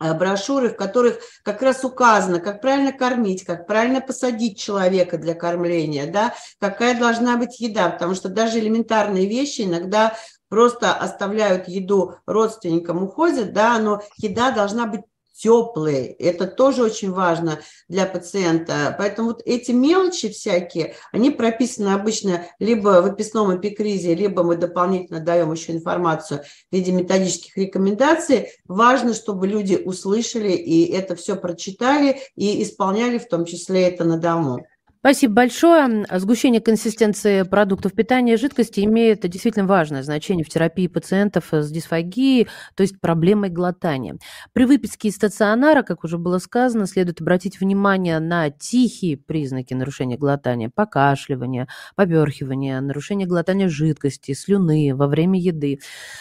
а, 0.00 0.14
брошюры, 0.14 0.70
в 0.70 0.76
которых 0.76 1.20
как 1.44 1.62
раз 1.62 1.84
указано, 1.84 2.40
как 2.40 2.60
правильно 2.60 2.92
кормить, 2.92 3.44
как 3.44 3.68
правильно 3.68 4.00
посадить 4.00 4.58
человека 4.58 5.16
для 5.16 5.34
кормления, 5.34 6.10
да, 6.10 6.34
какая 6.58 6.98
должна 6.98 7.36
быть 7.36 7.60
еда, 7.60 7.88
потому 7.88 8.16
что 8.16 8.28
даже 8.28 8.58
элементарные 8.58 9.26
вещи 9.26 9.60
иногда 9.60 10.16
просто 10.48 10.92
оставляют 10.92 11.68
еду 11.68 12.16
родственникам, 12.26 13.04
уходят, 13.04 13.52
да, 13.52 13.78
но 13.78 14.02
еда 14.16 14.50
должна 14.50 14.86
быть 14.86 15.02
теплые. 15.40 16.12
Это 16.12 16.46
тоже 16.46 16.82
очень 16.82 17.10
важно 17.10 17.60
для 17.88 18.04
пациента. 18.04 18.94
Поэтому 18.98 19.28
вот 19.28 19.42
эти 19.46 19.72
мелочи 19.72 20.28
всякие, 20.28 20.94
они 21.12 21.30
прописаны 21.30 21.94
обычно 21.94 22.46
либо 22.58 23.00
в 23.00 23.06
описном 23.06 23.56
эпикризе, 23.56 24.14
либо 24.14 24.42
мы 24.42 24.56
дополнительно 24.56 25.20
даем 25.20 25.50
еще 25.52 25.72
информацию 25.72 26.42
в 26.70 26.74
виде 26.74 26.92
методических 26.92 27.56
рекомендаций. 27.56 28.48
Важно, 28.66 29.14
чтобы 29.14 29.46
люди 29.46 29.76
услышали 29.76 30.52
и 30.52 30.92
это 30.92 31.16
все 31.16 31.36
прочитали 31.36 32.20
и 32.36 32.62
исполняли 32.62 33.16
в 33.18 33.28
том 33.28 33.46
числе 33.46 33.88
это 33.88 34.04
на 34.04 34.18
дому. 34.18 34.66
Спасибо 35.02 35.32
большое. 35.32 36.04
Сгущение 36.18 36.60
консистенции 36.60 37.42
продуктов 37.44 37.94
питания 37.94 38.34
и 38.34 38.36
жидкости 38.36 38.80
имеет 38.80 39.26
действительно 39.26 39.66
важное 39.66 40.02
значение 40.02 40.44
в 40.44 40.50
терапии 40.50 40.88
пациентов 40.88 41.46
с 41.52 41.70
дисфагией, 41.70 42.48
то 42.74 42.82
есть 42.82 43.00
проблемой 43.00 43.48
глотания. 43.48 44.18
При 44.52 44.66
выписке 44.66 45.08
из 45.08 45.14
стационара, 45.16 45.82
как 45.84 46.04
уже 46.04 46.18
было 46.18 46.36
сказано, 46.36 46.86
следует 46.86 47.22
обратить 47.22 47.60
внимание 47.60 48.18
на 48.18 48.50
тихие 48.50 49.16
признаки 49.16 49.72
нарушения 49.72 50.18
глотания, 50.18 50.68
покашливание, 50.68 51.66
поперхивание, 51.96 52.78
нарушение 52.82 53.26
глотания 53.26 53.70
жидкости, 53.70 54.34
слюны 54.34 54.94
во 54.94 55.06
время 55.06 55.40
еды. 55.40 55.78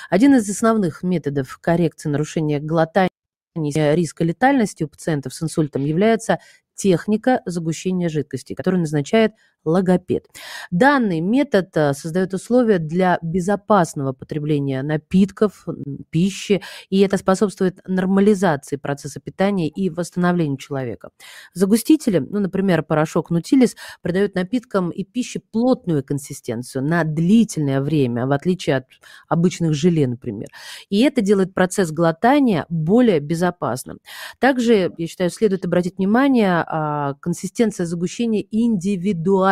Один 0.10 0.36
из 0.36 0.50
основных 0.50 1.04
методов 1.04 1.58
коррекции 1.58 2.08
нарушения 2.08 2.62
глотания 2.62 3.10
риска 3.56 4.24
летальности 4.24 4.84
у 4.84 4.88
пациентов 4.88 5.34
с 5.34 5.44
инсультом 5.44 5.84
является 5.84 6.40
техника 6.80 7.42
загущения 7.46 8.10
жидкости, 8.10 8.54
которую 8.54 8.80
назначает 8.82 9.34
логопед. 9.66 10.26
Данный 10.72 11.20
метод 11.20 11.70
э, 11.76 11.94
создает 11.94 12.34
условия 12.34 12.80
для 12.80 13.20
безопасного 13.22 14.14
потребления 14.14 14.82
напитков, 14.82 15.66
пищи, 16.10 16.62
и 16.90 17.00
это 17.02 17.18
способствует 17.18 17.80
нормализации 17.88 18.78
процесса 18.78 19.20
питания 19.20 19.68
и 19.68 19.90
восстановлению 19.90 20.58
человека. 20.58 21.10
Загустители, 21.54 22.20
ну, 22.20 22.40
например, 22.40 22.84
порошок 22.84 23.30
Нутилис, 23.30 23.76
придают 24.02 24.36
напиткам 24.36 24.90
и 24.90 25.04
пище 25.04 25.42
плотную 25.52 26.04
консистенцию 26.04 26.84
на 26.84 27.04
длительное 27.04 27.82
время, 27.82 28.28
в 28.28 28.32
отличие 28.32 28.78
от 28.78 28.86
обычных 29.28 29.74
желе, 29.74 30.08
например. 30.08 30.48
И 30.90 31.02
это 31.02 31.22
делает 31.22 31.54
процесс 31.54 31.92
глотания 31.92 32.66
более 32.70 33.20
безопасным. 33.20 34.00
Также, 34.40 34.94
я 34.98 35.08
считаю, 35.08 35.30
следует 35.30 35.66
обратить 35.66 35.98
внимание, 35.98 36.64
а, 36.66 37.16
консистенция 37.16 37.86
загущения 37.86 38.46
индивидуальна. 38.52 39.49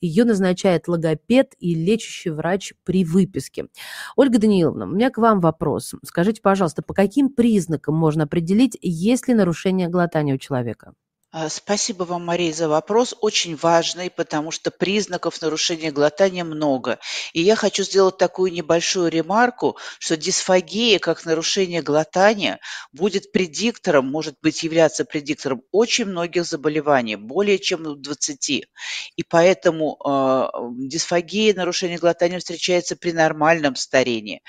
Ее 0.00 0.24
назначает 0.24 0.88
логопед 0.88 1.54
и 1.58 1.74
лечащий 1.74 2.30
врач 2.30 2.74
при 2.84 3.04
выписке. 3.04 3.66
Ольга 4.16 4.38
Данииловна, 4.38 4.84
у 4.84 4.88
меня 4.88 5.10
к 5.10 5.18
вам 5.18 5.40
вопрос. 5.40 5.94
Скажите, 6.04 6.40
пожалуйста, 6.42 6.82
по 6.82 6.94
каким 6.94 7.28
признакам 7.30 7.94
можно 7.96 8.24
определить, 8.24 8.78
есть 8.82 9.28
ли 9.28 9.34
нарушение 9.34 9.88
глотания 9.88 10.34
у 10.34 10.38
человека? 10.38 10.92
А, 11.38 11.50
спасибо 11.50 12.04
вам, 12.04 12.24
Мария, 12.24 12.50
за 12.50 12.66
вопрос. 12.66 13.14
Очень 13.20 13.56
важный, 13.56 14.08
потому 14.08 14.50
что 14.50 14.70
признаков 14.70 15.42
нарушения 15.42 15.90
глотания 15.90 16.44
много. 16.44 16.98
И 17.34 17.42
я 17.42 17.56
хочу 17.56 17.82
сделать 17.82 18.16
такую 18.16 18.54
небольшую 18.54 19.10
ремарку, 19.10 19.76
что 19.98 20.16
дисфагия, 20.16 20.98
как 20.98 21.26
нарушение 21.26 21.82
глотания, 21.82 22.58
будет 22.90 23.32
предиктором, 23.32 24.10
может 24.10 24.36
быть, 24.40 24.62
являться 24.62 25.04
предиктором 25.04 25.60
очень 25.72 26.06
многих 26.06 26.46
заболеваний, 26.46 27.16
более 27.16 27.58
чем 27.58 28.00
20. 28.00 28.50
И 29.16 29.22
поэтому 29.28 29.98
э, 30.02 30.48
дисфагия, 30.88 31.52
нарушение 31.52 31.98
глотания 31.98 32.38
встречается 32.38 32.96
при 32.96 33.12
нормальном 33.12 33.76
старении. 33.76 34.40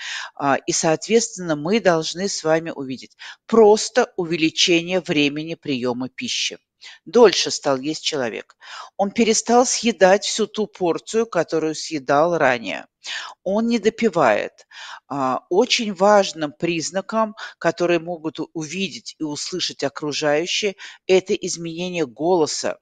Э, 0.41 0.55
и, 0.65 0.71
соответственно, 0.71 1.57
мы 1.57 1.81
должны 1.81 2.29
с 2.29 2.45
вами 2.45 2.71
увидеть 2.73 3.17
просто 3.45 4.13
увеличение 4.15 5.01
времени 5.01 5.55
приема 5.55 6.07
пищи. 6.07 6.57
Дольше 7.05 7.51
стал 7.51 7.77
есть 7.77 8.03
человек. 8.03 8.55
Он 8.97 9.11
перестал 9.11 9.65
съедать 9.65 10.25
всю 10.25 10.47
ту 10.47 10.67
порцию, 10.67 11.25
которую 11.25 11.75
съедал 11.75 12.37
ранее. 12.37 12.87
Он 13.43 13.67
не 13.67 13.79
допивает. 13.79 14.67
А, 15.07 15.41
очень 15.49 15.93
важным 15.93 16.51
признаком, 16.51 17.35
который 17.57 17.99
могут 17.99 18.39
увидеть 18.53 19.15
и 19.19 19.23
услышать 19.23 19.83
окружающие, 19.83 20.75
это 21.07 21.33
изменение 21.33 22.05
голоса. 22.05 22.77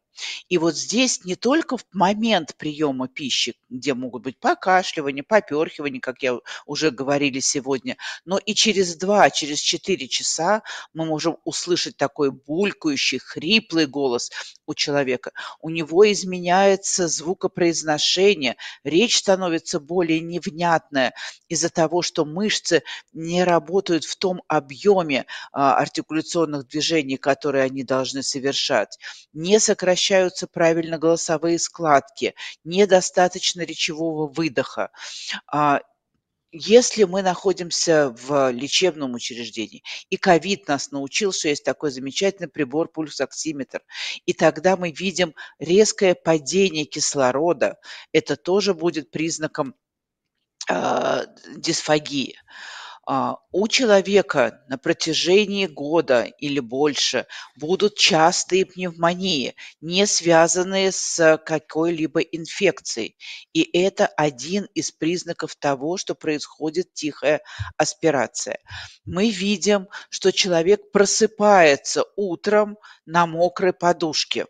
И 0.49 0.57
вот 0.57 0.75
здесь 0.75 1.23
не 1.25 1.35
только 1.35 1.77
в 1.77 1.85
момент 1.91 2.55
приема 2.57 3.07
пищи, 3.07 3.55
где 3.69 3.93
могут 3.93 4.23
быть 4.23 4.39
покашливания, 4.39 5.23
поперхивания, 5.23 5.99
как 5.99 6.21
я 6.21 6.37
уже 6.65 6.91
говорили 6.91 7.39
сегодня, 7.39 7.97
но 8.23 8.37
и 8.37 8.53
через 8.53 8.95
два, 8.95 9.29
через 9.29 9.59
четыре 9.59 10.07
часа 10.07 10.63
мы 10.93 11.05
можем 11.05 11.37
услышать 11.43 11.97
такой 11.97 12.31
булькающий, 12.31 13.19
хриплый 13.19 13.87
голос 13.87 14.31
у 14.65 14.73
человека. 14.73 15.31
У 15.61 15.69
него 15.69 16.09
изменяется 16.11 17.07
звукопроизношение, 17.07 18.55
речь 18.83 19.17
становится 19.17 19.79
более 19.79 20.21
невнятная 20.21 21.13
из-за 21.49 21.69
того, 21.69 22.01
что 22.01 22.25
мышцы 22.25 22.83
не 23.13 23.43
работают 23.43 24.05
в 24.05 24.15
том 24.15 24.41
объеме 24.47 25.25
а, 25.51 25.77
артикуляционных 25.77 26.67
движений, 26.67 27.17
которые 27.17 27.63
они 27.63 27.83
должны 27.83 28.23
совершать, 28.23 28.97
не 29.33 29.59
сокращаются 29.59 30.04
сокращаются 30.05 30.47
правильно 30.47 30.97
голосовые 30.97 31.59
складки, 31.59 32.35
недостаточно 32.63 33.61
речевого 33.61 34.27
выдоха. 34.27 34.91
А, 35.47 35.81
если 36.51 37.03
мы 37.03 37.21
находимся 37.21 38.09
в 38.09 38.51
лечебном 38.51 39.15
учреждении, 39.15 39.83
и 40.09 40.17
ковид 40.17 40.67
нас 40.67 40.91
научил, 40.91 41.31
что 41.33 41.49
есть 41.49 41.63
такой 41.63 41.91
замечательный 41.91 42.47
прибор 42.47 42.87
пульсоксиметр, 42.87 43.81
и 44.25 44.33
тогда 44.33 44.77
мы 44.77 44.91
видим 44.91 45.33
резкое 45.59 46.15
падение 46.15 46.85
кислорода, 46.85 47.77
это 48.13 48.35
тоже 48.35 48.73
будет 48.73 49.11
признаком 49.11 49.75
э, 50.69 51.25
дисфагии. 51.57 52.35
А, 53.07 53.37
у 53.51 53.67
человека 53.67 54.63
на 54.67 54.79
протяжении 54.79 55.67
года 55.67 56.23
или 56.23 56.59
больше 56.59 57.27
будут 57.55 57.97
частые 57.97 58.65
пневмонии, 58.65 59.55
не 59.79 60.07
связанные 60.07 60.91
с 60.91 61.39
какой-либо 61.45 62.21
инфекцией. 62.21 63.15
И 63.53 63.61
это 63.77 64.07
один 64.07 64.67
из 64.73 64.91
признаков 64.91 65.55
того, 65.55 65.97
что 65.97 66.15
происходит 66.15 66.93
тихая 66.93 67.41
аспирация. 67.77 68.57
Мы 69.05 69.29
видим, 69.29 69.87
что 70.09 70.31
человек 70.31 70.91
просыпается 70.91 72.05
утром 72.15 72.77
на 73.05 73.27
мокрой 73.27 73.73
подушке. 73.73 74.47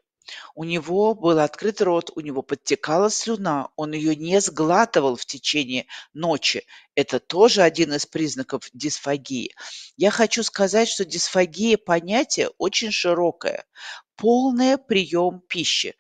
У 0.56 0.64
него 0.64 1.14
был 1.14 1.40
открыт 1.40 1.82
рот, 1.82 2.12
у 2.16 2.20
него 2.20 2.42
подтекала 2.42 3.10
слюна, 3.10 3.70
он 3.76 3.94
ее 3.94 4.16
не 4.16 4.42
сглатывал 4.42 5.16
в 5.16 5.26
течение 5.26 5.86
ночи. 6.14 6.66
Это 6.96 7.20
тоже 7.20 7.62
один 7.62 7.94
из 7.94 8.06
признаков 8.06 8.70
дисфагии. 8.74 9.54
Я 9.98 10.12
хочу 10.12 10.44
сказать, 10.44 10.88
что 10.88 11.06
дисфагия 11.06 11.78
понятие 11.78 12.50
очень 12.58 12.92
широкое. 12.92 13.66
Полный 14.16 14.78
прием 14.78 15.42
пищи. 15.48 15.96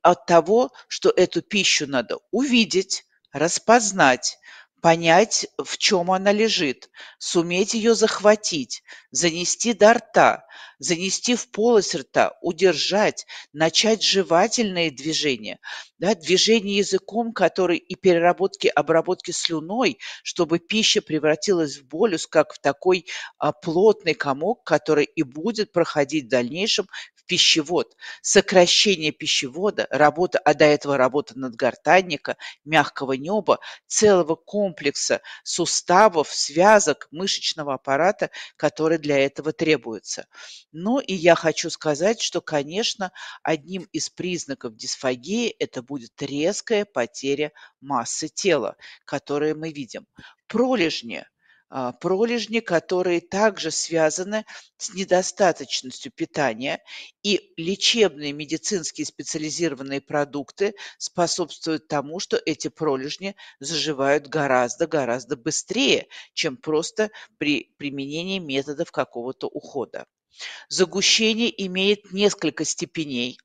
От 0.00 0.26
того, 0.26 0.70
что 0.88 1.10
эту 1.10 1.42
пищу 1.42 1.86
надо 1.86 2.18
увидеть, 2.30 3.04
распознать, 3.32 4.38
понять, 4.82 5.46
в 5.64 5.78
чем 5.78 6.10
она 6.10 6.32
лежит, 6.32 6.90
суметь 7.18 7.72
ее 7.72 7.94
захватить, 7.94 8.82
занести 9.12 9.74
до 9.74 9.94
рта, 9.94 10.44
занести 10.80 11.36
в 11.36 11.50
полость 11.52 11.94
рта, 11.94 12.36
удержать, 12.42 13.24
начать 13.52 14.02
жевательные 14.02 14.90
движения, 14.90 15.60
да, 15.98 16.16
движение 16.16 16.78
языком, 16.78 17.32
который 17.32 17.78
и 17.78 17.94
переработки, 17.94 18.66
обработки 18.66 19.30
слюной, 19.30 19.98
чтобы 20.24 20.58
пища 20.58 21.00
превратилась 21.00 21.78
в 21.78 21.86
болюс, 21.86 22.26
как 22.26 22.52
в 22.52 22.58
такой 22.58 23.06
а, 23.38 23.52
плотный 23.52 24.14
комок, 24.14 24.64
который 24.64 25.04
и 25.04 25.22
будет 25.22 25.70
проходить 25.70 26.24
в 26.24 26.28
дальнейшем 26.28 26.88
пищевод. 27.26 27.96
Сокращение 28.20 29.12
пищевода, 29.12 29.86
работа, 29.90 30.38
а 30.38 30.54
до 30.54 30.64
этого 30.64 30.96
работа 30.96 31.38
надгортанника, 31.38 32.36
мягкого 32.64 33.12
неба, 33.12 33.58
целого 33.86 34.34
комплекса 34.34 35.20
суставов, 35.44 36.28
связок, 36.32 37.08
мышечного 37.10 37.74
аппарата, 37.74 38.30
который 38.56 38.98
для 38.98 39.18
этого 39.18 39.52
требуется. 39.52 40.26
Ну 40.72 41.00
и 41.00 41.14
я 41.14 41.34
хочу 41.34 41.70
сказать, 41.70 42.20
что, 42.20 42.40
конечно, 42.40 43.12
одним 43.42 43.82
из 43.92 44.10
признаков 44.10 44.76
дисфагии 44.76 45.48
это 45.58 45.82
будет 45.82 46.20
резкая 46.20 46.84
потеря 46.84 47.52
массы 47.80 48.28
тела, 48.28 48.76
которую 49.04 49.58
мы 49.58 49.72
видим. 49.72 50.06
Пролежни 50.46 51.24
пролежни, 52.00 52.60
которые 52.60 53.20
также 53.20 53.70
связаны 53.70 54.44
с 54.76 54.92
недостаточностью 54.92 56.12
питания, 56.12 56.82
и 57.22 57.52
лечебные 57.56 58.32
медицинские 58.32 59.06
специализированные 59.06 60.00
продукты 60.00 60.74
способствуют 60.98 61.88
тому, 61.88 62.20
что 62.20 62.40
эти 62.44 62.68
пролежни 62.68 63.36
заживают 63.60 64.26
гораздо-гораздо 64.26 65.36
быстрее, 65.36 66.08
чем 66.34 66.56
просто 66.56 67.10
при 67.38 67.72
применении 67.78 68.38
методов 68.38 68.92
какого-то 68.92 69.46
ухода. 69.46 70.06
Загущение 70.68 71.52
имеет 71.66 72.12
несколько 72.12 72.64
степеней. 72.64 73.38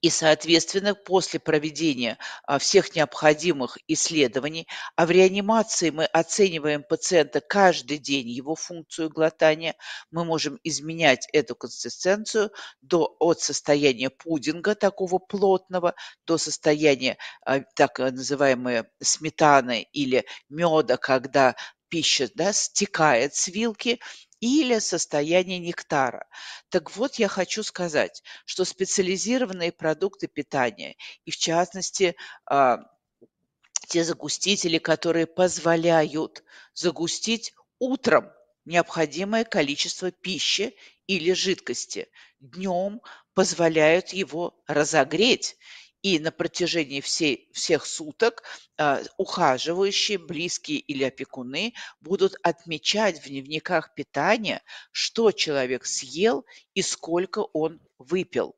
И, 0.00 0.10
соответственно, 0.10 0.94
после 0.94 1.40
проведения 1.40 2.18
а, 2.46 2.58
всех 2.58 2.94
необходимых 2.94 3.78
исследований, 3.88 4.66
а 4.96 5.06
в 5.06 5.10
реанимации 5.10 5.90
мы 5.90 6.04
оцениваем 6.04 6.82
пациента 6.82 7.40
каждый 7.40 7.98
день, 7.98 8.28
его 8.28 8.54
функцию 8.54 9.08
глотания, 9.08 9.74
мы 10.10 10.24
можем 10.24 10.58
изменять 10.62 11.28
эту 11.32 11.56
консистенцию 11.56 12.50
до, 12.82 13.16
от 13.18 13.40
состояния 13.40 14.10
пудинга 14.10 14.74
такого 14.74 15.18
плотного 15.18 15.94
до 16.26 16.38
состояния 16.38 17.16
а, 17.44 17.60
так 17.60 17.98
называемой 17.98 18.84
сметаны 19.00 19.86
или 19.92 20.24
меда, 20.48 20.96
когда 20.96 21.56
пища 21.88 22.28
да, 22.34 22.52
стекает 22.52 23.34
с 23.34 23.48
вилки, 23.48 24.00
или 24.44 24.78
состояние 24.78 25.58
нектара. 25.58 26.28
Так 26.68 26.94
вот, 26.96 27.14
я 27.14 27.28
хочу 27.28 27.62
сказать, 27.62 28.22
что 28.44 28.66
специализированные 28.66 29.72
продукты 29.72 30.26
питания, 30.26 30.96
и 31.24 31.30
в 31.30 31.36
частности, 31.38 32.14
а, 32.44 32.80
те 33.88 34.04
загустители, 34.04 34.76
которые 34.76 35.26
позволяют 35.26 36.44
загустить 36.74 37.54
утром 37.78 38.30
необходимое 38.66 39.44
количество 39.44 40.10
пищи 40.10 40.76
или 41.06 41.32
жидкости, 41.32 42.08
днем 42.38 43.00
позволяют 43.32 44.10
его 44.10 44.62
разогреть 44.66 45.56
и 46.04 46.18
на 46.18 46.30
протяжении 46.30 47.00
всей, 47.00 47.48
всех 47.54 47.86
суток 47.86 48.42
а, 48.76 49.00
ухаживающие, 49.16 50.18
близкие 50.18 50.78
или 50.78 51.02
опекуны 51.02 51.72
будут 52.02 52.36
отмечать 52.42 53.24
в 53.24 53.28
дневниках 53.28 53.94
питания, 53.94 54.62
что 54.92 55.32
человек 55.32 55.86
съел 55.86 56.44
и 56.74 56.82
сколько 56.82 57.38
он 57.54 57.80
выпил. 57.96 58.54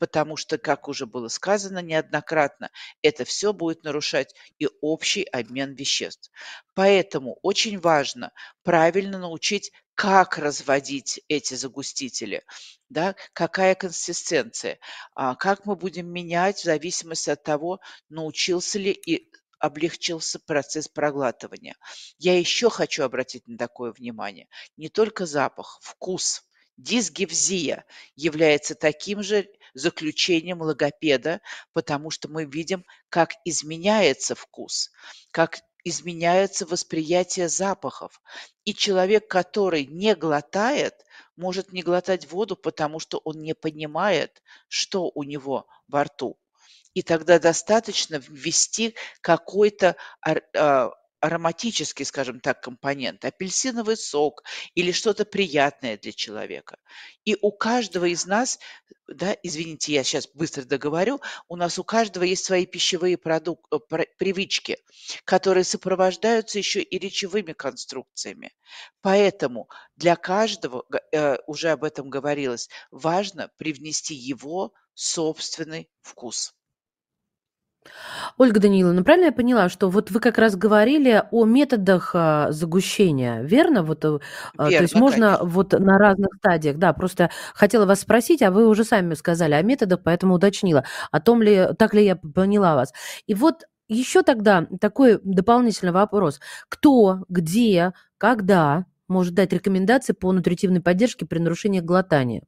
Потому 0.00 0.36
что, 0.36 0.58
как 0.58 0.88
уже 0.88 1.06
было 1.06 1.28
сказано 1.28 1.78
неоднократно, 1.80 2.70
это 3.02 3.24
все 3.24 3.52
будет 3.52 3.84
нарушать 3.84 4.34
и 4.58 4.68
общий 4.80 5.22
обмен 5.22 5.74
веществ. 5.74 6.32
Поэтому 6.74 7.38
очень 7.42 7.78
важно 7.78 8.32
правильно 8.64 9.18
научить 9.18 9.70
как 10.00 10.38
разводить 10.38 11.20
эти 11.28 11.52
загустители, 11.52 12.42
да, 12.88 13.14
какая 13.34 13.74
консистенция, 13.74 14.78
а, 15.14 15.34
как 15.34 15.66
мы 15.66 15.76
будем 15.76 16.10
менять 16.10 16.60
в 16.60 16.64
зависимости 16.64 17.28
от 17.28 17.42
того, 17.42 17.80
научился 18.08 18.78
ли 18.78 18.92
и 18.92 19.30
облегчился 19.58 20.40
процесс 20.40 20.88
проглатывания. 20.88 21.76
Я 22.16 22.38
еще 22.38 22.70
хочу 22.70 23.02
обратить 23.02 23.46
на 23.46 23.58
такое 23.58 23.92
внимание. 23.92 24.48
Не 24.78 24.88
только 24.88 25.26
запах, 25.26 25.78
вкус. 25.82 26.44
Дисгевзия 26.78 27.84
является 28.16 28.74
таким 28.74 29.22
же 29.22 29.50
заключением 29.74 30.62
логопеда, 30.62 31.42
потому 31.74 32.08
что 32.10 32.30
мы 32.30 32.46
видим, 32.46 32.86
как 33.10 33.32
изменяется 33.44 34.34
вкус, 34.34 34.90
как 35.30 35.60
изменяется 35.84 36.66
восприятие 36.66 37.48
запахов. 37.48 38.20
И 38.64 38.74
человек, 38.74 39.28
который 39.28 39.86
не 39.86 40.14
глотает, 40.14 40.94
может 41.36 41.72
не 41.72 41.82
глотать 41.82 42.30
воду, 42.30 42.56
потому 42.56 42.98
что 42.98 43.18
он 43.24 43.40
не 43.42 43.54
понимает, 43.54 44.42
что 44.68 45.10
у 45.14 45.22
него 45.22 45.66
во 45.88 46.04
рту. 46.04 46.38
И 46.92 47.02
тогда 47.02 47.38
достаточно 47.38 48.20
ввести 48.28 48.94
какой-то 49.20 49.96
а, 50.22 50.90
ароматический, 51.20 52.04
скажем 52.04 52.40
так, 52.40 52.62
компонент, 52.62 53.24
апельсиновый 53.24 53.96
сок 53.96 54.42
или 54.74 54.92
что-то 54.92 55.24
приятное 55.24 55.98
для 55.98 56.12
человека. 56.12 56.76
И 57.24 57.36
у 57.40 57.52
каждого 57.52 58.06
из 58.06 58.26
нас, 58.26 58.58
да, 59.06 59.36
извините, 59.42 59.92
я 59.92 60.04
сейчас 60.04 60.28
быстро 60.32 60.64
договорю, 60.64 61.20
у 61.48 61.56
нас 61.56 61.78
у 61.78 61.84
каждого 61.84 62.24
есть 62.24 62.44
свои 62.44 62.66
пищевые 62.66 63.16
продук- 63.16 63.66
э, 63.70 63.78
привычки, 64.18 64.78
которые 65.24 65.64
сопровождаются 65.64 66.58
еще 66.58 66.82
и 66.82 66.98
речевыми 66.98 67.52
конструкциями. 67.52 68.52
Поэтому 69.02 69.68
для 69.96 70.16
каждого, 70.16 70.84
э, 71.12 71.36
уже 71.46 71.70
об 71.70 71.84
этом 71.84 72.08
говорилось, 72.08 72.68
важно 72.90 73.50
привнести 73.58 74.14
его 74.14 74.72
собственный 74.94 75.88
вкус. 76.02 76.54
Ольга 78.36 78.60
Даниловна, 78.60 79.02
правильно 79.02 79.26
я 79.26 79.32
поняла, 79.32 79.68
что 79.68 79.88
вот 79.88 80.10
вы 80.10 80.20
как 80.20 80.38
раз 80.38 80.56
говорили 80.56 81.22
о 81.30 81.44
методах 81.44 82.12
а, 82.14 82.50
загущения, 82.52 83.42
верно? 83.42 83.82
Вот, 83.82 84.04
э, 84.04 84.18
а, 84.56 84.70
то 84.70 84.82
есть 84.82 84.94
можно 84.94 85.36
конечно. 85.38 85.46
вот 85.46 85.72
на 85.72 85.98
разных 85.98 86.34
стадиях, 86.38 86.76
да, 86.76 86.92
просто 86.92 87.30
хотела 87.54 87.86
вас 87.86 88.00
спросить, 88.00 88.42
а 88.42 88.50
вы 88.50 88.66
уже 88.68 88.84
сами 88.84 89.14
сказали 89.14 89.54
о 89.54 89.62
методах, 89.62 90.00
поэтому 90.02 90.34
уточнила, 90.34 90.84
о 91.10 91.20
том 91.20 91.42
ли, 91.42 91.68
так 91.78 91.94
ли 91.94 92.04
я 92.04 92.16
поняла 92.16 92.74
вас. 92.74 92.92
И 93.26 93.34
вот 93.34 93.64
еще 93.88 94.22
тогда 94.22 94.66
такой 94.80 95.18
дополнительный 95.22 95.92
вопрос. 95.92 96.40
Кто, 96.68 97.24
где, 97.28 97.92
когда 98.18 98.86
может 99.08 99.34
дать 99.34 99.52
рекомендации 99.52 100.12
по 100.12 100.32
нутритивной 100.32 100.80
поддержке 100.80 101.26
при 101.26 101.38
нарушении 101.38 101.80
глотания? 101.80 102.42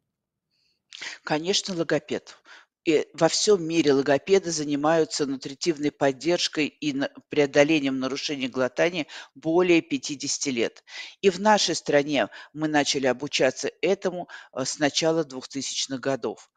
Конечно, 1.25 1.75
логопед. 1.75 2.37
И 2.85 3.07
во 3.15 3.29
всем 3.29 3.65
мире 3.65 3.93
логопеды 3.93 4.51
занимаются 4.51 5.25
нутритивной 5.27 5.93
поддержкой 5.93 6.67
и 6.67 7.01
преодолением 7.29 8.01
нарушений 8.01 8.49
глотания 8.49 9.07
более 9.35 9.83
50 9.83 10.47
лет. 10.53 10.85
И 11.21 11.31
в 11.31 11.39
нашей 11.41 11.77
стране 11.77 12.29
мы 12.53 12.67
начали 12.67 13.07
обучаться 13.07 13.71
этому 13.81 14.29
э, 14.53 14.65
с 14.65 14.79
начала 14.79 15.23
2000-х 15.25 15.99
годов. 15.99 16.51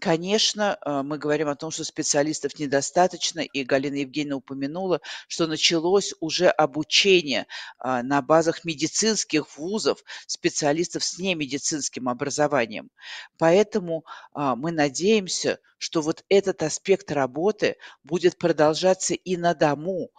Конечно, 0.00 0.78
э, 0.84 1.02
мы 1.02 1.16
говорим 1.16 1.48
о 1.48 1.56
том, 1.56 1.70
что 1.70 1.82
специалистов 1.82 2.58
недостаточно, 2.58 3.40
и 3.40 3.64
Галина 3.64 3.96
Евгеньевна 3.96 4.36
упомянула, 4.36 5.00
что 5.26 5.46
началось 5.46 6.12
уже 6.20 6.48
обучение 6.48 7.46
а, 7.78 8.02
на 8.02 8.20
базах 8.20 8.64
медицинских 8.64 9.56
вузов 9.56 10.04
специалистов 10.26 11.02
с 11.02 11.18
немедицинским 11.18 12.10
образованием. 12.10 12.90
Поэтому 13.38 14.04
а, 14.34 14.54
мы 14.54 14.70
надеемся, 14.70 15.60
что 15.78 16.02
вот 16.02 16.24
этот 16.28 16.62
аспект 16.62 17.10
работы 17.10 17.76
будет 18.04 18.36
продолжаться 18.36 19.14
и 19.14 19.36
на 19.38 19.54
дому, 19.54 20.10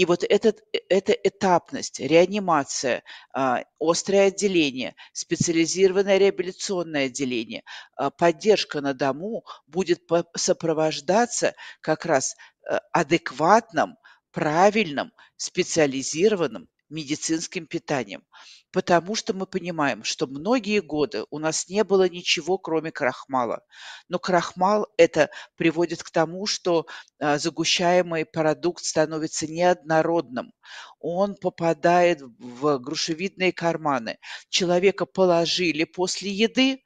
и 0.00 0.06
вот 0.06 0.24
этот, 0.24 0.62
э, 0.72 0.78
эта 0.88 1.12
этапность, 1.12 2.00
реанимация, 2.00 3.02
а, 3.34 3.64
острое 3.78 4.28
отделение, 4.28 4.94
специализированное 5.12 6.16
реабилитационное 6.16 7.04
отделение, 7.04 7.64
а, 7.96 8.08
поддержка 8.08 8.80
на 8.80 8.94
дому 8.94 9.44
будет 9.66 10.00
сопровождаться 10.34 11.54
как 11.82 12.06
раз 12.06 12.34
э, 12.70 12.78
адекватным, 12.92 13.98
правильным, 14.32 15.12
специализированным 15.36 16.70
медицинским 16.88 17.66
питанием, 17.66 18.24
потому 18.72 19.14
что 19.14 19.32
мы 19.34 19.46
понимаем, 19.46 20.04
что 20.04 20.26
многие 20.26 20.80
годы 20.80 21.24
у 21.30 21.38
нас 21.38 21.68
не 21.68 21.84
было 21.84 22.08
ничего, 22.08 22.58
кроме 22.58 22.92
крахмала. 22.92 23.62
Но 24.08 24.18
крахмал 24.18 24.86
это 24.96 25.30
приводит 25.56 26.02
к 26.02 26.10
тому, 26.10 26.46
что 26.46 26.86
а, 27.18 27.38
загущаемый 27.38 28.24
продукт 28.24 28.84
становится 28.84 29.46
неоднородным. 29.46 30.52
Он 31.00 31.34
попадает 31.34 32.20
в 32.20 32.78
грушевидные 32.78 33.52
карманы. 33.52 34.18
Человека 34.48 35.06
положили 35.06 35.84
после 35.84 36.30
еды, 36.30 36.82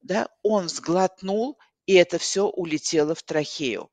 да, 0.00 0.28
он 0.42 0.68
сглотнул, 0.68 1.58
и 1.86 1.94
это 1.94 2.18
все 2.18 2.46
улетело 2.46 3.14
в 3.14 3.22
трахею. 3.22 3.90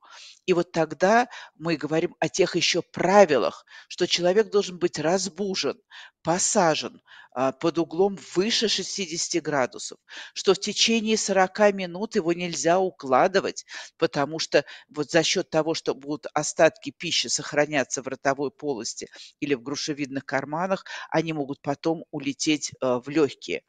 И 0.52 0.54
вот 0.54 0.74
тогда 0.74 1.30
мы 1.56 1.78
говорим 1.78 2.14
о 2.20 2.28
тех 2.28 2.58
еще 2.58 2.82
правилах, 2.82 3.66
что 3.88 4.06
человек 4.06 4.50
должен 4.50 4.78
быть 4.78 5.00
разбужен, 5.00 5.80
посажен 6.24 7.02
под 7.34 7.78
углом 7.78 8.18
выше 8.36 8.68
60 8.68 9.42
градусов, 9.42 9.98
что 10.34 10.54
в 10.54 10.60
течение 10.60 11.18
40 11.18 11.74
минут 11.74 12.16
его 12.16 12.34
нельзя 12.34 12.80
укладывать, 12.80 13.66
потому 13.98 14.40
что 14.40 14.66
вот 14.90 15.12
за 15.12 15.24
счет 15.24 15.50
того, 15.50 15.74
что 15.74 15.94
будут 15.94 16.28
остатки 16.34 16.92
пищи 16.92 17.28
сохраняться 17.28 18.02
в 18.02 18.08
ротовой 18.08 18.52
полости 18.52 19.08
или 19.40 19.54
в 19.54 19.62
грушевидных 19.62 20.26
карманах, 20.26 20.86
они 21.10 21.34
могут 21.34 21.62
потом 21.62 22.06
улететь 22.12 22.72
а, 22.82 23.00
в 23.00 23.10
легкие. 23.10 23.64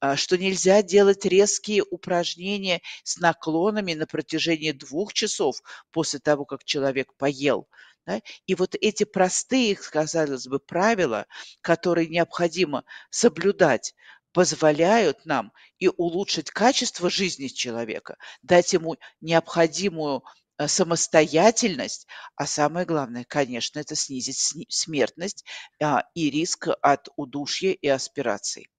А, 0.00 0.16
что 0.16 0.38
нельзя 0.38 0.82
делать 0.82 1.24
резкие 1.24 1.82
упражнения 1.82 2.80
с 3.04 3.18
наклонами 3.18 3.94
на 3.94 4.06
протяжении 4.06 4.72
двух 4.72 5.12
часов 5.12 5.60
после 5.90 6.20
того, 6.20 6.44
как 6.44 6.64
человек 6.64 7.14
поел. 7.16 7.68
Да? 8.08 8.22
И 8.46 8.54
вот 8.54 8.74
эти 8.80 9.04
простые, 9.04 9.76
казалось 9.76 10.46
бы, 10.46 10.60
правила, 10.60 11.26
которые 11.60 12.08
необходимо 12.08 12.84
соблюдать, 13.10 13.94
позволяют 14.32 15.26
нам 15.26 15.52
и 15.78 15.88
улучшить 15.88 16.50
качество 16.50 17.10
жизни 17.10 17.48
человека, 17.48 18.16
дать 18.40 18.72
ему 18.72 18.96
необходимую 19.20 20.24
э, 20.56 20.68
самостоятельность, 20.68 22.06
а 22.34 22.46
самое 22.46 22.86
главное, 22.86 23.26
конечно, 23.28 23.78
это 23.78 23.94
снизить 23.94 24.38
смертность 24.70 25.44
а, 25.82 26.04
и 26.14 26.30
риск 26.30 26.68
от 26.80 27.08
удушья 27.16 27.72
и 27.72 27.88
аспирации. 27.88 28.70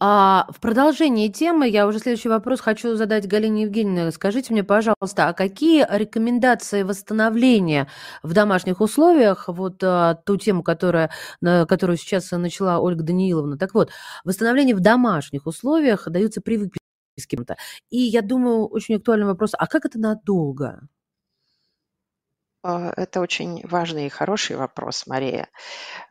А 0.00 0.46
в 0.50 0.60
продолжении 0.60 1.28
темы 1.28 1.68
я 1.68 1.86
уже 1.86 2.00
следующий 2.00 2.28
вопрос 2.28 2.60
хочу 2.60 2.96
задать 2.96 3.28
Галине 3.28 3.62
Евгеньевне. 3.62 4.10
Скажите 4.10 4.52
мне, 4.52 4.64
пожалуйста, 4.64 5.28
а 5.28 5.32
какие 5.32 5.86
рекомендации 5.88 6.82
восстановления 6.82 7.88
в 8.22 8.32
домашних 8.32 8.80
условиях, 8.80 9.48
вот 9.48 9.82
а, 9.84 10.14
ту 10.14 10.36
тему, 10.36 10.64
которая, 10.64 11.10
на, 11.40 11.64
которую 11.66 11.96
сейчас 11.96 12.30
начала 12.32 12.80
Ольга 12.80 13.04
Данииловна, 13.04 13.56
так 13.56 13.72
вот, 13.74 13.90
восстановление 14.24 14.74
в 14.74 14.80
домашних 14.80 15.46
условиях 15.46 16.08
даются 16.08 16.40
при 16.40 16.58
выписке. 16.58 16.80
И 17.90 17.98
я 17.98 18.22
думаю, 18.22 18.66
очень 18.66 18.96
актуальный 18.96 19.26
вопрос, 19.26 19.52
а 19.56 19.68
как 19.68 19.84
это 19.84 20.00
надолго? 20.00 20.88
А, 22.64 22.92
это 22.96 23.20
очень 23.20 23.64
важный 23.66 24.06
и 24.06 24.10
хороший 24.10 24.56
вопрос, 24.56 25.06
Мария. 25.06 25.48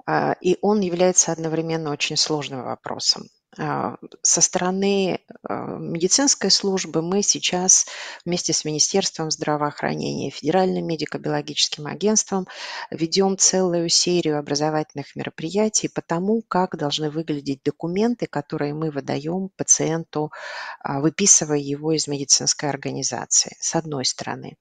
А, 0.05 0.33
и 0.39 0.57
он 0.61 0.79
является 0.79 1.31
одновременно 1.31 1.91
очень 1.91 2.15
сложным 2.15 2.63
вопросом. 2.63 3.23
А, 3.57 3.97
со 4.23 4.41
стороны 4.41 5.19
а, 5.43 5.77
медицинской 5.77 6.49
службы 6.49 7.01
мы 7.01 7.21
сейчас 7.21 7.85
вместе 8.25 8.51
с 8.51 8.65
Министерством 8.65 9.29
здравоохранения 9.29 10.31
Федеральным 10.31 10.87
медико-биологическим 10.87 11.85
агентством 11.85 12.47
ведем 12.89 13.37
целую 13.37 13.89
серию 13.89 14.39
образовательных 14.39 15.15
мероприятий 15.15 15.87
по 15.87 16.01
тому, 16.01 16.41
как 16.47 16.77
должны 16.77 17.11
выглядеть 17.11 17.61
документы, 17.63 18.25
которые 18.25 18.73
мы 18.73 18.89
выдаем 18.89 19.49
пациенту, 19.55 20.31
а, 20.79 20.99
выписывая 20.99 21.59
его 21.59 21.91
из 21.91 22.07
медицинской 22.07 22.69
организации, 22.69 23.55
с 23.59 23.75
одной 23.75 24.05
стороны. 24.05 24.57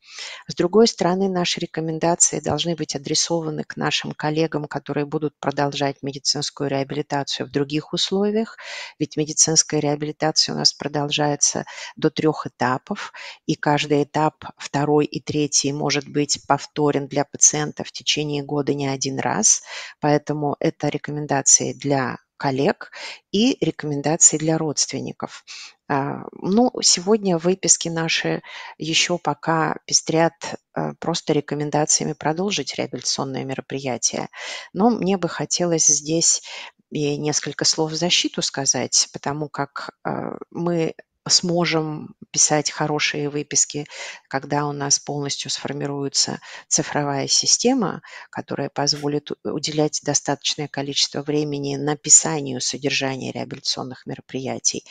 С 0.48 0.54
другой 0.54 0.86
стороны, 0.86 1.30
наши 1.30 1.60
рекомендации 1.60 2.40
должны 2.40 2.76
быть 2.76 2.94
адресованы 2.94 3.64
к 3.64 3.76
нашим 3.76 4.12
коллегам, 4.12 4.66
которые 4.66 5.06
будут 5.06 5.38
продолжать 5.38 6.02
медицинскую 6.02 6.68
реабилитацию 6.68 7.46
в 7.46 7.50
других 7.50 7.94
условиях, 7.94 8.58
ведь 8.98 9.16
медицинская 9.16 9.80
реабилитация 9.80 10.54
у 10.54 10.58
нас 10.58 10.72
продолжается 10.72 11.64
до 11.96 12.10
трех 12.10 12.46
этапов, 12.46 13.12
и 13.46 13.54
каждый 13.54 14.04
этап, 14.04 14.44
второй 14.56 15.04
и 15.06 15.20
третий, 15.20 15.72
может 15.72 16.08
быть 16.08 16.40
повторен 16.46 17.06
для 17.08 17.24
пациента 17.24 17.84
в 17.84 17.92
течение 17.92 18.42
года 18.42 18.74
не 18.74 18.88
один 18.88 19.18
раз. 19.18 19.62
Поэтому 20.00 20.56
это 20.60 20.88
рекомендации 20.88 21.72
для 21.72 22.18
коллег 22.42 22.90
и 23.30 23.56
рекомендации 23.64 24.36
для 24.36 24.58
родственников. 24.58 25.44
А, 25.88 26.24
ну, 26.32 26.72
сегодня 26.82 27.38
выписки 27.38 27.88
наши 27.88 28.42
еще 28.78 29.16
пока 29.16 29.76
пестрят 29.86 30.32
э, 30.74 30.94
просто 30.98 31.34
рекомендациями 31.34 32.14
продолжить 32.14 32.74
реабилитационное 32.74 33.44
мероприятие. 33.44 34.28
Но 34.72 34.90
мне 34.90 35.18
бы 35.18 35.28
хотелось 35.28 35.86
здесь 35.86 36.42
и 36.92 37.16
несколько 37.16 37.64
слов 37.64 37.90
в 37.92 37.94
защиту 37.94 38.42
сказать, 38.42 39.08
потому 39.12 39.48
как 39.48 39.90
э, 40.04 40.36
мы 40.50 40.94
сможем 41.28 42.14
писать 42.32 42.70
хорошие 42.70 43.28
выписки, 43.28 43.86
когда 44.28 44.66
у 44.66 44.72
нас 44.72 44.98
полностью 44.98 45.50
сформируется 45.50 46.40
цифровая 46.66 47.28
система, 47.28 48.02
которая 48.30 48.70
позволит 48.70 49.30
уделять 49.44 50.00
достаточное 50.02 50.66
количество 50.66 51.22
времени 51.22 51.76
написанию 51.76 52.60
содержания 52.60 53.32
реабилитационных 53.32 54.06
мероприятий. 54.06 54.84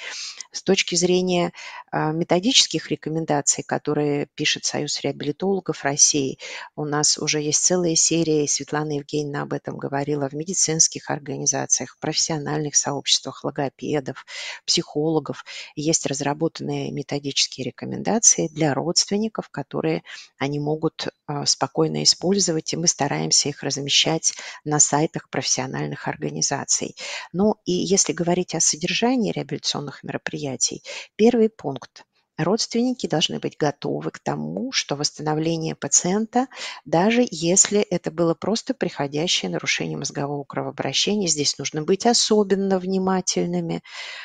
С 0.52 0.64
точки 0.64 0.96
зрения 0.96 1.52
а, 1.92 2.12
методических 2.12 2.90
рекомендаций, 2.92 3.64
которые 3.64 4.28
пишет 4.36 4.66
Союз 4.66 5.02
реабилитологов 5.02 5.84
России, 5.84 6.38
у 6.76 6.86
нас 6.86 7.18
уже 7.18 7.42
есть 7.42 7.64
целая 7.64 7.96
серия, 7.96 8.44
и 8.44 8.48
Светлана 8.48 8.98
Евгеньевна 8.98 9.42
об 9.42 9.54
этом 9.54 9.78
говорила, 9.78 10.30
в 10.30 10.34
медицинских 10.34 11.10
организациях, 11.10 11.98
профессиональных 12.00 12.76
сообществах 12.76 13.44
логопедов, 13.44 14.26
психологов. 14.66 15.44
Есть 15.76 16.06
разработанные 16.22 16.92
методические 16.92 17.66
рекомендации 17.66 18.48
для 18.48 18.74
родственников, 18.74 19.50
которые 19.50 20.04
они 20.38 20.60
могут 20.60 21.08
а, 21.26 21.46
спокойно 21.46 22.04
использовать, 22.04 22.74
и 22.74 22.78
мы 22.78 22.88
стараемся 22.88 23.50
их 23.50 23.64
размещать 23.64 24.34
на 24.64 24.80
сайтах 24.80 25.30
профессиональных 25.30 26.08
организаций. 26.08 26.96
Ну 27.34 27.56
и 27.66 27.72
если 27.72 28.14
говорить 28.14 28.56
о 28.56 28.60
содержании 28.60 29.32
реабилитационных 29.32 30.04
мероприятий, 30.04 30.84
первый 31.16 31.50
пункт 31.50 32.06
родственники 32.44 33.08
должны 33.08 33.40
быть 33.40 33.58
готовы 33.58 34.12
к 34.12 34.20
тому, 34.20 34.72
что 34.72 34.96
восстановление 34.96 35.76
пациента, 35.76 36.48
даже 36.86 37.26
если 37.30 37.80
это 37.82 38.12
было 38.12 38.34
просто 38.36 38.74
приходящее 38.74 39.52
нарушение 39.52 39.98
мозгового 39.98 40.44
кровообращения, 40.44 41.28
здесь 41.28 41.58
нужно 41.58 41.84
быть 41.84 42.06
особенно 42.06 42.80
внимательными, 42.80 43.82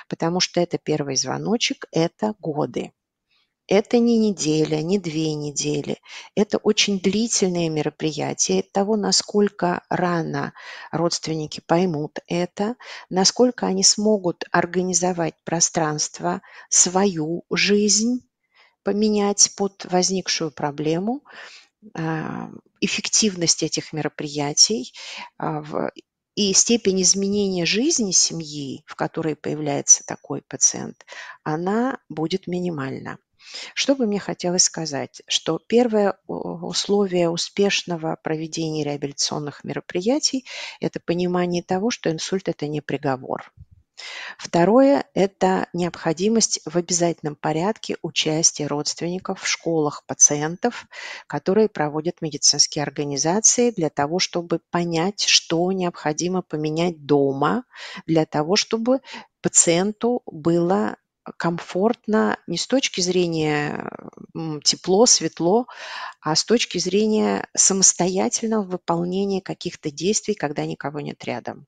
потому 0.08 0.40
что 0.40 0.60
это 0.60 0.78
первый 0.78 1.16
звоночек, 1.16 1.86
это 1.92 2.34
годы. 2.40 2.92
Это 3.68 3.98
не 3.98 4.16
неделя, 4.16 4.80
не 4.80 4.98
две 5.00 5.34
недели. 5.34 5.98
Это 6.36 6.58
очень 6.58 7.00
длительные 7.00 7.68
мероприятия. 7.68 8.62
Того, 8.62 8.96
насколько 8.96 9.82
рано 9.88 10.52
родственники 10.92 11.60
поймут 11.66 12.20
это, 12.28 12.76
насколько 13.10 13.66
они 13.66 13.82
смогут 13.82 14.44
организовать 14.52 15.34
пространство, 15.44 16.42
свою 16.68 17.44
жизнь, 17.50 18.20
поменять 18.84 19.52
под 19.56 19.84
возникшую 19.86 20.52
проблему, 20.52 21.24
а, 21.94 22.50
эффективность 22.80 23.64
этих 23.64 23.92
мероприятий 23.92 24.92
а, 25.38 25.90
и 26.36 26.52
степень 26.52 27.02
изменения 27.02 27.66
жизни 27.66 28.12
семьи, 28.12 28.84
в 28.86 28.94
которой 28.94 29.34
появляется 29.34 30.04
такой 30.06 30.42
пациент, 30.42 31.04
она 31.42 31.98
будет 32.08 32.46
минимальна. 32.46 33.18
Что 33.74 33.94
бы 33.94 34.06
мне 34.06 34.18
хотелось 34.18 34.64
сказать, 34.64 35.22
что 35.28 35.58
первое 35.58 36.18
условие 36.26 37.30
успешного 37.30 38.16
проведения 38.22 38.84
реабилитационных 38.84 39.64
мероприятий– 39.64 40.44
это 40.80 41.00
понимание 41.00 41.62
того, 41.62 41.90
что 41.90 42.10
инсульт– 42.10 42.48
это 42.50 42.66
не 42.66 42.80
приговор. 42.80 43.52
Второе– 44.36 45.06
это 45.14 45.68
необходимость 45.72 46.60
в 46.66 46.76
обязательном 46.76 47.34
порядке 47.34 47.96
участия 48.02 48.66
родственников 48.66 49.40
в 49.40 49.48
школах 49.48 50.04
пациентов, 50.06 50.86
которые 51.26 51.68
проводят 51.68 52.20
медицинские 52.20 52.82
организации 52.82 53.70
для 53.70 53.88
того, 53.88 54.18
чтобы 54.18 54.60
понять, 54.70 55.22
что 55.22 55.72
необходимо 55.72 56.42
поменять 56.42 57.06
дома, 57.06 57.64
для 58.06 58.26
того, 58.26 58.56
чтобы 58.56 59.00
пациенту 59.40 60.22
было 60.26 60.96
комфортно 61.36 62.38
не 62.46 62.58
с 62.58 62.66
точки 62.66 63.00
зрения 63.00 63.90
тепло, 64.64 65.06
светло, 65.06 65.66
а 66.20 66.34
с 66.34 66.44
точки 66.44 66.78
зрения 66.78 67.48
самостоятельного 67.56 68.62
выполнения 68.62 69.40
каких-то 69.40 69.90
действий, 69.90 70.34
когда 70.34 70.66
никого 70.66 71.00
нет 71.00 71.24
рядом. 71.24 71.66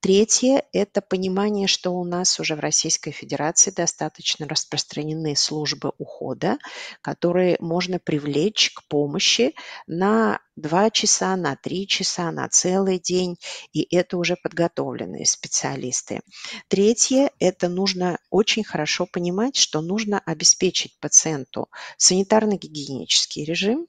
Третье– 0.00 0.64
это 0.72 1.00
понимание, 1.00 1.66
что 1.66 1.92
у 1.92 2.04
нас 2.04 2.38
уже 2.38 2.54
в 2.54 2.60
Российской 2.60 3.10
Федерации 3.10 3.70
достаточно 3.70 4.46
распространены 4.46 5.34
службы 5.34 5.92
ухода, 5.96 6.58
которые 7.00 7.56
можно 7.58 7.98
привлечь 7.98 8.70
к 8.74 8.86
помощи 8.86 9.54
на 9.86 10.40
два 10.56 10.90
часа, 10.90 11.34
на 11.36 11.56
три 11.56 11.86
часа, 11.86 12.30
на 12.30 12.48
целый 12.50 12.98
день, 12.98 13.38
и 13.72 13.86
это 13.94 14.18
уже 14.18 14.36
подготовленные 14.36 15.24
специалисты. 15.24 16.20
Третье– 16.68 17.30
это 17.38 17.68
нужно 17.68 18.18
очень 18.28 18.64
хорошо 18.64 19.06
понимать, 19.06 19.56
что 19.56 19.80
нужно 19.80 20.20
обеспечить 20.20 20.98
пациенту 21.00 21.70
санитарно-гигиенический 21.96 23.44
режим, 23.44 23.86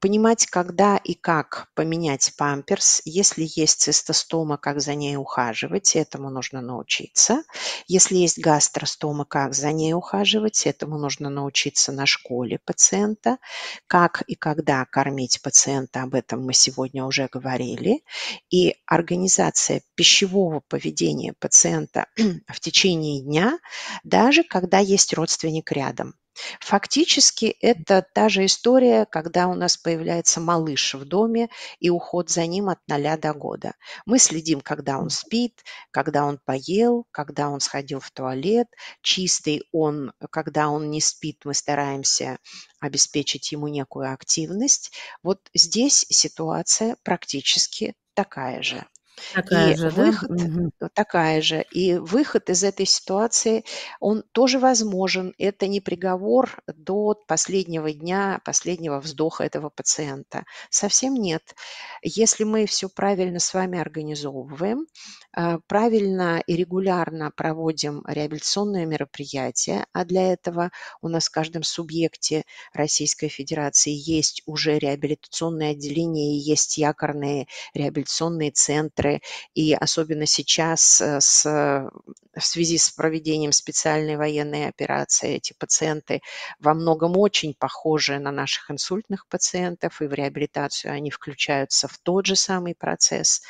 понимать, 0.00 0.46
когда 0.46 0.96
и 0.96 1.14
как 1.14 1.68
поменять 1.74 2.32
памперс, 2.36 3.02
если 3.04 3.46
есть 3.54 3.80
цистостома, 3.80 4.56
как 4.56 4.80
за 4.80 4.94
ней 4.94 5.16
ухаживать, 5.16 5.96
этому 5.96 6.30
нужно 6.30 6.60
научиться. 6.60 7.42
Если 7.86 8.16
есть 8.16 8.38
гастростома, 8.38 9.24
как 9.24 9.54
за 9.54 9.72
ней 9.72 9.92
ухаживать, 9.92 10.66
этому 10.66 10.98
нужно 10.98 11.30
научиться 11.30 11.92
на 11.92 12.06
школе 12.06 12.58
пациента. 12.64 13.38
Как 13.86 14.22
и 14.26 14.34
когда 14.34 14.84
кормить 14.84 15.40
пациента, 15.42 16.02
об 16.02 16.14
этом 16.14 16.44
мы 16.44 16.52
сегодня 16.52 17.04
уже 17.04 17.28
говорили. 17.30 18.02
И 18.50 18.74
организация 18.86 19.82
пищевого 19.94 20.60
поведения 20.60 21.34
пациента 21.38 22.06
в 22.48 22.60
течение 22.60 23.22
дня, 23.22 23.58
даже 24.04 24.42
когда 24.42 24.78
есть 24.78 25.12
родственник 25.14 25.72
рядом. 25.72 26.14
Фактически 26.60 27.46
это 27.60 28.06
та 28.14 28.28
же 28.28 28.44
история, 28.44 29.06
когда 29.06 29.48
у 29.48 29.54
нас 29.54 29.76
появляется 29.76 30.40
малыш 30.40 30.94
в 30.94 31.04
доме 31.04 31.48
и 31.78 31.90
уход 31.90 32.30
за 32.30 32.46
ним 32.46 32.68
от 32.68 32.78
ноля 32.88 33.16
до 33.16 33.32
года. 33.32 33.74
Мы 34.04 34.18
следим, 34.18 34.60
когда 34.60 34.98
он 34.98 35.10
спит, 35.10 35.64
когда 35.90 36.24
он 36.24 36.38
поел, 36.44 37.06
когда 37.10 37.48
он 37.48 37.60
сходил 37.60 38.00
в 38.00 38.10
туалет, 38.10 38.68
чистый 39.02 39.62
он, 39.72 40.12
когда 40.30 40.68
он 40.68 40.90
не 40.90 41.00
спит, 41.00 41.42
мы 41.44 41.54
стараемся 41.54 42.38
обеспечить 42.80 43.52
ему 43.52 43.68
некую 43.68 44.12
активность. 44.12 44.92
Вот 45.22 45.40
здесь 45.54 46.06
ситуация 46.10 46.96
практически 47.02 47.94
такая 48.14 48.62
же. 48.62 48.84
Такая 49.32 49.72
И 49.72 49.76
же, 49.76 49.92
да? 49.92 50.10
выход 50.10 50.28
Мгм. 50.28 50.70
такая 50.94 51.40
же. 51.42 51.64
И 51.70 51.94
выход 51.94 52.50
из 52.50 52.64
этой 52.64 52.86
ситуации, 52.86 53.64
он 54.00 54.22
тоже 54.32 54.58
возможен. 54.58 55.34
Это 55.38 55.66
не 55.66 55.80
приговор 55.80 56.62
до 56.66 57.14
последнего 57.26 57.92
дня, 57.92 58.40
последнего 58.44 59.00
вздоха 59.00 59.44
этого 59.44 59.68
пациента. 59.70 60.44
Совсем 60.70 61.14
нет. 61.14 61.54
Если 62.02 62.44
мы 62.44 62.66
все 62.66 62.88
правильно 62.88 63.38
с 63.40 63.52
вами 63.54 63.78
организовываем, 63.78 64.86
а, 65.32 65.58
правильно 65.66 66.42
и 66.46 66.56
регулярно 66.56 67.30
проводим 67.30 68.02
реабилитационные 68.06 68.86
мероприятия, 68.86 69.86
а 69.92 70.04
для 70.04 70.32
этого 70.32 70.70
у 71.02 71.08
нас 71.08 71.26
в 71.28 71.30
каждом 71.32 71.62
субъекте 71.62 72.44
Российской 72.72 73.28
Федерации 73.28 73.92
есть 73.92 74.42
уже 74.46 74.78
реабилитационные 74.78 75.72
отделения 75.72 76.36
и 76.36 76.40
есть 76.40 76.78
якорные 76.78 77.46
реабилитационные 77.74 78.50
центры, 78.52 79.05
меры, 79.06 79.20
и 79.54 79.74
особенно 79.74 80.26
сейчас 80.26 81.00
э, 81.00 81.20
с, 81.20 81.44
в 81.44 82.44
связи 82.44 82.78
с 82.78 82.90
проведением 82.90 83.52
специальной 83.52 84.16
военной 84.16 84.68
операции 84.68 85.36
эти 85.36 85.54
пациенты 85.58 86.20
во 86.58 86.74
многом 86.74 87.16
очень 87.16 87.54
похожи 87.54 88.18
на 88.18 88.32
наших 88.32 88.70
инсультных 88.70 89.26
пациентов, 89.28 90.02
и 90.02 90.06
в 90.06 90.12
реабилитацию 90.12 90.92
они 90.92 91.10
включаются 91.10 91.88
в 91.88 91.98
тот 91.98 92.26
же 92.26 92.36
самый 92.36 92.74
процесс. 92.74 93.42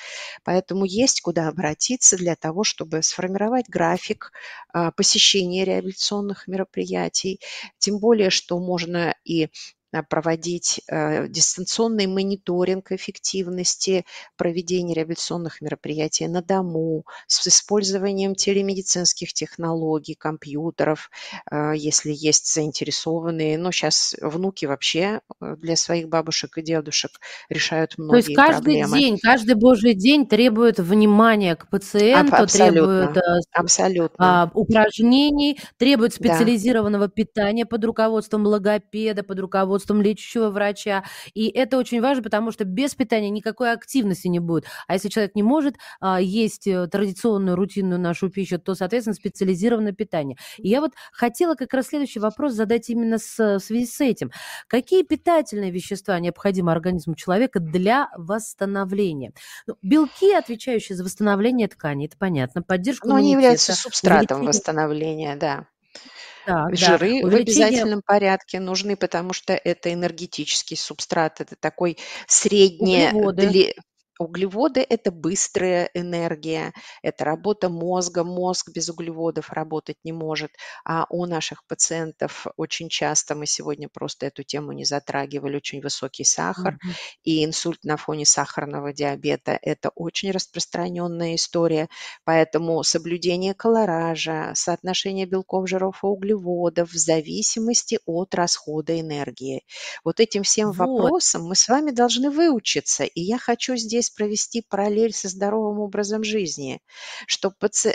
Поэтому 0.44 0.84
есть 0.84 1.20
куда 1.20 1.48
обратиться 1.48 2.16
для 2.16 2.36
того, 2.36 2.64
чтобы 2.64 3.02
сформировать 3.02 3.68
график 3.68 4.32
а, 4.72 4.90
посещения 4.90 5.64
реабилитационных 5.64 6.46
мероприятий, 6.46 7.40
тем 7.78 7.98
более, 7.98 8.30
что 8.30 8.59
можно 8.59 9.14
и 9.24 9.48
Э, 9.86 9.86
проводить 10.03 10.80
э, 10.88 11.28
дистанционный 11.28 12.07
мониторинг 12.07 12.92
эффективности 12.92 14.05
проведения 14.36 14.94
реабилитационных 14.94 15.61
мероприятий 15.61 16.26
на 16.28 16.42
дому 16.42 17.05
с 17.26 17.47
использованием 17.47 18.34
телемедицинских 18.34 19.32
технологий, 19.32 20.14
компьютеров, 20.14 21.11
э, 21.51 21.72
если 21.76 22.12
есть 22.12 22.53
заинтересованные. 22.53 23.59
Но 23.59 23.70
сейчас 23.70 24.14
внуки 24.20 24.66
вообще 24.66 25.20
для 25.40 25.76
своих 25.76 26.09
бабушек 26.09 26.59
и 26.59 26.62
дедушек 26.62 27.12
решают 27.49 27.99
многие 27.99 28.11
То 28.11 28.16
есть 28.16 28.36
каждый 28.36 28.80
проблемы. 28.80 28.99
день, 28.99 29.18
каждый 29.18 29.55
божий 29.55 29.94
день 29.94 30.26
требует 30.26 30.78
внимания 30.78 31.57
к 31.57 31.68
пациенту, 31.68 32.36
абсолютно, 32.36 33.12
требует 33.12 33.44
абсолютно. 33.53 34.42
А, 34.42 34.51
упражнений, 34.55 35.59
требует 35.76 36.14
специализированного 36.14 37.07
да. 37.07 37.12
питания 37.12 37.66
под 37.66 37.84
руководством 37.84 38.47
логопеда, 38.47 39.22
под 39.22 39.38
руководством 39.40 39.86
руководством 39.87 40.03
лечащего 40.03 40.51
врача. 40.51 41.05
И 41.34 41.49
это 41.49 41.78
очень 41.78 42.01
важно, 42.01 42.22
потому 42.22 42.53
что 42.53 42.64
без 42.64 42.95
питания 42.95 43.30
никакой 43.30 43.72
активности 43.72 44.28
не 44.28 44.41
будет. 44.41 44.64
А 44.87 44.95
если 44.95 45.09
человек 45.09 45.34
не 45.34 45.43
может 45.43 45.76
а, 46.01 46.20
есть 46.20 46.66
э, 46.66 46.87
традиционную, 46.89 47.57
рутинную 47.57 48.01
нашу 48.01 48.30
пищу, 48.30 48.59
то, 48.59 48.74
соответственно, 48.74 49.14
специализированное 49.14 49.93
питание. 49.93 50.37
И 50.59 50.68
я 50.68 50.80
вот 50.80 50.93
хотела 51.12 51.55
как 51.55 51.72
раз 51.74 51.89
следующий 51.89 52.20
вопрос 52.20 52.55
задать 52.55 52.89
именно 52.91 53.18
с, 53.18 53.39
в 53.39 53.61
связи 53.61 53.87
с 53.87 54.01
этим. 54.01 54.30
Какие 54.68 55.03
питательные 55.03 55.70
вещества 55.70 56.18
необходимы 56.18 56.72
организму 56.72 57.14
человека 57.14 57.61
для 57.61 58.09
восстановления? 58.16 59.32
Ну, 59.66 59.76
белки, 59.82 60.32
отвечающие 60.32 60.97
за 60.97 61.05
восстановление 61.05 61.68
тканей, 61.68 62.07
это 62.07 62.16
понятно, 62.18 62.62
поддержку 62.62 63.09
Но 63.09 63.16
они 63.16 63.32
являются 63.32 63.74
субстратом 63.74 64.45
восстановления, 64.45 65.37
да. 65.37 65.66
Так, 66.47 66.76
Жиры 66.76 67.22
да. 67.22 67.28
в 67.28 67.34
обязательном 67.34 68.03
порядке 68.07 68.61
нужны, 68.61 68.97
потому 68.97 69.32
что 69.32 69.53
это 69.53 69.92
энергетический 69.92 70.76
субстрат, 70.76 71.40
это 71.40 71.57
такой 71.57 71.99
средне, 72.28 73.11
Углеводы. 73.12 73.74
Углеводы– 74.19 74.85
это 74.89 75.11
быстрая 75.11 75.91
энергия, 75.95 76.73
это 77.03 77.25
работа 77.25 77.69
мозга. 77.69 78.25
Мозг 78.25 78.71
без 78.71 78.89
углеводов 78.89 79.51
работать 79.51 79.97
не 80.05 80.12
может. 80.12 80.53
А 80.85 81.07
у 81.11 81.27
наших 81.27 81.67
пациентов 81.67 82.47
очень 82.57 82.89
часто, 82.89 83.35
мы 83.35 83.47
сегодня 83.47 83.89
просто 83.89 84.27
эту 84.27 84.43
тему 84.43 84.73
не 84.73 84.85
затрагивали, 84.85 85.57
очень 85.57 85.81
высокий 85.81 86.25
сахар. 86.25 86.75
Угу. 86.75 86.93
И 87.25 87.45
инсульт 87.45 87.85
на 87.85 87.97
фоне 87.97 88.25
сахарного 88.25 88.93
диабета– 88.93 89.59
это 89.61 89.91
очень 89.95 90.31
распространенная 90.31 91.35
история. 91.35 91.89
Поэтому 92.25 92.83
соблюдение 92.83 93.55
колоража, 93.55 94.53
соотношение 94.55 95.27
белков, 95.27 95.69
жиров 95.69 96.03
и 96.03 96.07
углеводов 96.07 96.91
в 96.91 96.97
зависимости 96.97 97.99
от 98.07 98.35
расхода 98.35 98.99
энергии. 98.99 99.62
Вот 100.05 100.21
этим 100.21 100.43
всем 100.43 100.73
вот. 100.73 100.79
вопросам 100.79 101.45
мы 101.45 101.55
с 101.55 101.69
вами 101.69 101.91
должны 101.91 102.31
выучиться. 102.31 103.05
И 103.05 103.21
я 103.21 103.39
хочу 103.39 103.77
здесь 103.77 104.05
здесь 104.07 104.11
провести 104.11 104.62
параллель 104.62 105.12
со 105.12 105.28
здоровым 105.28 105.80
образом 105.80 106.24
жизни, 106.24 106.80
что 107.26 107.52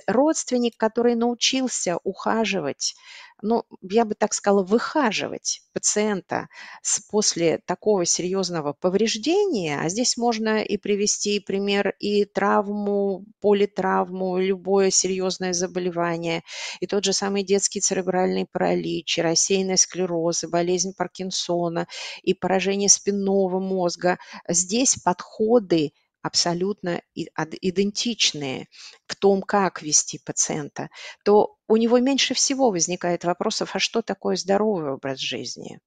родственник, 0.08 0.78
который 0.78 1.16
научился 1.16 1.98
ухаживать, 2.04 2.96
ну, 3.42 3.64
я 3.82 4.06
бы 4.06 4.14
так 4.14 4.34
сказала, 4.34 4.64
выхаживать 4.64 5.62
пациента 5.74 6.48
с, 6.84 7.00
после 7.00 7.60
такого 7.66 8.06
серьезного 8.06 8.74
повреждения, 8.74 9.80
а 9.82 9.90
здесь 9.90 10.18
можно 10.18 10.62
и 10.62 10.78
привести 10.78 11.40
пример 11.40 11.96
и 12.00 12.26
травму, 12.26 13.26
политравму, 13.40 14.38
любое 14.38 14.92
серьезное 14.92 15.54
заболевание, 15.54 16.44
и 16.82 16.88
тот 16.88 17.04
же 17.04 17.14
самый 17.14 17.44
детский 17.44 17.82
церебральный 17.82 18.46
паралич, 18.52 19.18
и 19.18 19.22
рассеянный 19.22 19.78
склероз, 19.78 20.44
и 20.44 20.48
болезнь 20.48 20.94
Паркинсона, 20.96 21.88
и 22.22 22.34
поражение 22.34 22.90
спинного 22.90 23.60
мозга. 23.60 24.20
Здесь 24.48 24.98
подходы 24.98 25.94
абсолютно 26.22 27.02
идентичные 27.16 28.68
в 29.08 29.16
том, 29.16 29.42
как 29.42 29.82
вести 29.82 30.20
пациента, 30.20 30.90
то 31.24 31.58
у 31.68 31.78
него 31.78 32.00
меньше 32.00 32.34
всего 32.34 32.72
возникает 32.72 33.24
вопросов, 33.24 33.76
а 33.76 33.80
что 33.80 34.02
такое 34.02 34.36
здоровый 34.36 34.94
образ 34.94 35.20
жизни? 35.20 35.80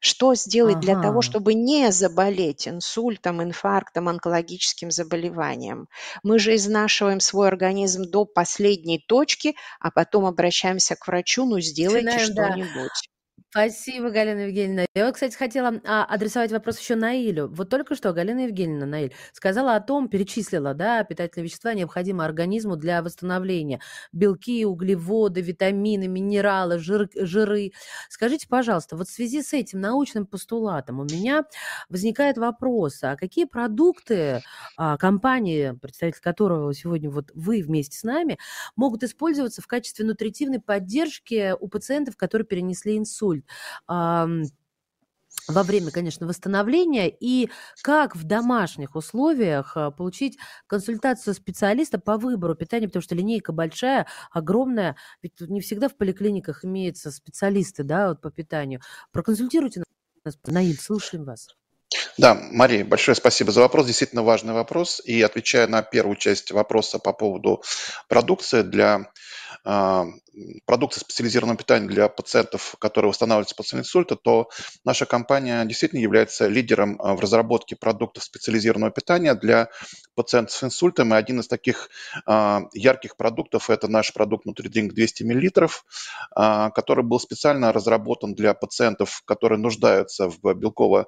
Что 0.00 0.34
сделать 0.34 0.78
ага. 0.78 0.80
для 0.80 0.96
того, 0.96 1.22
чтобы 1.22 1.54
не 1.54 1.90
заболеть 1.92 2.68
инсультом, 2.68 3.42
инфарктом, 3.42 4.08
онкологическим 4.08 4.90
заболеванием? 4.90 5.88
Мы 6.22 6.38
же 6.38 6.54
изнашиваем 6.54 7.20
свой 7.20 7.48
организм 7.48 8.04
до 8.04 8.24
последней 8.24 8.98
точки, 8.98 9.54
а 9.80 9.90
потом 9.90 10.26
обращаемся 10.26 10.94
к 10.96 11.06
врачу, 11.08 11.44
ну 11.46 11.60
сделайте 11.60 12.18
что-нибудь. 12.18 13.08
Да. 13.36 13.47
Спасибо, 13.50 14.10
Галина 14.10 14.40
Евгеньевна. 14.40 14.84
Я, 14.94 15.10
кстати, 15.10 15.34
хотела 15.34 15.80
а, 15.86 16.04
адресовать 16.04 16.52
вопрос 16.52 16.78
еще 16.78 16.96
Наилю. 16.96 17.48
Вот 17.48 17.70
только 17.70 17.94
что 17.94 18.12
Галина 18.12 18.40
Евгеньевна, 18.40 18.84
Наиль, 18.84 19.14
сказала 19.32 19.74
о 19.74 19.80
том, 19.80 20.08
перечислила, 20.10 20.74
да, 20.74 21.02
питательные 21.02 21.44
вещества, 21.46 21.72
необходимые 21.72 22.26
организму 22.26 22.76
для 22.76 23.02
восстановления. 23.02 23.80
Белки, 24.12 24.66
углеводы, 24.66 25.40
витамины, 25.40 26.08
минералы, 26.08 26.78
жир, 26.78 27.08
жиры. 27.14 27.72
Скажите, 28.10 28.46
пожалуйста, 28.48 28.96
вот 28.96 29.08
в 29.08 29.12
связи 29.12 29.42
с 29.42 29.54
этим 29.54 29.80
научным 29.80 30.26
постулатом 30.26 31.00
у 31.00 31.04
меня 31.04 31.44
возникает 31.88 32.36
вопрос, 32.36 33.02
а 33.02 33.16
какие 33.16 33.46
продукты 33.46 34.42
а, 34.76 34.98
компании, 34.98 35.72
представитель 35.80 36.20
которого 36.20 36.74
сегодня 36.74 37.08
вот 37.10 37.30
вы 37.34 37.62
вместе 37.62 37.96
с 37.96 38.02
нами, 38.02 38.38
могут 38.76 39.02
использоваться 39.04 39.62
в 39.62 39.66
качестве 39.66 40.04
нутритивной 40.04 40.60
поддержки 40.60 41.54
у 41.58 41.68
пациентов, 41.68 42.16
которые 42.18 42.44
перенесли 42.46 42.98
инсульт? 42.98 43.37
Инсульт 43.88 44.52
во 45.46 45.62
время, 45.62 45.90
конечно, 45.90 46.26
восстановления 46.26 47.08
и 47.08 47.50
как 47.82 48.14
в 48.14 48.24
домашних 48.24 48.94
условиях 48.96 49.76
а, 49.76 49.90
получить 49.90 50.38
консультацию 50.66 51.34
специалиста 51.34 51.98
по 51.98 52.18
выбору 52.18 52.54
питания, 52.54 52.86
потому 52.86 53.02
что 53.02 53.14
линейка 53.14 53.52
большая, 53.52 54.06
огромная, 54.30 54.96
ведь 55.22 55.36
тут 55.36 55.48
не 55.48 55.60
всегда 55.60 55.88
в 55.88 55.96
поликлиниках 55.96 56.64
имеются 56.64 57.10
специалисты, 57.10 57.82
да, 57.82 58.10
вот 58.10 58.20
по 58.20 58.30
питанию. 58.30 58.80
Проконсультируйте 59.10 59.82
нас, 60.24 60.38
Наиль, 60.46 60.78
слушаем 60.78 61.24
вас. 61.24 61.48
Да, 62.18 62.34
Мария, 62.34 62.84
большое 62.84 63.14
спасибо 63.14 63.50
за 63.50 63.60
вопрос. 63.60 63.86
Действительно 63.86 64.22
важный 64.22 64.52
вопрос. 64.52 65.00
И 65.04 65.22
отвечая 65.22 65.66
на 65.68 65.82
первую 65.82 66.16
часть 66.16 66.50
вопроса 66.50 66.98
по 66.98 67.14
поводу 67.14 67.62
продукции 68.08 68.60
для 68.60 69.10
продукции 70.66 71.00
специализированного 71.00 71.58
питания 71.58 71.88
для 71.88 72.08
пациентов, 72.08 72.76
которые 72.78 73.08
восстанавливаются 73.08 73.54
после 73.54 73.80
инсульта, 73.80 74.16
то 74.16 74.48
наша 74.84 75.06
компания 75.06 75.64
действительно 75.64 76.00
является 76.00 76.46
лидером 76.46 77.00
а, 77.00 77.14
в 77.14 77.20
разработке 77.20 77.76
продуктов 77.76 78.24
специализированного 78.24 78.92
питания 78.92 79.34
для 79.34 79.68
пациентов 80.14 80.54
с 80.54 80.64
инсультом. 80.64 81.12
И 81.12 81.16
один 81.16 81.40
из 81.40 81.48
таких 81.48 81.90
а, 82.26 82.62
ярких 82.72 83.16
продуктов– 83.16 83.70
это 83.70 83.88
наш 83.88 84.12
продукт 84.12 84.46
NutriDrink 84.46 84.90
200 84.90 85.22
мл, 85.24 86.70
который 86.72 87.04
был 87.04 87.20
специально 87.20 87.72
разработан 87.72 88.34
для 88.34 88.54
пациентов, 88.54 89.22
которые 89.24 89.58
нуждаются 89.58 90.28
в 90.28 90.54
белково 90.54 91.00
а, 91.00 91.06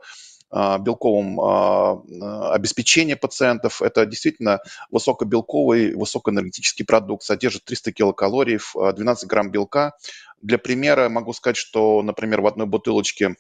белковом 0.51 1.41
а, 1.41 2.53
обеспечении 2.55 3.15
пациентов. 3.15 3.83
Это 3.83 4.05
действительно 4.05 4.61
высокобелковый, 4.91 5.95
высокоэнергетический 5.95 6.85
продукт, 6.85 7.23
содержит 7.23 7.65
300 7.65 7.93
килокалорий, 7.93 8.59
12 8.75 9.29
грамм 9.29 9.51
белка. 9.51 9.93
Для 10.43 10.59
примера 10.59 11.09
могу 11.09 11.33
сказать, 11.33 11.57
что, 11.57 12.03
например, 12.03 12.41
в 12.41 12.47
одной 12.47 12.67
бутылочке 12.67 13.37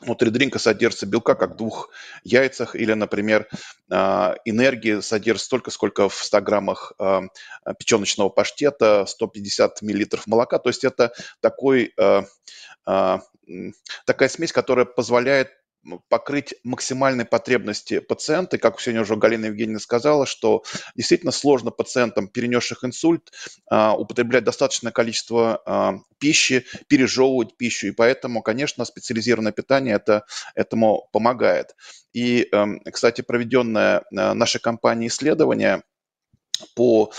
Внутри 0.00 0.30
дринка 0.30 0.58
содержится 0.58 1.06
белка, 1.06 1.36
как 1.36 1.52
в 1.52 1.56
двух 1.56 1.90
яйцах, 2.24 2.74
или, 2.74 2.92
например, 2.94 3.48
а, 3.90 4.34
энергии 4.44 4.98
содержится 5.00 5.46
столько, 5.46 5.70
сколько 5.70 6.08
в 6.08 6.16
100 6.16 6.40
граммах 6.40 6.92
печеночного 7.78 8.28
паштета, 8.28 9.06
150 9.06 9.82
миллилитров 9.82 10.26
молока. 10.26 10.58
То 10.58 10.68
есть 10.68 10.82
это 10.82 11.12
такой, 11.40 11.94
такая 12.84 14.28
смесь, 14.28 14.52
которая 14.52 14.84
позволяет 14.84 15.52
покрыть 16.08 16.54
максимальные 16.64 17.24
потребности 17.24 18.00
пациента. 18.00 18.58
Как 18.58 18.80
сегодня 18.80 19.02
уже 19.02 19.16
Галина 19.16 19.46
Евгеньевна 19.46 19.80
сказала, 19.80 20.26
что 20.26 20.62
действительно 20.94 21.32
сложно 21.32 21.70
пациентам, 21.70 22.28
перенесших 22.28 22.84
инсульт, 22.84 23.32
а, 23.70 23.94
употреблять 23.96 24.44
достаточное 24.44 24.92
количество 24.92 25.62
а, 25.66 25.94
пищи, 26.18 26.64
пережевывать 26.88 27.56
пищу. 27.56 27.88
И 27.88 27.92
поэтому, 27.92 28.42
конечно, 28.42 28.84
специализированное 28.84 29.52
питание 29.52 29.96
это, 29.96 30.24
этому 30.54 31.08
помогает. 31.12 31.74
И, 32.12 32.48
эм, 32.52 32.80
кстати, 32.80 33.22
проведенное 33.22 34.04
нашей 34.10 34.60
компанией 34.60 35.08
исследование 35.08 35.82
по 36.76 37.12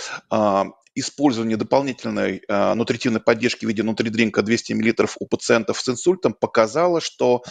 использование 0.96 1.58
дополнительной 1.58 2.42
э, 2.48 2.74
нутритивной 2.74 3.20
поддержки 3.20 3.66
в 3.66 3.68
виде 3.70 3.84
нутридринка 3.84 4.42
200 4.42 4.74
мл 4.74 5.08
у 5.20 5.28
пациентов 5.28 5.80
с 5.80 5.90
инсультом 5.90 6.34
показало, 6.34 7.02
что 7.02 7.44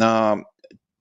э, 0.00 0.36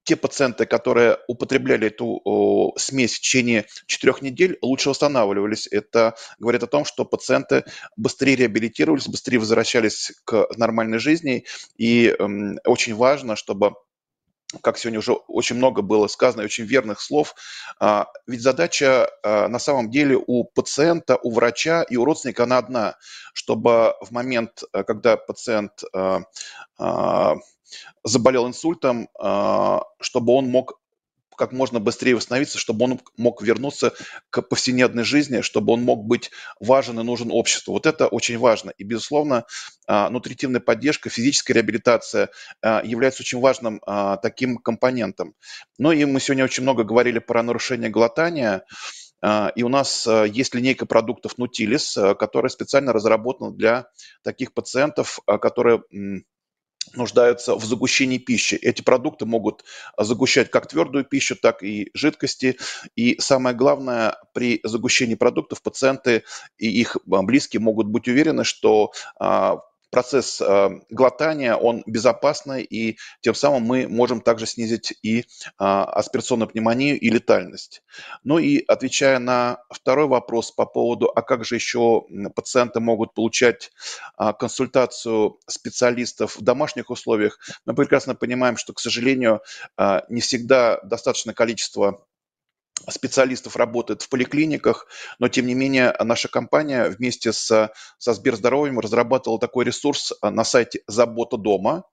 те 0.04 0.16
пациенты, 0.16 0.66
которые 0.66 1.20
употребляли 1.28 1.88
эту 1.88 2.22
о, 2.24 2.74
смесь 2.78 3.16
в 3.16 3.22
течение 3.22 3.66
четырех 3.86 4.22
недель, 4.22 4.58
лучше 4.62 4.90
восстанавливались. 4.90 5.68
Это 5.68 6.16
говорит 6.40 6.64
о 6.64 6.68
том, 6.68 6.86
что 6.86 7.06
пациенты 7.06 7.64
быстрее 7.96 8.36
реабилитировались, 8.36 9.08
быстрее 9.08 9.38
возвращались 9.38 10.14
к 10.26 10.48
нормальной 10.58 11.00
жизни. 11.00 11.46
И 11.78 12.08
э, 12.08 12.28
очень 12.66 12.96
важно, 12.96 13.36
чтобы 13.36 13.74
как 14.62 14.78
сегодня 14.78 15.00
уже 15.00 15.14
очень 15.14 15.56
много 15.56 15.82
было 15.82 16.08
сказано, 16.08 16.44
очень 16.44 16.66
верных 16.66 17.02
слов. 17.02 17.36
А, 17.80 18.08
ведь 18.26 18.42
задача 18.42 19.10
а, 19.24 19.48
на 19.48 19.60
самом 19.60 19.92
деле 19.92 20.18
у 20.26 20.44
пациента, 20.44 21.18
у 21.22 21.32
врача 21.32 21.84
и 21.84 21.98
у 21.98 22.06
родственника 22.06 22.44
она 22.44 22.58
одна, 22.58 22.96
чтобы 23.34 23.94
в 24.02 24.12
момент, 24.12 24.64
э, 24.74 24.84
когда 24.84 25.18
пациент 25.18 25.84
а, 25.94 27.36
заболел 28.04 28.48
инсультом, 28.48 29.10
чтобы 30.00 30.34
он 30.34 30.50
мог 30.50 30.79
как 31.40 31.54
можно 31.54 31.80
быстрее 31.80 32.16
восстановиться, 32.16 32.58
чтобы 32.58 32.84
он 32.84 33.00
мог 33.16 33.42
вернуться 33.42 33.94
к 34.30 34.42
повседневной 34.42 35.04
жизни, 35.04 35.40
чтобы 35.40 35.72
он 35.72 35.82
мог 35.82 36.04
быть 36.04 36.32
важен 36.60 37.00
и 37.00 37.04
нужен 37.04 37.32
обществу. 37.32 37.72
Вот 37.72 37.86
это 37.86 38.08
очень 38.08 38.38
важно. 38.38 38.72
И, 38.78 38.84
безусловно, 38.84 39.46
а, 39.88 40.10
нутритивная 40.10 40.60
поддержка, 40.60 41.10
физическая 41.10 41.56
реабилитация 41.56 42.30
а, 42.62 42.82
является 42.84 43.24
очень 43.24 43.40
важным 43.40 43.82
а, 43.88 44.18
таким 44.18 44.58
компонентом. 44.58 45.34
Ну 45.78 45.94
и 45.94 46.04
мы 46.04 46.20
сегодня 46.20 46.44
очень 46.44 46.64
много 46.64 46.84
говорили 46.84 47.20
про 47.20 47.42
нарушение 47.42 47.90
глотания. 47.90 48.64
И 49.56 49.64
у 49.64 49.68
нас 49.68 50.08
есть 50.08 50.56
линейка 50.56 50.86
продуктов 50.86 51.34
Nutilis, 51.38 52.16
которая 52.16 52.50
специально 52.50 52.94
разработана 52.94 53.52
для 53.52 53.88
таких 54.24 54.54
пациентов, 54.54 55.20
которые 55.26 55.84
нуждаются 56.94 57.56
в 57.56 57.64
загущении 57.64 58.18
пищи. 58.18 58.56
Эти 58.56 58.82
продукты 58.82 59.26
могут 59.26 59.64
загущать 59.98 60.50
как 60.50 60.68
твердую 60.68 61.06
пищу, 61.06 61.36
так 61.36 61.64
и 61.64 61.92
жидкости. 61.94 62.58
И 62.96 63.20
самое 63.20 63.56
главное, 63.56 64.18
при 64.34 64.60
загущении 64.64 65.16
продуктов 65.16 65.62
пациенты 65.62 66.24
и 66.58 66.70
их 66.70 66.98
близкие 67.06 67.62
могут 67.62 67.88
быть 67.88 68.08
уверены, 68.08 68.44
что 68.44 68.92
а, 69.20 69.60
процесс 69.92 70.42
э, 70.42 70.70
глотания, 70.90 71.56
он 71.56 71.84
безопасный, 71.86 72.64
и 72.64 72.98
тем 73.22 73.34
самым 73.36 73.64
мы 73.64 73.88
можем 73.88 74.22
также 74.22 74.46
снизить 74.46 74.94
и 75.02 75.20
э, 75.20 75.24
аспирационную 75.58 76.50
пневмонию 76.50 77.00
и 77.00 77.10
летальность. 77.10 77.84
Ну 78.24 78.38
и 78.38 78.64
отвечая 78.68 79.20
на 79.20 79.64
второй 79.70 80.08
вопрос 80.08 80.52
по 80.52 80.66
поводу, 80.66 81.12
а 81.14 81.22
как 81.22 81.46
же 81.46 81.56
еще 81.56 82.06
пациенты 82.36 82.80
могут 82.80 83.14
получать 83.14 83.72
э, 84.20 84.34
консультацию 84.38 85.40
специалистов 85.48 86.38
в 86.38 86.42
домашних 86.42 86.90
условиях, 86.90 87.40
мы 87.66 87.74
прекрасно 87.74 88.16
понимаем, 88.16 88.58
что, 88.58 88.74
к 88.74 88.80
сожалению, 88.80 89.42
э, 89.78 90.02
не 90.10 90.22
всегда 90.22 90.80
достаточное 90.84 91.34
количество 91.34 92.06
специалистов 92.90 93.56
работает 93.56 94.02
в 94.02 94.10
поликлиниках, 94.10 94.88
но 95.20 95.30
тем 95.30 95.48
не 95.48 95.54
менее 95.54 95.96
наша 96.00 96.28
компания 96.28 96.90
вместе 96.90 97.34
с, 97.34 97.72
со 97.98 98.14
Сберздоровьем 98.14 98.80
разрабатывала 98.80 99.40
такой 99.40 99.66
ресурс 99.66 100.14
а, 100.22 100.32
на 100.32 100.44
сайте 100.44 100.82
«Забота 100.88 101.38
дома», 101.38 101.84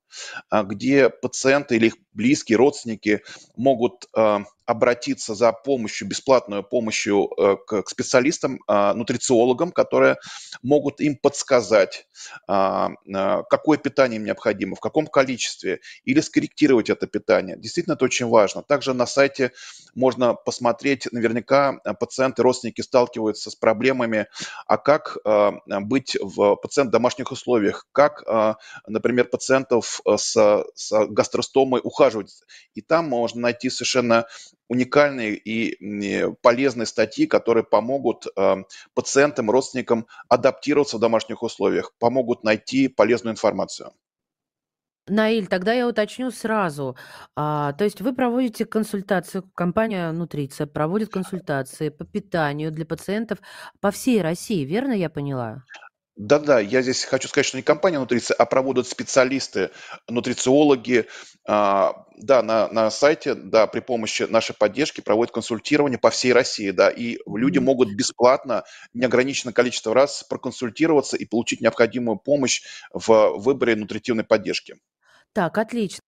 где 0.50 1.08
пациенты 1.10 1.76
или 1.76 1.86
их 1.86 1.94
близкие, 2.12 2.56
родственники 2.56 3.22
могут 3.56 4.06
а, 4.14 4.44
обратиться 4.64 5.34
за 5.34 5.52
помощью, 5.52 6.08
бесплатную 6.08 6.64
помощью 6.64 7.30
э, 7.38 7.56
к 7.66 7.88
специалистам, 7.88 8.58
нутрициологам, 8.66 9.70
которые 9.70 10.16
могут 10.62 11.00
им 11.00 11.16
подсказать, 11.16 12.08
какое 12.46 13.78
питание 13.78 14.18
им 14.18 14.24
необходимо, 14.24 14.74
в 14.74 14.80
каком 14.80 15.06
количестве, 15.06 15.80
или 16.04 16.20
скорректировать 16.20 16.90
это 16.90 17.06
питание. 17.06 17.56
Действительно, 17.56 17.94
это 17.94 18.04
очень 18.04 18.26
важно. 18.26 18.62
Также 18.62 18.92
на 18.92 19.06
сайте 19.06 19.52
можно 19.94 20.34
посмотреть, 20.34 21.06
наверняка 21.12 21.74
пациенты, 22.00 22.42
родственники 22.42 22.80
сталкиваются 22.80 23.50
с 23.50 23.54
проблемами, 23.54 24.26
а 24.66 24.78
как 24.78 25.18
быть 25.66 26.16
в 26.20 26.56
пациент 26.56 26.88
в 26.88 26.92
домашних 26.92 27.30
условиях, 27.30 27.86
как, 27.92 28.24
например, 28.86 29.28
пациентов 29.28 30.00
с, 30.16 30.64
с 30.74 31.06
гастростомой 31.08 31.80
ухаживать. 31.82 32.42
И 32.74 32.80
там 32.80 33.08
можно 33.08 33.40
найти 33.40 33.70
совершенно 33.70 34.26
уникальные 34.68 35.36
и 35.36 36.24
полезные 36.42 36.86
статьи, 36.86 37.26
которые 37.26 37.64
помогут 37.64 38.26
э, 38.36 38.56
пациентам, 38.94 39.50
родственникам 39.50 40.06
адаптироваться 40.28 40.96
в 40.96 41.00
домашних 41.00 41.42
условиях, 41.42 41.92
помогут 41.98 42.44
найти 42.44 42.88
полезную 42.88 43.34
информацию. 43.34 43.92
Наиль, 45.08 45.46
тогда 45.46 45.72
я 45.72 45.86
уточню 45.86 46.32
сразу. 46.32 46.96
А, 47.36 47.72
то 47.74 47.84
есть 47.84 48.00
вы 48.00 48.12
проводите 48.12 48.64
консультацию, 48.64 49.48
компания 49.54 50.10
Нутриция 50.10 50.66
проводит 50.66 51.12
консультации 51.12 51.90
по 51.90 52.04
питанию 52.04 52.72
для 52.72 52.84
пациентов 52.84 53.38
по 53.80 53.92
всей 53.92 54.20
России, 54.20 54.64
верно 54.64 54.92
я 54.92 55.08
поняла? 55.08 55.62
Да-да, 56.16 56.60
я 56.60 56.80
здесь 56.80 57.04
хочу 57.04 57.28
сказать, 57.28 57.44
что 57.44 57.58
не 57.58 57.62
компания 57.62 57.98
нутриция, 57.98 58.34
а 58.36 58.46
проводят 58.46 58.86
специалисты, 58.86 59.70
нутрициологи. 60.08 61.06
А, 61.46 62.06
да, 62.16 62.42
на, 62.42 62.68
на 62.68 62.90
сайте, 62.90 63.34
да, 63.34 63.66
при 63.66 63.80
помощи 63.80 64.22
нашей 64.22 64.54
поддержки 64.54 65.02
проводят 65.02 65.34
консультирование 65.34 65.98
по 65.98 66.08
всей 66.08 66.32
России, 66.32 66.70
да, 66.70 66.88
и 66.88 67.18
люди 67.26 67.58
могут 67.58 67.94
бесплатно, 67.94 68.64
неограниченное 68.94 69.52
количество 69.52 69.92
раз 69.92 70.24
проконсультироваться 70.24 71.18
и 71.18 71.26
получить 71.26 71.60
необходимую 71.60 72.16
помощь 72.16 72.62
в 72.94 73.36
выборе 73.36 73.76
нутритивной 73.76 74.24
поддержки. 74.24 74.76
Так, 75.34 75.58
отлично. 75.58 76.00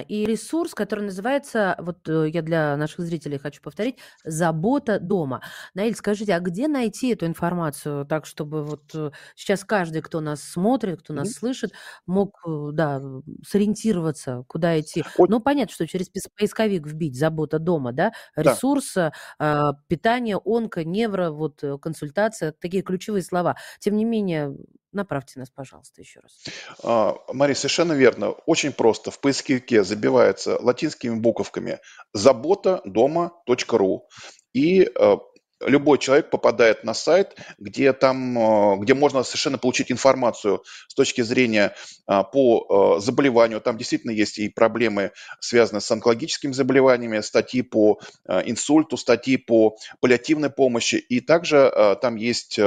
И 0.00 0.24
ресурс, 0.26 0.74
который 0.74 1.04
называется, 1.04 1.76
вот 1.78 2.08
э, 2.08 2.28
я 2.30 2.42
для 2.42 2.76
наших 2.76 3.00
зрителей 3.00 3.38
хочу 3.38 3.62
повторить, 3.62 3.98
«Забота 4.24 4.98
дома». 5.00 5.42
Наиль, 5.74 5.94
скажите, 5.96 6.34
а 6.34 6.40
где 6.40 6.68
найти 6.68 7.12
эту 7.12 7.26
информацию 7.26 8.06
так, 8.06 8.26
чтобы 8.26 8.64
вот 8.64 8.82
э, 8.94 9.10
сейчас 9.34 9.64
каждый, 9.64 10.02
кто 10.02 10.20
нас 10.20 10.42
смотрит, 10.42 11.00
кто 11.00 11.12
нас 11.14 11.32
слышит, 11.32 11.72
мог, 12.06 12.36
э, 12.46 12.68
да, 12.72 13.00
сориентироваться, 13.46 14.44
куда 14.48 14.78
идти? 14.80 15.04
От- 15.16 15.28
Ну, 15.30 15.40
понятно, 15.40 15.72
что 15.72 15.86
через 15.86 16.08
поисковик 16.08 16.86
вбить 16.86 17.16
«Забота 17.18 17.58
дома», 17.58 17.92
да, 17.92 18.12
Да. 18.36 18.42
ресурс, 18.42 18.96
а, 19.38 19.72
питание, 19.88 20.36
онко, 20.36 20.84
невро, 20.84 21.30
вот 21.30 21.62
консультация, 21.80 22.52
такие 22.52 22.82
ключевые 22.82 23.22
слова. 23.22 23.56
Тем 23.80 23.96
не 23.96 24.04
менее, 24.04 24.54
Направьте 24.94 25.40
нас, 25.40 25.50
пожалуйста, 25.50 26.00
еще 26.00 26.20
раз. 26.20 26.44
А, 26.84 27.16
Мария, 27.32 27.56
совершенно 27.56 27.94
верно. 27.94 28.30
Очень 28.46 28.72
просто. 28.72 29.10
В 29.10 29.18
поисковике 29.18 29.82
забивается 29.82 30.56
латинскими 30.60 31.16
буковками 31.16 31.80
забота 32.12 32.80
дома.ру 32.84 34.08
и 34.52 34.82
э, 34.82 35.16
любой 35.60 35.98
человек 35.98 36.30
попадает 36.30 36.84
на 36.84 36.94
сайт, 36.94 37.36
где 37.58 37.92
там, 37.92 38.38
э, 38.38 38.76
где 38.82 38.94
можно 38.94 39.24
совершенно 39.24 39.58
получить 39.58 39.90
информацию 39.90 40.62
с 40.86 40.94
точки 40.94 41.22
зрения 41.22 41.74
а, 42.06 42.22
по 42.22 43.00
заболеванию. 43.00 43.60
Там 43.60 43.76
действительно 43.76 44.12
есть 44.12 44.38
и 44.38 44.48
проблемы, 44.48 45.10
связанные 45.40 45.80
с 45.80 45.90
онкологическими 45.90 46.52
заболеваниями, 46.52 47.18
статьи 47.18 47.62
по 47.62 47.98
инсульту, 48.28 48.96
статьи 48.96 49.38
по 49.38 49.76
паллиативной 50.00 50.50
помощи. 50.50 50.94
И 50.94 51.20
также 51.20 51.98
там 52.00 52.14
есть 52.14 52.60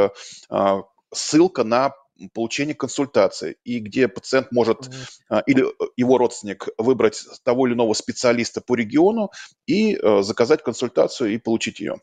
а, 0.50 0.82
ссылка 1.14 1.64
на 1.64 1.94
получения 2.34 2.74
консультации, 2.74 3.58
и 3.64 3.80
где 3.80 4.08
пациент 4.08 4.52
может 4.52 4.90
а, 5.30 5.40
или 5.46 5.64
э, 5.64 5.88
его 5.96 6.18
родственник 6.18 6.68
выбрать 6.78 7.24
того 7.44 7.68
или 7.68 7.74
иного 7.74 7.94
специалиста 7.94 8.62
по 8.62 8.76
региону 8.76 9.32
и 9.66 9.96
э, 9.96 10.22
заказать 10.22 10.64
консультацию 10.64 11.34
и 11.34 11.38
получить 11.38 11.80
ее. 11.80 11.96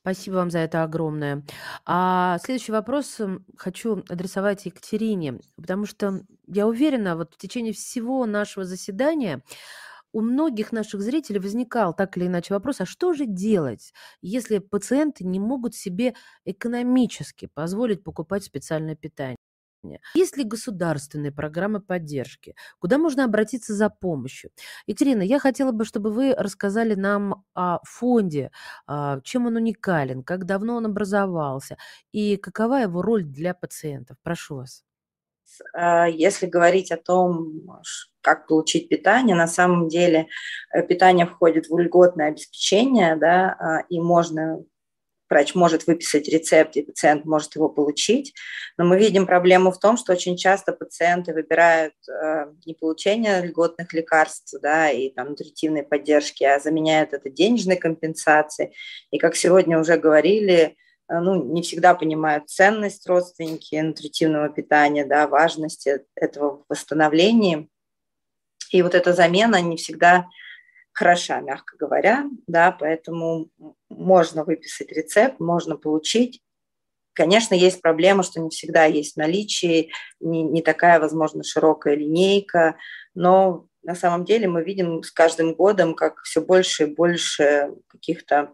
Спасибо 0.00 0.34
вам 0.34 0.50
за 0.50 0.58
это 0.58 0.82
огромное. 0.82 1.44
А 1.86 2.38
следующий 2.44 2.72
вопрос 2.72 3.18
хочу 3.56 4.04
адресовать 4.10 4.66
Екатерине, 4.66 5.40
потому 5.56 5.86
что 5.86 6.20
я 6.46 6.66
уверена, 6.66 7.16
вот 7.16 7.32
в 7.32 7.38
течение 7.38 7.72
всего 7.72 8.26
нашего 8.26 8.66
заседания 8.66 9.42
у 10.14 10.20
многих 10.22 10.72
наших 10.72 11.02
зрителей 11.02 11.40
возникал 11.40 11.94
так 11.94 12.16
или 12.16 12.26
иначе 12.26 12.54
вопрос, 12.54 12.80
а 12.80 12.86
что 12.86 13.12
же 13.14 13.26
делать, 13.26 13.92
если 14.22 14.58
пациенты 14.58 15.24
не 15.24 15.40
могут 15.40 15.74
себе 15.74 16.14
экономически 16.44 17.48
позволить 17.52 18.04
покупать 18.04 18.44
специальное 18.44 18.96
питание? 18.96 19.36
Есть 20.14 20.36
ли 20.36 20.44
государственные 20.44 21.32
программы 21.32 21.80
поддержки? 21.80 22.54
Куда 22.78 22.98
можно 22.98 23.24
обратиться 23.24 23.74
за 23.74 23.90
помощью? 23.90 24.50
Екатерина, 24.86 25.22
я 25.22 25.38
хотела 25.38 25.72
бы, 25.72 25.84
чтобы 25.84 26.10
вы 26.10 26.34
рассказали 26.34 26.94
нам 26.94 27.44
о 27.54 27.80
фонде, 27.84 28.50
а, 28.86 29.20
чем 29.22 29.46
он 29.46 29.56
уникален, 29.56 30.22
как 30.22 30.46
давно 30.46 30.76
он 30.76 30.86
образовался 30.86 31.76
и 32.12 32.36
какова 32.36 32.76
его 32.82 33.02
роль 33.02 33.24
для 33.24 33.54
пациентов. 33.54 34.16
Прошу 34.22 34.56
вас. 34.56 34.84
А, 35.72 36.06
если 36.08 36.46
говорить 36.46 36.92
о 36.92 36.96
том, 36.96 37.82
как 38.20 38.46
получить 38.46 38.88
питание, 38.88 39.36
на 39.36 39.46
самом 39.46 39.88
деле 39.88 40.28
э, 40.72 40.82
питание 40.82 41.26
входит 41.26 41.68
в 41.68 41.78
льготное 41.78 42.28
обеспечение, 42.28 43.16
да, 43.16 43.56
а, 43.58 43.80
и 43.88 44.00
можно 44.00 44.64
врач 45.30 45.54
может 45.54 45.86
выписать 45.86 46.28
рецепт, 46.28 46.76
и 46.76 46.82
пациент 46.82 47.24
может 47.24 47.56
его 47.56 47.68
получить. 47.68 48.34
Но 48.78 48.84
мы 48.84 48.98
видим 48.98 49.26
проблему 49.26 49.72
в 49.72 49.78
том, 49.78 49.96
что 49.96 50.12
очень 50.12 50.36
часто 50.36 50.72
пациенты 50.72 51.32
выбирают 51.32 51.94
э, 52.08 52.46
не 52.66 52.74
получение 52.74 53.44
льготных 53.44 53.92
лекарств 53.92 54.54
да, 54.62 54.90
и 54.90 55.10
там, 55.10 55.30
нутритивной 55.30 55.82
поддержки, 55.82 56.44
а 56.44 56.60
заменяют 56.60 57.12
это 57.14 57.30
денежной 57.30 57.76
компенсацией. 57.76 58.74
И 59.10 59.18
как 59.18 59.34
сегодня 59.34 59.80
уже 59.80 59.96
говорили, 59.96 60.56
э, 60.56 60.74
ну, 61.08 61.42
не 61.52 61.62
всегда 61.62 61.94
понимают 61.94 62.48
ценность 62.48 63.06
родственники 63.06 63.76
нутритивного 63.76 64.48
питания, 64.48 65.04
да, 65.04 65.26
важность 65.26 65.86
этого 66.14 66.64
восстановления. 66.68 67.68
И 68.70 68.82
вот 68.82 68.94
эта 68.94 69.12
замена 69.12 69.60
не 69.60 69.76
всегда 69.76 70.26
хороша, 70.92 71.40
мягко 71.40 71.76
говоря, 71.76 72.24
да, 72.46 72.72
поэтому 72.72 73.48
можно 73.88 74.44
выписать 74.44 74.90
рецепт, 74.92 75.40
можно 75.40 75.76
получить. 75.76 76.40
Конечно, 77.12 77.54
есть 77.54 77.80
проблема, 77.80 78.22
что 78.22 78.40
не 78.40 78.50
всегда 78.50 78.84
есть 78.86 79.14
в 79.14 79.18
наличии, 79.18 79.92
не, 80.20 80.42
не 80.42 80.62
такая, 80.62 80.98
возможно, 80.98 81.44
широкая 81.44 81.94
линейка, 81.94 82.76
но 83.14 83.66
на 83.82 83.94
самом 83.94 84.24
деле 84.24 84.48
мы 84.48 84.64
видим 84.64 85.02
с 85.02 85.10
каждым 85.10 85.54
годом, 85.54 85.94
как 85.94 86.22
все 86.22 86.40
больше 86.40 86.84
и 86.84 86.94
больше 86.94 87.70
каких-то 87.88 88.52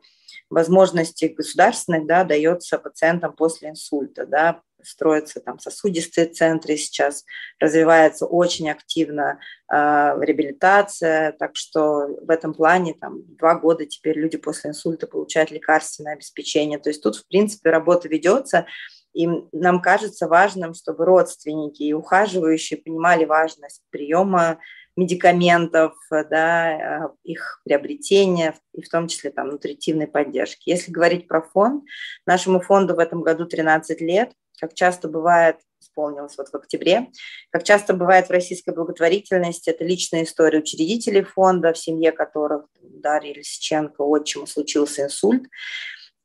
возможностей 0.49 1.29
государственных 1.29 2.07
да, 2.07 2.25
дается 2.25 2.79
пациентам 2.79 3.35
после 3.35 3.71
инсульта. 3.71 4.27
Да, 4.27 4.63
строятся 4.83 5.41
там 5.41 5.59
сосудистые 5.59 6.27
центры 6.27 6.77
сейчас, 6.77 7.25
развивается 7.59 8.27
очень 8.27 8.71
активно 8.71 9.39
э, 9.71 9.75
реабилитация, 9.75 11.33
так 11.33 11.53
что 11.55 12.09
в 12.23 12.31
этом 12.31 12.55
плане 12.55 12.95
там 12.95 13.23
два 13.37 13.55
года 13.55 13.87
теперь 13.87 14.19
люди 14.19 14.37
после 14.37 14.71
инсульта 14.71 15.07
получают 15.07 15.51
лекарственное 15.51 16.15
обеспечение. 16.15 16.79
То 16.79 16.91
есть 16.91 17.03
тут, 17.03 17.17
в 17.17 17.27
принципе, 17.29 17.71
работа 17.71 18.09
ведется, 18.09 18.67
и 19.13 19.29
нам 19.53 19.83
кажется 19.83 20.29
важным, 20.29 20.75
чтобы 20.75 21.05
родственники 21.05 21.83
и 21.83 21.93
ухаживающие 21.93 22.81
понимали 22.81 23.25
важность 23.25 23.83
приема 23.91 24.61
медикаментов, 24.97 25.95
да, 26.11 27.05
а, 27.05 27.13
их 27.23 27.61
приобретения, 27.65 28.55
и 28.75 28.83
в 28.83 28.89
том 28.89 29.09
числе 29.09 29.31
там 29.31 29.49
нутритивной 29.49 30.07
поддержки. 30.07 30.69
Если 30.69 30.91
говорить 30.91 31.29
про 31.29 31.43
фонд, 31.43 31.85
нашему 32.27 32.61
фонду 32.61 32.95
в 32.95 32.99
этом 32.99 33.23
году 33.23 33.47
13 33.47 34.01
лет, 34.01 34.33
как 34.61 34.75
часто 34.75 35.09
бывает, 35.09 35.57
исполнилось 35.81 36.37
вот 36.37 36.49
в 36.49 36.55
октябре, 36.55 37.09
как 37.51 37.65
часто 37.65 37.95
бывает 37.95 38.29
в 38.29 38.31
российской 38.31 38.75
благотворительности, 38.75 39.71
это 39.71 39.85
личная 39.85 40.25
история 40.25 40.59
учредителей 40.59 41.23
фонда, 41.23 41.73
в 41.73 41.79
семье 41.79 42.13
которых 42.13 42.67
Дарья 42.83 43.33
Лисиченко, 43.33 44.03
отчиму, 44.03 44.47
случился 44.47 45.05
инсульт. 45.05 45.45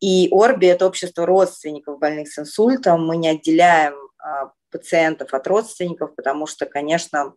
И 0.02 0.28
Орби– 0.32 0.68
это 0.68 0.86
общество 0.86 1.26
родственников 1.26 2.00
больных 2.00 2.28
с 2.28 2.38
инсультом. 2.38 3.08
Мы 3.08 3.16
не 3.16 3.30
отделяем 3.30 3.96
а, 4.18 4.52
пациентов 4.70 5.34
от 5.34 5.48
родственников, 5.48 6.16
потому 6.16 6.48
что, 6.48 6.66
конечно, 6.66 7.34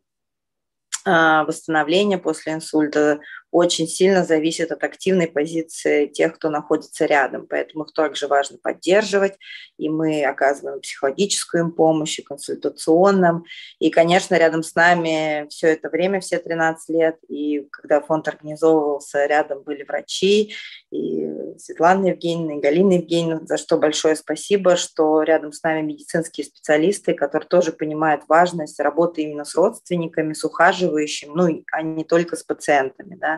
а, 1.09 1.45
восстановление 1.45 2.19
после 2.19 2.53
инсульта 2.53 3.21
очень 3.51 3.89
сильно 3.89 4.25
зависит 4.25 4.73
от 4.73 4.85
активной 4.85 5.27
позиции 5.27 6.07
тех, 6.07 6.35
кто 6.35 6.51
находится 6.51 7.07
рядом. 7.07 7.47
Поэтому 7.49 7.85
их 7.85 7.93
также 7.93 8.27
важно 8.27 8.59
поддерживать. 8.59 9.35
И 9.79 9.89
мы 9.89 10.25
оказываем 10.25 10.81
психологическую 10.81 11.65
им 11.65 11.73
помощь, 11.73 12.19
и 12.19 12.23
консультационным. 12.23 13.45
И, 13.79 13.91
конечно, 13.91 14.35
рядом 14.35 14.63
с 14.63 14.75
нами 14.75 15.47
все 15.49 15.69
это 15.69 15.89
время, 15.89 16.21
все 16.21 16.39
13 16.39 16.89
лет. 16.91 17.17
И 17.29 17.67
когда 17.71 18.01
фонд 18.01 18.29
организовывался, 18.29 19.27
рядом 19.27 19.63
были 19.63 19.83
врачи, 19.83 20.55
и 20.91 21.29
Светлана 21.59 22.09
Евгеньевна, 22.09 22.57
и 22.57 22.61
Галина 22.61 22.93
Евгеньевна, 22.95 23.47
за 23.47 23.57
что 23.57 23.79
большое 23.79 24.17
спасибо, 24.17 24.77
что 24.77 25.23
рядом 25.23 25.53
с 25.53 25.63
нами 25.63 25.83
медицинские 25.83 26.45
специалисты, 26.47 27.15
которые 27.15 27.49
тоже 27.49 27.73
понимают 27.73 28.23
важность 28.29 28.81
работы 28.81 29.23
именно 29.23 29.45
с 29.45 29.55
родственниками, 29.55 30.33
с 30.33 30.45
ухаживающим, 30.45 31.33
ну, 31.35 31.65
а 31.73 31.83
не 31.83 32.05
только 32.05 32.37
с 32.37 32.43
пациентами, 32.43 33.17
да, 33.17 33.38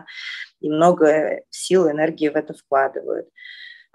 и 0.59 0.69
много 0.69 1.41
сил, 1.49 1.89
энергии 1.89 2.29
в 2.29 2.35
это 2.35 2.53
вкладывают. 2.53 3.27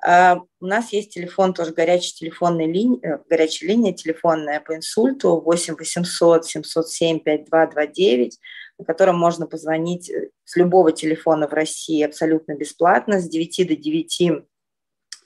А 0.04 0.40
у 0.60 0.66
нас 0.66 0.92
есть 0.92 1.14
телефон, 1.14 1.54
тоже 1.54 1.72
горячая 1.72 2.12
телефонная 2.12 2.66
линия, 2.66 3.22
горячая 3.30 3.70
линия 3.70 3.92
телефонная 3.92 4.60
по 4.60 4.76
инсульту 4.76 5.40
8 5.40 5.74
800 5.76 6.44
707 6.44 7.20
5229 7.20 8.38
на 8.78 8.84
котором 8.84 9.18
можно 9.18 9.46
позвонить 9.46 10.10
э, 10.10 10.30
с 10.44 10.56
любого 10.56 10.92
телефона 10.92 11.48
в 11.48 11.52
России 11.52 12.02
абсолютно 12.02 12.54
бесплатно 12.54 13.20
с 13.20 13.28
9 13.28 13.68
до 13.68 13.76
9 13.76 14.22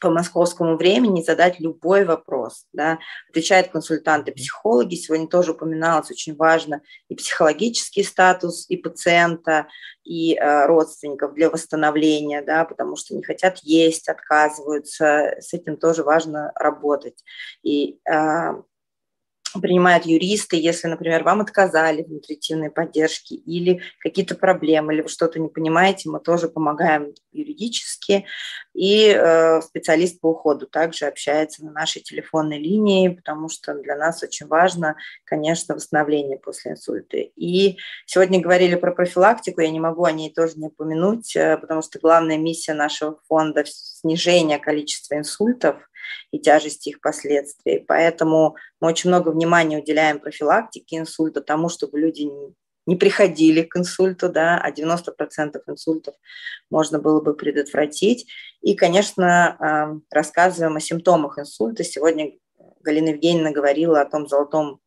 по 0.01 0.11
московскому 0.11 0.77
времени 0.77 1.23
задать 1.23 1.61
любой 1.61 2.05
вопрос. 2.05 2.67
Да. 2.73 2.99
Отвечают 3.29 3.69
консультанты-психологи. 3.69 4.95
Сегодня 4.95 5.29
тоже 5.29 5.53
упоминалось 5.53 6.11
очень 6.11 6.35
важно 6.35 6.81
и 7.09 7.15
психологический 7.15 8.03
статус 8.03 8.67
и 8.69 8.77
пациента, 8.77 9.69
и 10.05 10.35
э, 10.35 10.67
родственников 10.67 11.35
для 11.35 11.51
восстановления, 11.51 12.43
да, 12.43 12.65
потому 12.65 12.97
что 12.97 13.15
не 13.15 13.23
хотят 13.23 13.59
есть, 13.59 14.09
отказываются. 14.09 15.37
С 15.39 15.53
этим 15.53 15.77
тоже 15.77 16.03
важно 16.03 16.51
работать. 16.55 17.23
И 17.63 18.01
э, 18.11 18.53
принимают 19.59 20.07
юристы, 20.07 20.57
если, 20.57 20.89
например, 20.89 21.25
вам 21.25 21.41
отказали 21.41 22.03
в 22.03 22.09
нутритивной 22.09 22.71
поддержке 22.71 23.35
или 23.35 23.83
какие-то 23.99 24.35
проблемы, 24.35 24.95
или 24.95 25.03
вы 25.03 25.09
что-то 25.09 25.39
не 25.39 25.49
понимаете, 25.49 26.11
мы 26.11 26.21
тоже 26.21 26.49
помогаем 26.49 27.15
юридически. 27.33 28.27
И 28.75 29.09
э, 29.09 29.61
специалист 29.63 30.21
по 30.21 30.31
уходу 30.31 30.67
также 30.67 31.07
общается 31.07 31.65
на 31.65 31.73
нашей 31.73 32.03
телефонной 32.03 32.59
линии, 32.59 33.09
потому 33.09 33.49
что 33.49 33.75
для 33.75 33.97
нас 33.97 34.23
очень 34.23 34.47
важно, 34.47 34.97
конечно, 35.25 35.75
восстановление 35.75 36.39
после 36.39 36.73
инсульта. 36.73 37.17
И 37.17 37.79
сегодня 38.07 38.41
говорили 38.41 38.75
про 38.75 38.93
профилактику, 38.93 39.61
я 39.61 39.71
не 39.71 39.81
могу 39.81 40.05
о 40.05 40.13
ней 40.13 40.33
тоже 40.33 40.55
не 40.57 40.67
упомянуть, 40.67 41.35
э, 41.37 41.57
потому 41.59 41.83
что 41.83 41.99
главная 41.99 42.39
миссия 42.39 42.75
нашего 42.75 43.19
фонда– 43.29 43.65
снижение 43.67 44.59
количества 44.59 45.17
инсультов– 45.17 45.77
и 46.31 46.39
тяжести 46.39 46.91
их 46.91 47.01
последствий. 47.01 47.85
Поэтому 47.87 48.57
мы 48.81 48.89
очень 48.89 49.11
много 49.11 49.31
внимания 49.31 49.78
уделяем 49.78 50.20
профилактике 50.20 50.99
инсульта, 50.99 51.41
тому, 51.41 51.69
чтобы 51.69 51.99
люди 51.99 52.28
не, 52.87 52.97
приходили 52.97 53.62
к 53.62 53.77
инсульту, 53.77 54.28
да, 54.28 54.59
а 54.59 54.70
90% 54.70 55.61
инсультов 55.66 56.15
можно 56.70 56.99
было 56.99 57.20
бы 57.20 57.35
предотвратить. 57.35 58.27
И, 58.62 58.74
конечно, 58.74 60.01
рассказываем 60.11 60.77
о 60.77 60.81
симптомах 60.81 61.39
инсульта. 61.39 61.85
Сегодня 61.85 62.32
Галина 62.81 63.11
Евгеньевна 63.11 63.53
говорила 63.53 64.01
о 64.01 64.11
том 64.11 64.27
золотом 64.27 64.81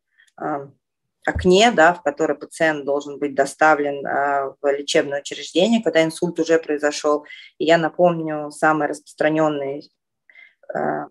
окне, 1.26 1.72
да, 1.72 1.94
в 1.94 2.04
которое 2.04 2.36
пациент 2.36 2.86
должен 2.86 3.18
быть 3.18 3.34
доставлен 3.36 4.06
э, 4.06 4.54
в 4.62 4.72
лечебное 4.72 5.22
учреждение, 5.22 5.82
когда 5.82 6.04
инсульт 6.04 6.40
уже 6.40 6.60
произошел. 6.60 7.26
И 7.58 7.66
я 7.66 7.78
напомню, 7.78 8.52
самый 8.52 8.88
распространенный 8.88 9.90
Э, 9.94 10.03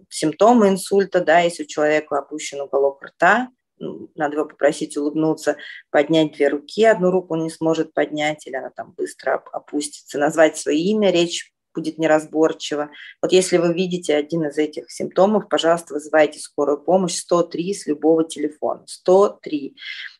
симптомы 0.08 0.68
инсульта, 0.68 1.24
да, 1.24 1.40
если 1.40 1.64
у 1.64 1.66
человека 1.66 2.18
опущен 2.18 2.60
уголок 2.60 3.02
рта, 3.02 3.48
ну, 3.78 4.10
надо 4.14 4.36
его 4.36 4.46
попросить 4.46 4.96
улыбнуться, 4.96 5.56
поднять 5.90 6.32
две 6.32 6.48
руки, 6.48 6.84
одну 6.84 7.10
руку 7.10 7.34
он 7.34 7.44
не 7.44 7.50
сможет 7.50 7.92
поднять, 7.92 8.46
или 8.46 8.54
она 8.54 8.70
там 8.70 8.92
быстро 8.96 9.42
опустится, 9.52 10.18
назвать 10.18 10.56
свое 10.56 10.78
имя, 10.78 11.10
речь 11.10 11.52
будет 11.74 11.98
неразборчиво. 11.98 12.90
Вот 13.20 13.32
если 13.32 13.56
вы 13.56 13.72
видите 13.72 14.14
один 14.14 14.46
из 14.46 14.58
этих 14.58 14.90
симптомов, 14.90 15.48
пожалуйста, 15.48 15.94
вызывайте 15.94 16.38
скорую 16.38 16.82
помощь 16.82 17.16
103 17.16 17.74
с 17.74 17.86
любого 17.86 18.24
телефона. 18.24 18.84
103. 18.86 19.74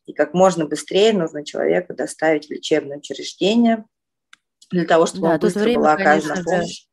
И 0.07 0.13
как 0.13 0.35
можно 0.35 0.67
быстрее 0.67 1.13
нужно 1.13 1.45
человека 1.45 1.95
доставить 1.95 2.47
в 2.47 2.51
лечебное 2.51 2.99
учреждение 2.99 3.85
для 4.71 4.87
того, 4.87 5.07
чтобы 5.07 5.29
да, 5.29 5.39
быстро 5.39 5.61
время, 5.61 5.81
была 5.81 5.93
оказана 5.93 6.35
конечно, 6.35 6.45
помощь. 6.45 6.87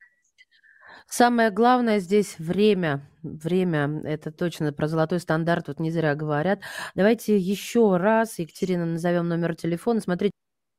Самое 1.09 1.49
главное 1.49 1.99
здесь 1.99 2.37
время. 2.37 3.09
Время, 3.23 4.01
это 4.05 4.31
точно 4.31 4.71
про 4.71 4.87
золотой 4.87 5.19
стандарт, 5.19 5.67
вот 5.67 5.79
не 5.79 5.89
зря 5.89 6.13
говорят. 6.15 6.61
Давайте 6.93 7.35
еще 7.35 7.97
раз, 7.97 8.37
Екатерина, 8.37 8.85
назовем 8.85 9.27
номер 9.27 9.55
телефона. 9.55 10.01
Смотрите, 10.01 10.33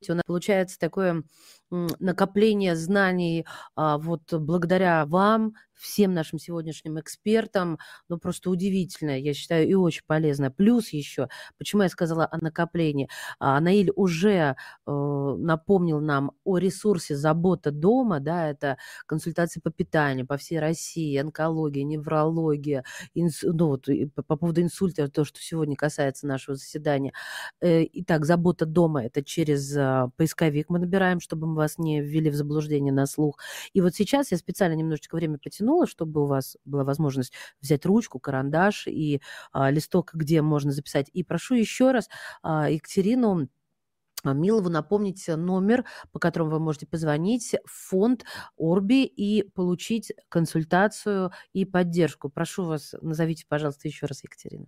у 0.09 0.15
нас 0.15 0.23
получается 0.25 0.79
такое 0.79 1.25
накопление 1.71 2.77
знаний 2.77 3.47
а, 3.77 3.99
вот 3.99 4.33
благодаря 4.33 5.07
вам, 5.07 5.55
всем 5.81 6.15
нашим 6.15 6.39
сегодняшним 6.39 7.01
экспертам. 7.01 7.79
Ну, 8.09 8.19
просто 8.19 8.51
удивительно, 8.51 9.19
я 9.19 9.35
считаю, 9.35 9.67
и 9.69 9.75
очень 9.75 10.03
полезно. 10.07 10.51
Плюс 10.51 10.91
еще, 10.91 11.29
почему 11.59 11.83
я 11.83 11.89
сказала 11.89 12.29
о 12.31 12.39
накоплении. 12.39 13.09
А, 13.39 13.59
Наиль 13.61 13.91
уже 13.97 14.57
э, 14.87 14.91
напомнил 14.91 16.01
нам 16.01 16.33
о 16.45 16.59
ресурсе 16.59 17.17
«Забота 17.17 17.71
дома», 17.71 18.21
да, 18.21 18.49
это 18.51 18.77
консультации 19.07 19.61
по 19.61 19.71
питанию 19.71 20.27
по 20.27 20.37
всей 20.37 20.59
России, 20.59 21.17
онкология, 21.17 21.85
неврология, 21.85 22.85
инс... 23.15 23.43
ну, 23.43 23.69
вот, 23.69 23.87
по 24.15 24.37
поводу 24.37 24.61
инсульта, 24.61 25.09
то, 25.09 25.25
что 25.25 25.41
сегодня 25.41 25.77
касается 25.77 26.27
нашего 26.27 26.57
заседания. 26.57 27.13
Э, 27.61 27.85
итак, 27.93 28.27
«Забота 28.27 28.67
дома»– 28.67 29.05
это 29.07 29.25
через 29.25 29.75
а, 29.77 30.11
поисковик 30.17 30.69
мы 30.69 30.79
набираем, 30.79 31.21
чтобы 31.21 31.47
мы 31.47 31.55
вас 31.61 31.79
не 31.79 32.01
ввели 32.01 32.31
в 32.31 32.35
заблуждение 32.35 32.93
на 32.93 33.07
слух. 33.07 33.39
И 33.73 33.81
вот 33.81 33.95
сейчас 33.95 34.33
я 34.33 34.39
специально 34.39 34.75
немножечко 34.75 35.15
время 35.15 35.39
потянула, 35.39 35.87
чтобы 35.87 36.23
у 36.23 36.27
вас 36.27 36.57
была 36.65 36.85
возможность 36.85 37.33
взять 37.61 37.87
ручку, 37.87 38.19
карандаш 38.19 38.87
и 38.87 39.21
а, 39.53 39.71
листок, 39.71 40.11
где 40.15 40.43
можно 40.43 40.73
записать. 40.73 41.09
И 41.13 41.23
прошу 41.23 41.55
еще 41.55 41.93
раз 41.93 42.09
а, 42.43 42.71
Екатерину 42.71 43.49
а, 44.25 44.33
Милову 44.33 44.69
напомнить 44.69 45.27
номер, 45.29 45.85
по 46.13 46.19
которому 46.19 46.51
вы 46.53 46.61
можете 46.61 46.87
позвонить 46.87 47.55
в 47.65 47.89
фонд 47.89 48.25
Орби 48.59 49.05
и 49.05 49.43
получить 49.43 50.13
консультацию 50.29 51.31
и 51.53 51.65
поддержку. 51.65 52.29
Прошу 52.29 52.65
вас, 52.65 52.95
назовите, 53.01 53.45
пожалуйста, 53.49 53.89
еще 53.89 54.07
раз, 54.07 54.23
Екатерина. 54.23 54.67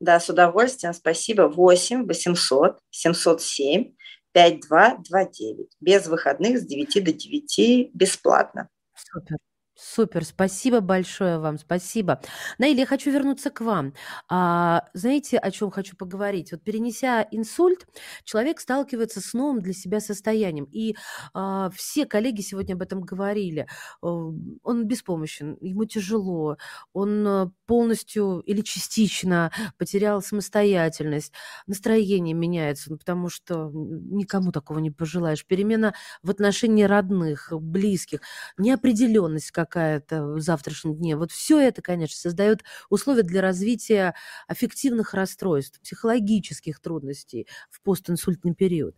Да, 0.00 0.20
с 0.20 0.28
удовольствием. 0.28 0.92
Спасибо. 0.92 1.42
8 1.48 2.06
800 2.06 2.78
707 2.90 3.94
5229. 4.36 5.76
Без 5.80 6.06
выходных 6.06 6.58
с 6.58 6.66
9 6.66 7.02
до 7.02 7.12
9 7.12 7.90
бесплатно. 7.94 8.68
Супер. 8.94 9.38
Супер, 9.78 10.24
спасибо 10.24 10.80
большое 10.80 11.38
вам, 11.38 11.58
спасибо. 11.58 12.22
Наиль, 12.56 12.78
я 12.78 12.86
хочу 12.86 13.10
вернуться 13.10 13.50
к 13.50 13.60
вам. 13.60 13.92
А, 14.26 14.88
знаете, 14.94 15.36
о 15.36 15.50
чем 15.50 15.70
хочу 15.70 15.96
поговорить? 15.98 16.50
Вот 16.50 16.62
перенеся 16.62 17.26
инсульт, 17.30 17.86
человек 18.24 18.58
сталкивается 18.60 19.20
с 19.20 19.34
новым 19.34 19.60
для 19.60 19.74
себя 19.74 20.00
состоянием. 20.00 20.64
И 20.72 20.96
а, 21.34 21.68
все 21.74 22.06
коллеги 22.06 22.40
сегодня 22.40 22.72
об 22.72 22.80
этом 22.80 23.02
говорили. 23.02 23.66
Он 24.00 24.86
беспомощен, 24.86 25.58
ему 25.60 25.84
тяжело, 25.84 26.56
он 26.94 27.26
э, 27.26 27.46
полностью 27.66 28.40
или 28.46 28.62
частично 28.62 29.52
потерял 29.76 30.22
самостоятельность, 30.22 31.32
настроение 31.66 32.34
меняется, 32.34 32.90
ну, 32.92 32.98
потому 32.98 33.28
что 33.28 33.70
никому 33.74 34.52
такого 34.52 34.78
не 34.78 34.90
пожелаешь. 34.90 35.44
Перемена 35.44 35.92
в 36.22 36.30
отношении 36.30 36.84
родных, 36.84 37.52
близких, 37.52 38.20
неопределенность 38.56 39.50
как 39.50 39.65
какая-то 39.66 40.24
в 40.26 40.40
завтрашнем 40.40 40.94
дне. 40.96 41.16
Вот 41.16 41.32
все 41.32 41.58
это, 41.60 41.82
конечно, 41.82 42.16
создает 42.16 42.62
условия 42.88 43.22
для 43.22 43.42
развития 43.42 44.14
аффективных 44.48 45.12
расстройств, 45.14 45.80
психологических 45.82 46.80
трудностей 46.80 47.46
в 47.70 47.82
постинсультный 47.82 48.54
период. 48.54 48.94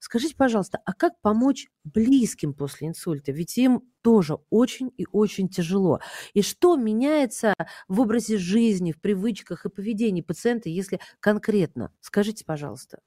Скажите, 0.00 0.34
пожалуйста, 0.36 0.78
а 0.84 0.92
как 0.92 1.20
помочь 1.20 1.68
близким 1.84 2.54
после 2.54 2.88
инсульта? 2.88 3.32
Ведь 3.32 3.56
им 3.58 3.82
тоже 4.02 4.38
очень 4.50 4.92
и 4.96 5.06
очень 5.12 5.48
тяжело. 5.48 6.00
И 6.34 6.42
что 6.42 6.76
меняется 6.76 7.54
в 7.88 8.00
образе 8.00 8.38
жизни, 8.38 8.92
в 8.92 9.00
привычках 9.00 9.66
и 9.66 9.70
поведении 9.70 10.22
пациента, 10.22 10.68
если 10.68 11.00
конкретно? 11.20 11.92
Скажите, 12.00 12.44
пожалуйста. 12.44 13.00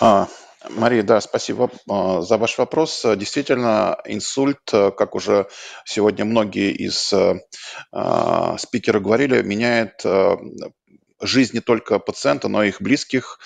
А, 0.00 0.28
Мария, 0.70 1.02
да, 1.02 1.20
спасибо 1.20 1.70
а, 1.88 2.22
за 2.22 2.38
ваш 2.38 2.58
вопрос. 2.58 3.04
Действительно, 3.16 3.98
инсульт, 4.06 4.72
э, 4.72 4.90
как 4.92 5.14
уже 5.14 5.48
сегодня 5.84 6.24
многие 6.24 6.72
из 6.72 7.12
э, 7.12 7.40
а, 7.92 8.56
спикеров 8.58 9.02
говорили, 9.02 9.42
меняет 9.42 10.00
э, 10.04 10.36
жизнь 11.20 11.54
не 11.54 11.60
только 11.60 11.98
пациента, 11.98 12.48
но 12.48 12.62
и 12.62 12.68
их 12.68 12.82
близких. 12.82 13.38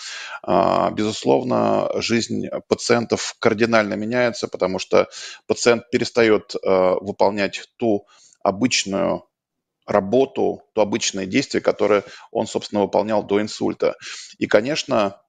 Безусловно, 0.45 1.91
жизнь 1.97 2.47
пациентов 2.67 3.37
кардинально 3.39 3.95
меняется, 3.95 4.49
потому 4.49 4.81
что 4.81 5.09
пациент 5.47 5.89
перестает 5.91 6.55
выполнять 6.65 7.69
ту 7.77 8.07
обычную 8.43 9.29
работу, 9.87 10.63
то 10.75 10.83
обычное 10.83 11.27
действие, 11.27 11.63
которое 11.63 12.05
он, 12.33 12.47
собственно, 12.47 12.83
выполнял 12.83 13.23
до 13.23 13.41
инсульта. 13.41 13.97
И, 14.39 14.47
конечно, 14.47 14.97
а, 15.07 15.21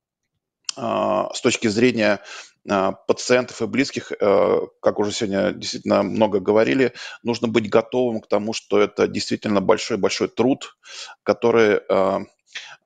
с 0.76 1.42
точки 1.42 1.68
зрения 1.68 2.22
а, 2.68 2.92
пациентов 2.92 3.62
и 3.62 3.68
близких, 3.68 4.12
э, 4.12 4.60
как 4.82 5.00
уже 5.00 5.12
сегодня 5.12 5.54
действительно 5.54 6.04
много 6.04 6.40
говорили, 6.40 6.94
нужно 7.24 7.48
быть 7.48 7.70
готовым 7.70 8.20
к 8.22 8.28
тому, 8.28 8.54
что 8.54 8.80
это 8.80 9.08
действительно 9.08 9.62
большой-большой 9.62 10.28
труд, 10.28 10.78
который 11.24 11.80
а, 11.90 12.22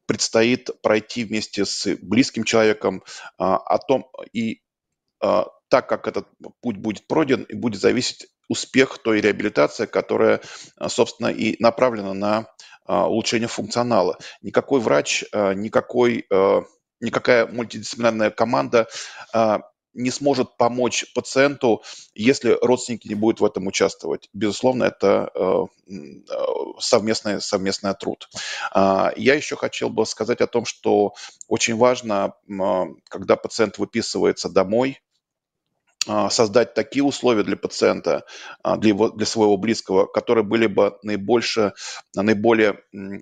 предстоит 0.05 0.69
пройти 0.81 1.23
вместе 1.23 1.65
с 1.65 1.95
близким 2.01 2.43
человеком, 2.43 3.03
о 3.37 3.77
том 3.77 4.05
и 4.33 4.59
так 5.21 5.87
как 5.87 6.09
этот 6.09 6.27
путь 6.61 6.75
будет 6.75 7.07
пройден, 7.07 7.43
и 7.43 7.55
будет 7.55 7.79
зависеть 7.79 8.27
успех 8.49 8.97
той 8.97 9.21
реабилитации, 9.21 9.85
которая, 9.85 10.41
собственно, 10.89 11.27
и 11.27 11.55
направлена 11.63 12.13
на 12.13 12.47
улучшение 12.85 13.47
функционала. 13.47 14.17
Никакой 14.41 14.81
врач, 14.81 15.23
никакой 15.31 16.27
никакая 17.03 17.45
мультидисциплинарная 17.45 18.31
команда 18.31 18.87
а, 19.33 19.61
не 19.93 20.09
сможет 20.09 20.57
помочь 20.57 21.05
пациенту, 21.13 21.83
если 22.15 22.57
родственники 22.61 23.07
не 23.07 23.15
будут 23.15 23.41
в 23.41 23.45
этом 23.45 23.67
участвовать. 23.67 24.29
Безусловно, 24.33 24.85
это 24.85 25.29
э, 25.35 25.65
совместный, 26.79 27.39
совместный 27.41 27.93
труд. 27.93 28.27
А, 28.71 29.11
я 29.15 29.35
еще 29.35 29.55
хотел 29.55 29.89
бы 29.89 30.05
сказать 30.05 30.41
о 30.41 30.47
том, 30.47 30.65
что 30.65 31.13
очень 31.47 31.77
важно, 31.77 32.33
когда 33.09 33.35
пациент 33.35 33.77
выписывается 33.77 34.49
домой, 34.49 34.97
а, 34.97 35.12
создать 36.05 36.73
такие 36.73 37.03
условия 37.03 37.43
для 37.43 37.55
пациента, 37.55 38.25
а, 38.61 38.77
для, 38.77 38.89
его, 38.89 39.09
для 39.09 39.25
своего 39.25 39.57
близкого, 39.57 40.05
которые 40.05 40.43
были 40.43 40.67
бы 40.67 40.97
наибольше, 41.03 41.73
наиболее 42.15 42.79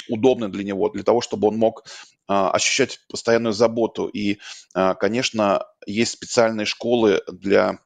удобны 0.10 0.50
для 0.50 0.64
него, 0.64 0.90
для 0.90 1.04
того, 1.04 1.22
чтобы 1.22 1.48
он 1.48 1.58
мог 1.58 1.84
а, 2.28 2.52
ощущать 2.52 3.00
постоянную 3.10 3.54
заботу. 3.54 4.08
И, 4.08 4.40
конечно, 5.00 5.66
есть 5.86 6.14
специальные 6.14 6.66
школы 6.66 7.22
для 7.32 7.70
а, 7.70 7.78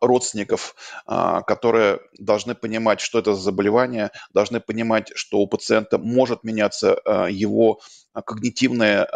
родственников, 0.00 0.74
а, 1.06 1.42
которые 1.42 2.00
должны 2.18 2.54
понимать, 2.54 3.00
что 3.00 3.18
это 3.18 3.34
за 3.34 3.40
заболевание, 3.40 4.10
должны 4.32 4.60
понимать, 4.60 5.12
что 5.14 5.38
у 5.38 5.46
пациента 5.46 5.98
может 5.98 6.44
меняться 6.44 6.94
а, 7.04 7.28
его 7.28 7.80
когнитивное 8.12 9.06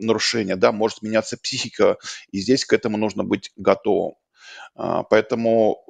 нарушение, 0.00 0.56
да, 0.56 0.72
может 0.72 1.02
меняться 1.02 1.36
психика, 1.36 1.98
и 2.32 2.40
здесь 2.40 2.64
к 2.64 2.72
этому 2.72 2.96
нужно 2.96 3.22
быть 3.22 3.52
готовым. 3.56 4.14
Поэтому, 4.74 5.84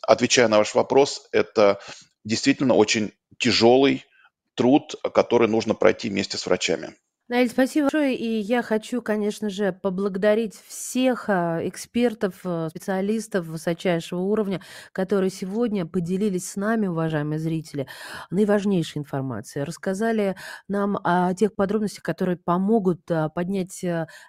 отвечая 0.00 0.48
на 0.48 0.56
ваш 0.56 0.74
вопрос, 0.74 1.28
это 1.30 1.80
действительно 2.24 2.74
очень 2.74 3.12
тяжелый 3.38 4.06
труд, 4.54 4.94
который 5.12 5.48
нужно 5.48 5.74
пройти 5.74 6.08
вместе 6.08 6.38
с 6.38 6.46
врачами. 6.46 6.94
Наиль, 7.32 7.48
спасибо 7.48 7.84
большое. 7.86 8.14
И 8.14 8.40
я 8.40 8.60
хочу, 8.62 9.00
конечно 9.00 9.48
же, 9.48 9.72
поблагодарить 9.72 10.54
всех 10.66 11.30
а, 11.30 11.66
экспертов, 11.66 12.34
а, 12.44 12.68
специалистов 12.68 13.46
высочайшего 13.46 14.20
уровня, 14.20 14.60
которые 14.92 15.30
сегодня 15.30 15.86
поделились 15.86 16.50
с 16.50 16.56
нами, 16.56 16.88
уважаемые 16.88 17.38
зрители, 17.38 17.86
наиважнейшей 18.30 19.00
информацией. 19.00 19.64
Рассказали 19.64 20.36
нам 20.68 20.98
о 21.04 21.32
тех 21.32 21.54
подробностях, 21.54 22.02
которые 22.02 22.36
помогут 22.36 23.10
а, 23.10 23.30
поднять 23.30 23.82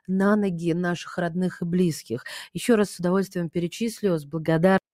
на 0.08 0.36
ноги 0.38 0.72
наших 0.74 1.18
родных 1.18 1.62
и 1.62 1.66
близких. 1.66 2.24
Еще 2.54 2.76
раз 2.76 2.92
с 2.92 3.00
удовольствием 3.00 3.50
перечислю, 3.50 4.18
с 4.18 4.24
благодарностью 4.24 4.93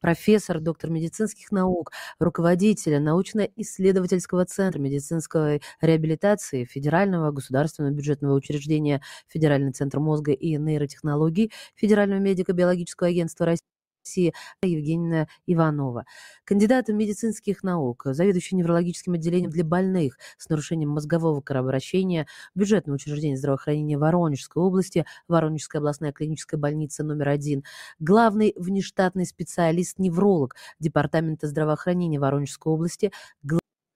профессор, 0.00 0.60
доктор 0.60 0.90
медицинских 0.90 1.50
наук, 1.52 1.92
руководителя 2.18 3.00
научно-исследовательского 3.00 4.44
центра 4.44 4.78
медицинской 4.80 5.62
реабилитации 5.80 6.64
Федерального 6.64 7.30
государственного 7.32 7.92
бюджетного 7.92 8.34
учреждения 8.34 9.02
Федеральный 9.28 9.72
центр 9.72 9.98
мозга 10.00 10.32
и 10.32 10.56
нейротехнологий 10.56 11.52
Федерального 11.74 12.20
медико-биологического 12.20 13.08
агентства 13.08 13.46
России 13.46 13.75
России 14.06 14.32
Евгения 14.62 15.28
Иванова, 15.46 16.06
кандидата 16.44 16.92
медицинских 16.92 17.64
наук, 17.64 18.02
заведующий 18.06 18.54
неврологическим 18.54 19.14
отделением 19.14 19.50
для 19.50 19.64
больных 19.64 20.18
с 20.38 20.48
нарушением 20.48 20.90
мозгового 20.90 21.40
кровообращения 21.40 22.26
бюджетного 22.54 22.94
учреждения 22.96 23.36
здравоохранения 23.36 23.98
Воронежской 23.98 24.62
области, 24.62 25.04
Воронежская 25.26 25.80
областная 25.80 26.12
клиническая 26.12 26.58
больница 26.58 27.02
номер 27.02 27.30
один, 27.30 27.64
главный 27.98 28.54
внештатный 28.56 29.26
специалист-невролог 29.26 30.54
Департамента 30.78 31.48
здравоохранения 31.48 32.20
Воронежской 32.20 32.72
области, 32.72 33.10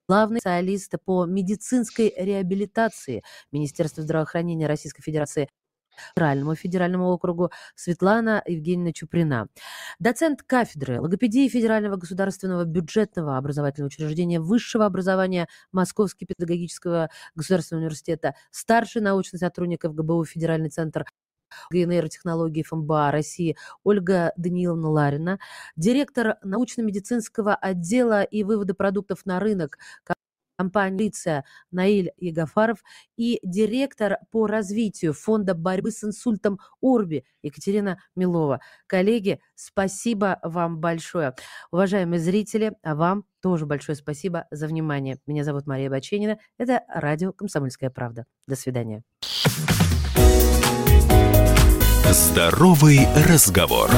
главный 0.09 0.41
специалист 0.41 0.93
по 1.05 1.25
медицинской 1.25 2.13
реабилитации 2.17 3.23
Министерства 3.53 4.03
здравоохранения 4.03 4.67
Российской 4.67 5.03
Федерации 5.03 5.49
Федеральному 6.15 6.55
федеральному 6.55 7.09
округу 7.09 7.51
Светлана 7.75 8.43
Евгеньевна 8.47 8.93
Чуприна. 8.93 9.49
Доцент 9.99 10.43
кафедры 10.43 11.01
логопедии 11.01 11.49
Федерального 11.49 11.97
государственного 11.97 12.65
бюджетного 12.65 13.37
образовательного 13.37 13.89
учреждения 13.89 14.41
высшего 14.41 14.87
образования 14.87 15.49
Московского 15.73 16.27
педагогического 16.27 17.11
государственного 17.35 17.83
университета, 17.85 18.35
старший 18.51 19.03
научный 19.03 19.39
сотрудник 19.39 19.85
ФГБУ 19.85 20.25
Федеральный 20.25 20.71
центр 20.71 21.05
нейротехнологий 21.73 22.63
ФМБА 22.63 23.11
России 23.11 23.57
Ольга 23.83 24.33
Даниловна 24.37 24.89
Ларина, 24.89 25.39
директор 25.77 26.37
научно-медицинского 26.43 27.55
отдела 27.55 28.23
и 28.23 28.45
вывода 28.45 28.75
продуктов 28.75 29.27
на 29.27 29.41
рынок 29.41 29.79
компании 30.61 31.05
«Лица» 31.05 31.45
Наиль 31.71 32.13
Егофаров 32.19 32.85
и 33.17 33.41
директор 33.43 34.19
по 34.31 34.47
развитию 34.47 35.15
фонда 35.15 35.55
борьбы 35.55 35.91
с 35.91 36.05
инсультом 36.05 36.59
«Орби» 36.83 37.25
Екатерина 37.43 37.99
Милова. 38.15 38.61
Коллеги, 38.87 39.41
спасибо 39.55 40.39
вам 40.43 40.79
большое. 40.79 41.35
Уважаемые 41.71 42.21
зрители, 42.21 42.73
а 42.83 42.95
вам 42.95 43.25
тоже 43.41 43.65
большое 43.65 43.97
спасибо 43.97 44.47
за 44.51 44.67
внимание. 44.67 45.17
Меня 45.27 45.45
зовут 45.45 45.67
Мария 45.67 45.89
Баченина. 45.89 46.39
Это 46.59 46.83
радио 46.89 47.33
«Комсомольская 47.33 47.89
правда». 47.89 48.27
До 48.47 48.55
свидания. 48.55 49.03
Здоровый 52.13 53.09
разговор. 53.27 53.89